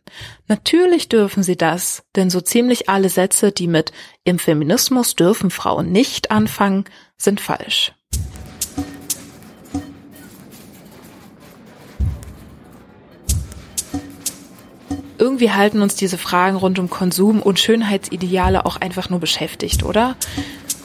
Natürlich 0.47 1.09
dürfen 1.09 1.43
sie 1.43 1.57
das, 1.57 2.03
denn 2.15 2.29
so 2.29 2.41
ziemlich 2.41 2.89
alle 2.89 3.09
Sätze, 3.09 3.51
die 3.51 3.67
mit 3.67 3.91
im 4.23 4.39
Feminismus 4.39 5.15
dürfen 5.15 5.51
Frauen 5.51 5.91
nicht 5.91 6.31
anfangen, 6.31 6.85
sind 7.17 7.41
falsch. 7.41 7.93
Irgendwie 15.21 15.51
halten 15.51 15.83
uns 15.83 15.93
diese 15.93 16.17
Fragen 16.17 16.57
rund 16.57 16.79
um 16.79 16.89
Konsum 16.89 17.43
und 17.43 17.59
Schönheitsideale 17.59 18.65
auch 18.65 18.77
einfach 18.77 19.11
nur 19.11 19.19
beschäftigt, 19.19 19.83
oder? 19.83 20.15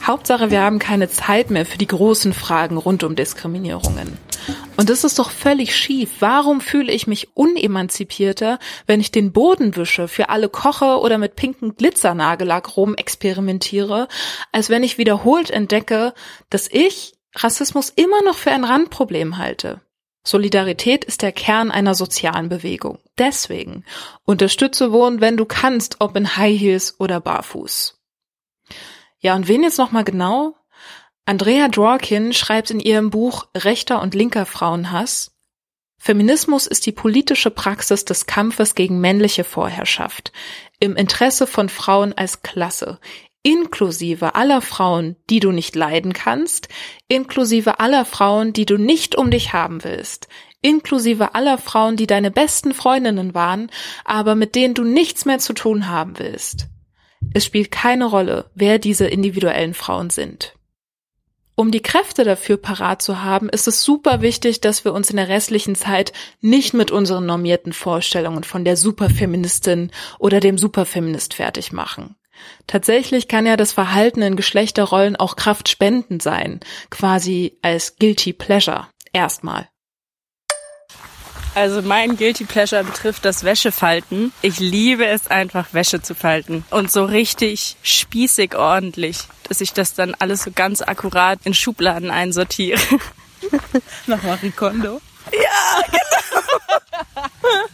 Hauptsache, 0.07 0.51
wir 0.51 0.61
haben 0.61 0.79
keine 0.79 1.09
Zeit 1.09 1.51
mehr 1.51 1.65
für 1.65 1.77
die 1.77 1.85
großen 1.85 2.31
Fragen 2.31 2.77
rund 2.77 3.03
um 3.03 3.17
Diskriminierungen. 3.17 4.17
Und 4.77 4.89
das 4.89 5.03
ist 5.03 5.19
doch 5.19 5.31
völlig 5.31 5.75
schief. 5.75 6.09
Warum 6.21 6.61
fühle 6.61 6.93
ich 6.93 7.07
mich 7.07 7.35
unemanzipierter, 7.35 8.57
wenn 8.85 9.01
ich 9.01 9.11
den 9.11 9.33
Boden 9.33 9.75
wische, 9.75 10.07
für 10.07 10.29
alle 10.29 10.47
koche 10.47 10.99
oder 10.99 11.17
mit 11.17 11.35
pinken 11.35 11.75
Glitzernagellack 11.75 12.77
rum 12.77 12.95
experimentiere, 12.95 14.07
als 14.53 14.69
wenn 14.69 14.83
ich 14.83 14.97
wiederholt 14.97 15.51
entdecke, 15.51 16.13
dass 16.49 16.69
ich 16.71 17.15
Rassismus 17.35 17.89
immer 17.89 18.21
noch 18.23 18.35
für 18.35 18.51
ein 18.51 18.63
Randproblem 18.63 19.37
halte? 19.37 19.81
Solidarität 20.23 21.03
ist 21.03 21.21
der 21.21 21.33
Kern 21.33 21.69
einer 21.69 21.95
sozialen 21.95 22.47
Bewegung. 22.47 22.99
Deswegen 23.17 23.83
unterstütze 24.23 24.93
Wohnen, 24.93 25.19
wenn 25.19 25.35
du 25.35 25.45
kannst, 25.45 25.97
ob 25.99 26.15
in 26.15 26.37
High 26.37 26.57
Heels 26.57 26.95
oder 26.97 27.19
barfuß. 27.19 27.96
Ja, 29.19 29.35
und 29.35 29.47
wen 29.47 29.63
jetzt 29.63 29.77
nochmal 29.77 30.03
genau? 30.03 30.55
Andrea 31.25 31.67
Dworkin 31.67 32.33
schreibt 32.33 32.71
in 32.71 32.79
ihrem 32.79 33.09
Buch 33.09 33.47
Rechter 33.55 34.01
und 34.01 34.15
linker 34.15 34.45
Frauenhass, 34.45 35.37
Feminismus 35.99 36.67
ist 36.67 36.85
die 36.85 36.91
politische 36.91 37.49
Praxis 37.49 38.05
des 38.05 38.27
Kampfes 38.27 38.75
gegen 38.75 39.01
männliche 39.01 39.43
Vorherrschaft 39.43 40.31
im 40.79 40.95
Interesse 40.95 41.47
von 41.47 41.69
Frauen 41.69 42.13
als 42.13 42.43
Klasse, 42.43 42.99
inklusive 43.41 44.35
aller 44.35 44.61
Frauen, 44.61 45.15
die 45.29 45.39
du 45.39 45.51
nicht 45.51 45.75
leiden 45.75 46.13
kannst, 46.13 46.69
inklusive 47.07 47.79
aller 47.79 48.05
Frauen, 48.05 48.53
die 48.53 48.65
du 48.65 48.77
nicht 48.77 49.15
um 49.15 49.31
dich 49.31 49.53
haben 49.53 49.83
willst, 49.83 50.27
inklusive 50.61 51.33
aller 51.33 51.57
Frauen, 51.57 51.97
die 51.97 52.07
deine 52.07 52.31
besten 52.31 52.73
Freundinnen 52.73 53.33
waren, 53.33 53.71
aber 54.05 54.35
mit 54.35 54.55
denen 54.55 54.75
du 54.75 54.83
nichts 54.83 55.25
mehr 55.25 55.39
zu 55.39 55.53
tun 55.53 55.89
haben 55.89 56.19
willst. 56.19 56.67
Es 57.33 57.45
spielt 57.45 57.71
keine 57.71 58.05
Rolle, 58.05 58.49
wer 58.55 58.79
diese 58.79 59.07
individuellen 59.07 59.73
Frauen 59.73 60.09
sind. 60.09 60.53
Um 61.59 61.71
die 61.71 61.81
Kräfte 61.81 62.23
dafür 62.23 62.57
parat 62.57 63.01
zu 63.01 63.23
haben, 63.23 63.49
ist 63.49 63.67
es 63.67 63.81
super 63.81 64.21
wichtig, 64.21 64.61
dass 64.61 64.85
wir 64.85 64.93
uns 64.93 65.09
in 65.09 65.15
der 65.15 65.27
restlichen 65.27 65.73
Zeit 65.73 66.13
nicht 66.39 66.75
mit 66.75 66.91
unseren 66.91 67.25
normierten 67.25 67.73
Vorstellungen 67.73 68.43
von 68.43 68.63
der 68.63 68.77
Superfeministin 68.77 69.91
oder 70.19 70.39
dem 70.39 70.59
Superfeminist 70.59 71.33
fertig 71.33 71.71
machen. 71.71 72.15
Tatsächlich 72.67 73.27
kann 73.27 73.47
ja 73.47 73.57
das 73.57 73.71
Verhalten 73.71 74.21
in 74.21 74.35
Geschlechterrollen 74.35 75.15
auch 75.15 75.35
kraftspendend 75.35 76.21
sein, 76.21 76.59
quasi 76.91 77.57
als 77.63 77.97
guilty 77.97 78.33
pleasure. 78.33 78.87
Erstmal. 79.11 79.67
Also 81.57 81.81
mein 81.81 82.17
Guilty 82.17 82.45
Pleasure 82.45 82.83
betrifft 82.83 83.25
das 83.25 83.43
Wäschefalten. 83.43 84.31
Ich 84.43 84.59
liebe 84.59 85.07
es 85.07 85.27
einfach, 85.27 85.73
Wäsche 85.73 86.03
zu 86.03 86.13
falten. 86.13 86.63
Und 86.69 86.91
so 86.91 87.03
richtig 87.03 87.77
spießig 87.81 88.53
ordentlich, 88.55 89.21
dass 89.49 89.59
ich 89.59 89.73
das 89.73 89.95
dann 89.95 90.13
alles 90.19 90.43
so 90.43 90.51
ganz 90.51 90.83
akkurat 90.83 91.39
in 91.45 91.55
Schubladen 91.55 92.11
einsortiere. 92.11 92.79
Nach 94.05 94.21
Marie 94.21 94.51
Kondo. 94.51 95.01
Ja, 95.33 95.81
genau. 95.87 96.61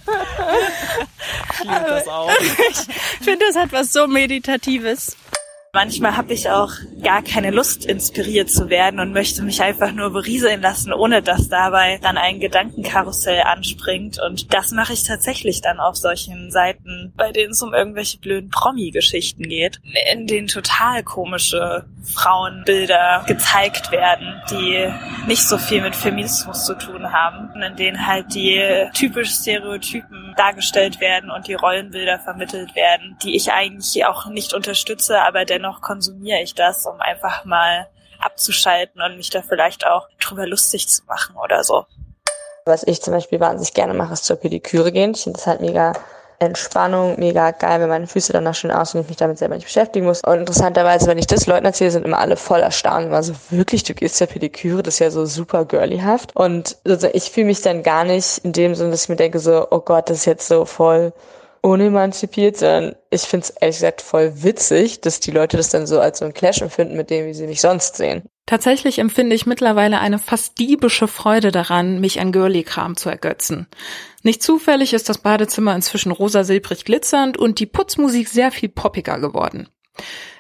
ich 1.52 1.60
liebe 1.60 1.86
das 1.86 2.08
auch. 2.08 2.32
Ich 3.20 3.26
finde, 3.26 3.46
das 3.48 3.58
hat 3.58 3.74
was 3.74 3.92
so 3.92 4.08
Meditatives. 4.08 5.18
Manchmal 5.76 6.15
habe 6.15 6.34
ich 6.34 6.51
auch 6.51 6.71
gar 7.01 7.24
keine 7.24 7.49
Lust, 7.49 7.84
inspiriert 7.88 8.51
zu 8.51 8.69
werden 8.69 8.99
und 8.99 9.11
möchte 9.11 9.41
mich 9.41 9.59
einfach 9.63 9.91
nur 9.91 10.11
berieseln 10.11 10.61
lassen, 10.61 10.93
ohne 10.93 11.24
dass 11.24 11.49
dabei 11.49 11.97
dann 11.99 12.15
ein 12.15 12.39
Gedankenkarussell 12.39 13.41
anspringt. 13.41 14.19
Und 14.21 14.53
das 14.53 14.69
mache 14.69 14.93
ich 14.93 15.01
tatsächlich 15.01 15.61
dann 15.61 15.80
auf 15.80 15.95
solchen 15.95 16.51
Seiten, 16.51 17.11
bei 17.17 17.32
denen 17.32 17.53
es 17.53 17.63
um 17.63 17.74
irgendwelche 17.74 18.19
blöden 18.19 18.51
Promi-Geschichten 18.51 19.49
geht, 19.49 19.82
in 20.11 20.28
denen 20.28 20.45
total 20.45 21.01
komische 21.01 21.88
Frauenbilder 22.03 23.24
gezeigt 23.26 23.91
werden, 23.91 24.43
die 24.51 24.93
nicht 25.26 25.47
so 25.47 25.57
viel 25.57 25.82
mit 25.82 25.95
Feminismus 25.95 26.65
zu 26.65 26.78
tun 26.78 27.11
haben, 27.11 27.49
in 27.59 27.76
denen 27.78 28.05
halt 28.05 28.36
die 28.36 28.61
typisch 28.93 29.32
Stereotypen 29.32 30.34
dargestellt 30.36 30.99
werden 30.99 31.32
und 31.32 31.47
die 31.47 31.53
Rollenbilder 31.53 32.19
vermittelt 32.19 32.76
werden, 32.76 33.17
die 33.24 33.36
ich 33.36 33.51
eigentlich 33.51 34.05
auch 34.05 34.28
nicht 34.28 34.53
unterstütze, 34.53 35.21
aber 35.21 35.45
dennoch 35.45 35.62
konsumiere 35.82 36.41
ich 36.41 36.55
das, 36.55 36.86
um 36.86 36.99
einfach 36.99 37.45
mal 37.45 37.88
abzuschalten 38.20 39.01
und 39.01 39.18
mich 39.18 39.30
da 39.30 39.41
vielleicht 39.41 39.86
auch 39.86 40.07
drüber 40.20 40.47
lustig 40.47 40.88
zu 40.88 41.03
machen 41.05 41.36
oder 41.36 41.64
so. 41.64 41.86
Was 42.66 42.84
ich 42.84 43.01
zum 43.01 43.14
Beispiel 43.14 43.39
wahnsinnig 43.39 43.74
gerne 43.74 43.93
mache, 43.93 44.14
ist 44.14 44.26
zur 44.26 44.38
Pediküre 44.38 44.91
gehen. 44.91 45.11
Ich 45.11 45.24
finde 45.24 45.38
das 45.38 45.47
halt 45.47 45.59
mega 45.59 45.93
Entspannung, 46.39 47.20
mega 47.20 47.51
geil, 47.51 47.80
wenn 47.82 47.89
meine 47.89 48.07
Füße 48.07 48.34
danach 48.34 48.55
schön 48.55 48.72
aussehen 48.72 48.99
und 48.99 49.05
ich 49.05 49.09
mich 49.09 49.18
damit 49.18 49.38
selber 49.38 49.55
nicht 49.55 49.66
beschäftigen 49.66 50.05
muss. 50.05 50.22
Und 50.22 50.39
interessanterweise, 50.39 51.07
wenn 51.07 51.18
ich 51.18 51.28
das 51.28 51.45
Leuten 51.45 51.66
erzähle, 51.66 51.91
sind 51.91 52.05
immer 52.05 52.20
alle 52.20 52.38
voll 52.38 52.61
erstaunt. 52.61 53.11
Also 53.14 53.34
wirklich, 53.49 53.84
du 53.84 53.93
gehst 53.93 54.18
zur 54.18 54.28
Pediküre, 54.28 54.84
das 54.84 54.95
ist 54.95 54.99
ja 54.99 55.11
so 55.11 55.26
super 55.26 55.66
girlyhaft. 55.66 56.36
Und 56.36 56.78
also 56.86 57.07
ich 57.11 57.32
fühle 57.32 57.47
mich 57.47 57.61
dann 57.61 57.84
gar 57.84 58.03
nicht 58.03 58.39
in 58.39 58.53
dem 58.53 58.76
Sinne, 58.76 58.91
dass 58.91 59.03
ich 59.03 59.09
mir 59.09 59.16
denke 59.16 59.39
so, 59.39 59.68
oh 59.70 59.80
Gott, 59.80 60.09
das 60.09 60.20
ist 60.20 60.26
jetzt 60.26 60.47
so 60.47 60.66
voll 60.66 61.14
unemanzipiert, 61.64 62.57
sondern 62.57 62.95
ich 63.09 63.22
finde 63.22 63.45
es 63.45 63.49
ehrlich 63.51 63.78
gesagt 63.78 64.01
voll 64.01 64.43
witzig, 64.43 64.99
dass 64.99 65.22
die 65.22 65.32
Leute 65.32 65.57
das 65.57 65.70
dann 65.70 65.88
so 65.88 65.99
als 65.99 66.20
so 66.20 66.26
ein 66.26 66.34
Clash 66.34 66.61
empfinden 66.61 66.97
mit 66.97 67.09
dem, 67.09 67.26
wie 67.26 67.34
sie 67.34 67.47
mich 67.47 67.61
sonst 67.61 67.95
sehen. 67.95 68.24
Tatsächlich 68.45 68.99
empfinde 68.99 69.34
ich 69.34 69.45
mittlerweile 69.45 69.99
eine 69.99 70.20
fast 70.20 70.59
diebische 70.59 71.07
Freude 71.07 71.51
daran, 71.51 72.01
mich 72.01 72.20
an 72.20 72.34
Girly-Kram 72.34 72.97
zu 72.97 73.09
ergötzen. 73.09 73.68
Nicht 74.24 74.43
zufällig 74.43 74.93
ist 74.93 75.07
das 75.07 75.20
Badezimmer 75.20 75.74
inzwischen 75.74 76.11
rosa-silbrig 76.11 76.84
glitzernd 76.84 77.38
und 77.38 77.59
die 77.59 77.66
Putzmusik 77.66 78.28
sehr 78.28 78.51
viel 78.51 78.68
poppiger 78.68 79.20
geworden. 79.20 79.70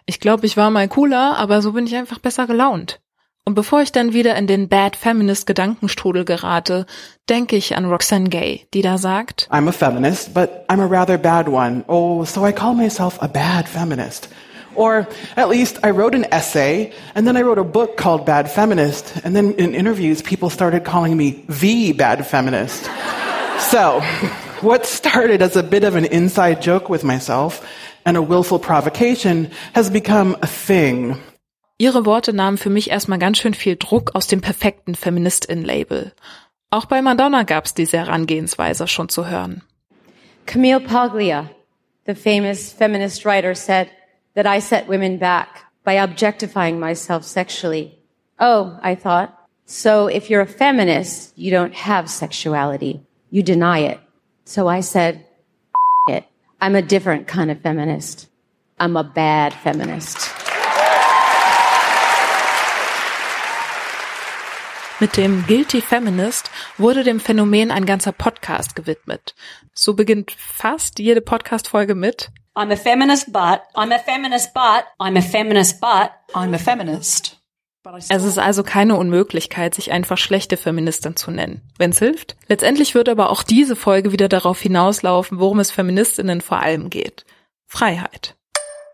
Ich 0.05 0.19
glaube, 0.19 0.45
ich 0.45 0.57
war 0.57 0.69
mal 0.69 0.89
cooler, 0.89 1.37
aber 1.37 1.61
so 1.61 1.71
bin 1.71 1.87
ich 1.87 1.95
einfach 1.95 2.19
besser 2.19 2.47
gelaunt. 2.47 2.99
Und 3.45 3.55
bevor 3.55 3.81
ich 3.81 3.91
dann 3.91 4.13
wieder 4.13 4.35
in 4.37 4.47
den 4.47 4.69
Bad 4.69 4.95
Feminist 4.95 5.45
Gedankenstrudel 5.45 6.23
gerate, 6.23 6.85
denke 7.29 7.57
ich 7.57 7.75
an 7.75 7.83
Roxane 7.85 8.29
Gay, 8.29 8.65
die 8.73 8.81
da 8.81 8.97
sagt, 8.97 9.49
I'm 9.51 9.67
a 9.67 9.73
feminist, 9.73 10.33
but 10.33 10.65
I'm 10.69 10.79
a 10.79 10.85
rather 10.85 11.17
bad 11.17 11.49
one. 11.49 11.83
Oh, 11.87 12.23
so 12.23 12.45
I 12.45 12.53
call 12.53 12.73
myself 12.73 13.21
a 13.21 13.27
bad 13.27 13.67
feminist. 13.67 14.29
Or 14.75 15.07
at 15.35 15.49
least 15.49 15.79
I 15.83 15.91
wrote 15.91 16.15
an 16.15 16.25
essay 16.31 16.93
and 17.15 17.27
then 17.27 17.37
I 17.37 17.41
wrote 17.41 17.59
a 17.59 17.63
book 17.63 17.97
called 17.97 18.25
Bad 18.25 18.49
Feminist. 18.49 19.13
And 19.23 19.35
then 19.35 19.53
in 19.53 19.75
interviews, 19.75 20.21
people 20.23 20.49
started 20.49 20.83
calling 20.83 21.15
me 21.15 21.43
the 21.47 21.93
bad 21.93 22.25
feminist. 22.25 22.89
so 23.59 24.01
what 24.61 24.85
started 24.85 25.41
as 25.41 25.55
a 25.55 25.63
bit 25.63 25.83
of 25.83 25.95
an 25.95 26.05
inside 26.05 26.61
joke 26.61 26.89
with 26.89 27.03
myself 27.03 27.61
and 28.05 28.17
a 28.17 28.21
willful 28.21 28.57
provocation 28.57 29.51
has 29.73 29.89
become 29.89 30.37
a 30.41 30.47
thing. 30.47 31.19
Ihre 31.77 32.05
Worte 32.05 32.33
nahmen 32.33 32.57
für 32.57 32.69
mich 32.69 32.91
erstmal 32.91 33.19
ganz 33.19 33.39
schön 33.39 33.53
viel 33.53 33.75
Druck 33.75 34.15
aus 34.15 34.27
dem 34.27 34.41
perfekten 34.41 34.95
Feministin-Label. 34.95 36.13
Auch 36.69 36.85
bei 36.85 37.01
Madonna 37.01 37.43
gab's 37.43 37.73
diese 37.73 37.97
Herangehensweise 37.97 38.87
schon 38.87 39.09
zu 39.09 39.27
hören. 39.27 39.63
Camille 40.45 40.79
Paglia, 40.79 41.49
the 42.05 42.15
famous 42.15 42.71
feminist 42.71 43.25
writer, 43.25 43.55
said 43.55 43.87
that 44.35 44.45
I 44.45 44.59
set 44.59 44.87
women 44.87 45.19
back 45.19 45.65
by 45.83 46.01
objectifying 46.01 46.79
myself 46.79 47.23
sexually. 47.23 47.97
Oh, 48.39 48.77
I 48.83 48.95
thought, 48.95 49.29
so 49.65 50.07
if 50.07 50.29
you're 50.29 50.41
a 50.41 50.47
feminist, 50.47 51.37
you 51.37 51.51
don't 51.51 51.73
have 51.73 52.09
sexuality. 52.09 53.01
You 53.29 53.43
deny 53.43 53.79
it. 53.79 53.99
So 54.45 54.67
I 54.67 54.81
said, 54.81 55.25
it. 56.07 56.25
I'm 56.59 56.75
a 56.75 56.81
different 56.81 57.27
kind 57.27 57.49
of 57.49 57.61
feminist. 57.61 58.29
I'm 58.79 58.97
a 58.97 59.03
bad 59.03 59.53
feminist. 59.53 60.42
Mit 65.03 65.17
dem 65.17 65.45
Guilty 65.47 65.81
Feminist 65.81 66.49
wurde 66.77 67.03
dem 67.03 67.19
Phänomen 67.19 67.71
ein 67.71 67.85
ganzer 67.85 68.13
Podcast 68.13 68.73
gewidmet. 68.73 69.35
So 69.73 69.95
beginnt 69.95 70.31
fast 70.31 70.97
jede 70.97 71.19
Podcast-Folge 71.19 71.93
mit 71.93 72.31
I'm 72.55 72.71
a 72.71 72.77
feminist, 72.77 73.33
but 73.33 73.59
I'm 73.75 73.93
a 73.93 73.99
feminist, 73.99 74.53
but 74.53 74.85
I'm 75.01 75.17
a 75.17 75.21
feminist, 75.21 75.81
but 75.81 76.11
I'm 76.33 76.55
a 76.55 76.57
feminist. 76.57 77.41
Es 78.07 78.23
ist 78.23 78.39
also 78.39 78.63
keine 78.63 78.95
Unmöglichkeit, 78.95 79.75
sich 79.75 79.91
einfach 79.91 80.17
schlechte 80.17 80.55
Feministin 80.55 81.17
zu 81.17 81.31
nennen, 81.31 81.69
wenn's 81.77 81.99
hilft. 81.99 82.37
Letztendlich 82.47 82.95
wird 82.95 83.09
aber 83.09 83.29
auch 83.29 83.43
diese 83.43 83.75
Folge 83.75 84.13
wieder 84.13 84.29
darauf 84.29 84.61
hinauslaufen, 84.61 85.37
worum 85.37 85.59
es 85.59 85.69
Feministinnen 85.69 86.39
vor 86.39 86.59
allem 86.59 86.89
geht. 86.89 87.25
Freiheit. 87.67 88.37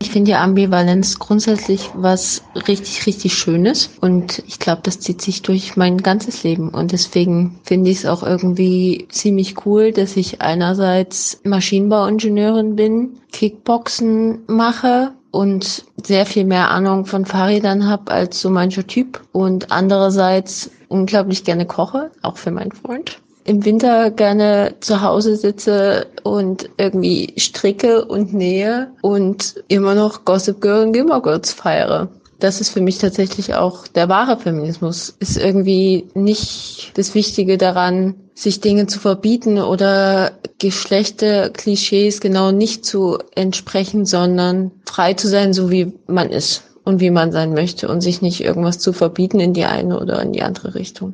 Ich 0.09 0.13
finde 0.13 0.31
ja 0.31 0.41
Ambivalenz 0.41 1.19
grundsätzlich 1.19 1.91
was 1.93 2.41
richtig, 2.55 3.05
richtig 3.05 3.35
Schönes. 3.35 3.91
Und 4.01 4.41
ich 4.47 4.57
glaube, 4.57 4.81
das 4.81 4.99
zieht 4.99 5.21
sich 5.21 5.43
durch 5.43 5.77
mein 5.77 5.99
ganzes 5.99 6.41
Leben. 6.41 6.69
Und 6.69 6.93
deswegen 6.93 7.59
finde 7.63 7.91
ich 7.91 7.97
es 7.97 8.05
auch 8.07 8.23
irgendwie 8.23 9.07
ziemlich 9.11 9.67
cool, 9.67 9.91
dass 9.91 10.17
ich 10.17 10.41
einerseits 10.41 11.39
Maschinenbauingenieurin 11.43 12.75
bin, 12.75 13.19
Kickboxen 13.31 14.39
mache 14.47 15.11
und 15.29 15.85
sehr 16.03 16.25
viel 16.25 16.45
mehr 16.45 16.71
Ahnung 16.71 17.05
von 17.05 17.27
Fahrrädern 17.27 17.87
habe 17.87 18.11
als 18.11 18.41
so 18.41 18.49
mancher 18.49 18.87
Typ. 18.87 19.21
Und 19.31 19.71
andererseits 19.71 20.71
unglaublich 20.87 21.43
gerne 21.43 21.67
koche, 21.67 22.09
auch 22.23 22.37
für 22.37 22.49
meinen 22.49 22.71
Freund 22.71 23.21
im 23.45 23.65
Winter 23.65 24.11
gerne 24.11 24.75
zu 24.79 25.01
Hause 25.01 25.35
sitze 25.35 26.07
und 26.23 26.69
irgendwie 26.77 27.33
stricke 27.37 28.05
und 28.05 28.33
nähe 28.33 28.91
und 29.01 29.55
immer 29.67 29.95
noch 29.95 30.25
Gossip 30.25 30.61
Girl 30.61 30.85
und 30.85 30.93
Gilmore 30.93 31.21
Girls 31.21 31.51
feiere. 31.51 32.09
Das 32.39 32.61
ist 32.61 32.69
für 32.69 32.81
mich 32.81 32.97
tatsächlich 32.99 33.55
auch 33.55 33.87
der 33.87 34.07
wahre 34.07 34.37
Feminismus. 34.39 35.15
Ist 35.19 35.37
irgendwie 35.37 36.07
nicht 36.13 36.91
das 36.95 37.13
Wichtige 37.13 37.57
daran, 37.57 38.15
sich 38.33 38.61
Dinge 38.61 38.87
zu 38.87 38.99
verbieten 38.99 39.59
oder 39.59 40.31
Geschlechter-Klischees 40.59 42.21
genau 42.21 42.51
nicht 42.51 42.85
zu 42.85 43.17
entsprechen, 43.35 44.05
sondern 44.05 44.71
frei 44.85 45.13
zu 45.13 45.27
sein, 45.27 45.53
so 45.53 45.69
wie 45.69 45.91
man 46.07 46.29
ist 46.29 46.63
und 46.85 47.01
wie 47.01 47.11
man 47.11 47.33
sein 47.33 47.53
möchte 47.53 47.89
und 47.89 48.01
sich 48.01 48.21
nicht 48.21 48.41
irgendwas 48.41 48.79
zu 48.79 48.93
verbieten 48.93 49.41
in 49.41 49.53
die 49.53 49.65
eine 49.65 49.99
oder 49.99 50.21
in 50.21 50.31
die 50.31 50.41
andere 50.41 50.75
Richtung. 50.75 51.13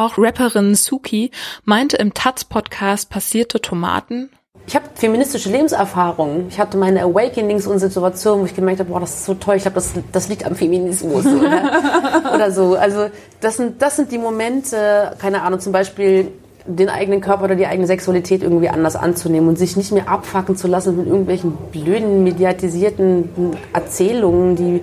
Auch 0.00 0.16
Rapperin 0.16 0.74
Suki 0.74 1.30
meinte 1.66 1.98
im 1.98 2.14
Taz-Podcast 2.14 3.10
Passierte 3.10 3.60
Tomaten. 3.60 4.30
Ich 4.66 4.74
habe 4.74 4.86
feministische 4.94 5.50
Lebenserfahrungen. 5.50 6.48
Ich 6.48 6.58
hatte 6.58 6.78
meine 6.78 7.02
Awakenings 7.02 7.66
und 7.66 7.80
Situationen, 7.80 8.40
wo 8.40 8.46
ich 8.46 8.56
gemerkt 8.56 8.80
habe, 8.80 8.88
boah, 8.88 9.00
das 9.00 9.16
ist 9.16 9.26
so 9.26 9.34
toll. 9.34 9.56
Ich 9.56 9.62
glaube, 9.62 9.74
das, 9.74 9.92
das 10.10 10.30
liegt 10.30 10.46
am 10.46 10.54
Feminismus 10.54 11.26
oder, 11.26 12.32
oder 12.34 12.50
so. 12.50 12.76
Also 12.76 13.10
das 13.42 13.58
sind, 13.58 13.82
das 13.82 13.96
sind 13.96 14.10
die 14.10 14.16
Momente, 14.16 15.14
keine 15.18 15.42
Ahnung, 15.42 15.60
zum 15.60 15.74
Beispiel 15.74 16.32
den 16.64 16.88
eigenen 16.88 17.20
Körper 17.20 17.44
oder 17.44 17.56
die 17.56 17.66
eigene 17.66 17.86
Sexualität 17.86 18.42
irgendwie 18.42 18.70
anders 18.70 18.96
anzunehmen 18.96 19.50
und 19.50 19.58
sich 19.58 19.76
nicht 19.76 19.92
mehr 19.92 20.08
abfacken 20.08 20.56
zu 20.56 20.66
lassen 20.66 20.96
mit 20.96 21.08
irgendwelchen 21.08 21.52
blöden, 21.72 22.24
mediatisierten 22.24 23.54
Erzählungen, 23.74 24.56
die 24.56 24.80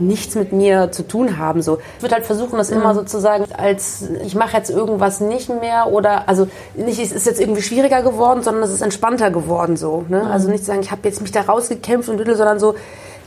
nichts 0.00 0.34
mit 0.34 0.52
mir 0.52 0.92
zu 0.92 1.06
tun 1.06 1.38
haben. 1.38 1.62
So. 1.62 1.78
Ich 1.96 2.02
würde 2.02 2.16
halt 2.16 2.26
versuchen, 2.26 2.56
das 2.58 2.70
immer 2.70 2.92
mhm. 2.92 2.98
sozusagen 2.98 3.44
als 3.52 4.04
ich 4.24 4.34
mache 4.34 4.56
jetzt 4.56 4.70
irgendwas 4.70 5.20
nicht 5.20 5.48
mehr 5.48 5.88
oder 5.88 6.28
also 6.28 6.48
nicht, 6.74 6.98
es 6.98 7.12
ist 7.12 7.26
jetzt 7.26 7.40
irgendwie 7.40 7.62
schwieriger 7.62 8.02
geworden, 8.02 8.42
sondern 8.42 8.62
es 8.62 8.70
ist 8.70 8.82
entspannter 8.82 9.30
geworden 9.30 9.76
so. 9.76 10.04
Ne? 10.08 10.22
Mhm. 10.22 10.30
Also 10.30 10.50
nicht 10.50 10.64
sagen, 10.64 10.80
ich 10.80 10.90
habe 10.90 11.02
jetzt 11.04 11.20
mich 11.22 11.32
da 11.32 11.42
rausgekämpft 11.42 12.08
und 12.08 12.18
sondern 12.18 12.58
so, 12.58 12.74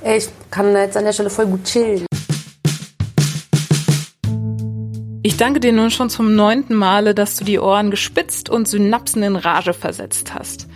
ey, 0.03 0.17
ich 0.17 0.29
kann 0.51 0.75
jetzt 0.75 0.97
an 0.97 1.05
der 1.05 1.13
Stelle 1.13 1.29
voll 1.29 1.45
gut 1.45 1.63
chillen. 1.65 2.05
Ich 5.25 5.37
danke 5.37 5.61
dir 5.61 5.71
nun 5.71 5.89
schon 5.89 6.09
zum 6.09 6.35
neunten 6.35 6.75
Male, 6.75 7.15
dass 7.15 7.37
du 7.37 7.45
die 7.45 7.57
Ohren 7.57 7.91
gespitzt 7.91 8.49
und 8.49 8.67
Synapsen 8.67 9.23
in 9.23 9.37
Rage 9.37 9.73
versetzt 9.73 10.33
hast. 10.33 10.67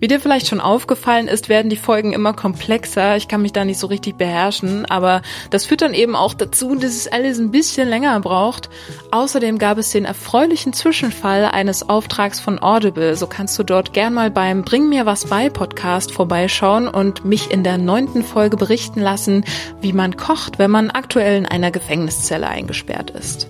Wie 0.00 0.08
dir 0.08 0.18
vielleicht 0.18 0.48
schon 0.48 0.62
aufgefallen 0.62 1.28
ist, 1.28 1.50
werden 1.50 1.68
die 1.68 1.76
Folgen 1.76 2.14
immer 2.14 2.32
komplexer. 2.32 3.18
Ich 3.18 3.28
kann 3.28 3.42
mich 3.42 3.52
da 3.52 3.66
nicht 3.66 3.78
so 3.78 3.86
richtig 3.86 4.16
beherrschen, 4.16 4.86
aber 4.86 5.20
das 5.50 5.66
führt 5.66 5.82
dann 5.82 5.92
eben 5.92 6.16
auch 6.16 6.32
dazu, 6.32 6.74
dass 6.74 6.92
es 6.92 7.06
alles 7.06 7.38
ein 7.38 7.50
bisschen 7.50 7.86
länger 7.86 8.18
braucht. 8.20 8.70
Außerdem 9.10 9.58
gab 9.58 9.76
es 9.76 9.90
den 9.90 10.06
erfreulichen 10.06 10.72
Zwischenfall 10.72 11.44
eines 11.44 11.90
Auftrags 11.90 12.40
von 12.40 12.62
Audible. 12.62 13.14
So 13.14 13.26
kannst 13.26 13.58
du 13.58 13.62
dort 13.62 13.92
gern 13.92 14.14
mal 14.14 14.30
beim 14.30 14.62
Bring 14.62 14.88
mir 14.88 15.04
was 15.04 15.26
bei 15.26 15.50
Podcast 15.50 16.12
vorbeischauen 16.12 16.88
und 16.88 17.26
mich 17.26 17.50
in 17.50 17.62
der 17.62 17.76
neunten 17.76 18.22
Folge 18.22 18.56
berichten 18.56 19.00
lassen, 19.00 19.44
wie 19.82 19.92
man 19.92 20.16
kocht, 20.16 20.58
wenn 20.58 20.70
man 20.70 20.90
aktuell 20.90 21.36
in 21.36 21.44
einer 21.44 21.70
Gefängniszelle 21.70 22.48
eingesperrt 22.48 23.10
ist. 23.10 23.48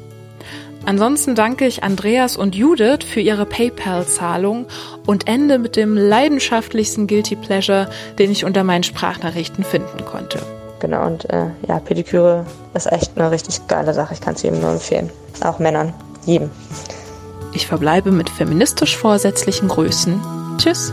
Ansonsten 0.87 1.35
danke 1.35 1.67
ich 1.67 1.85
Andreas 1.85 2.37
und 2.37 2.55
Judith 2.55 3.05
für 3.07 3.21
ihre 3.21 3.47
PayPal-Zahlung 3.47 4.67
und 5.07 5.29
ende 5.29 5.59
mit 5.59 5.77
dem 5.77 5.97
leidenschaftlichsten 5.97 7.07
Guilty 7.07 7.37
Pleasure, 7.37 7.89
den 8.19 8.31
ich 8.31 8.45
unter 8.45 8.65
meinen 8.65 8.83
Sprachnachrichten 8.83 9.63
finden 9.65 10.05
konnte. 10.05 10.41
Genau, 10.81 11.07
und 11.07 11.29
äh, 11.31 11.47
ja, 11.69 11.79
Pediküre 11.79 12.47
ist 12.75 12.91
echt 12.91 13.13
eine 13.17 13.31
richtig 13.31 13.67
geile 13.69 13.93
Sache. 13.93 14.15
Ich 14.15 14.21
kann 14.21 14.35
es 14.35 14.43
jedem 14.43 14.61
nur 14.61 14.73
empfehlen. 14.73 15.11
Auch 15.43 15.59
Männern. 15.59 15.93
Jedem. 16.25 16.51
Ich 17.53 17.67
verbleibe 17.67 18.11
mit 18.11 18.31
feministisch 18.31 18.97
vorsätzlichen 18.97 19.69
Grüßen. 19.69 20.21
Tschüss. 20.57 20.93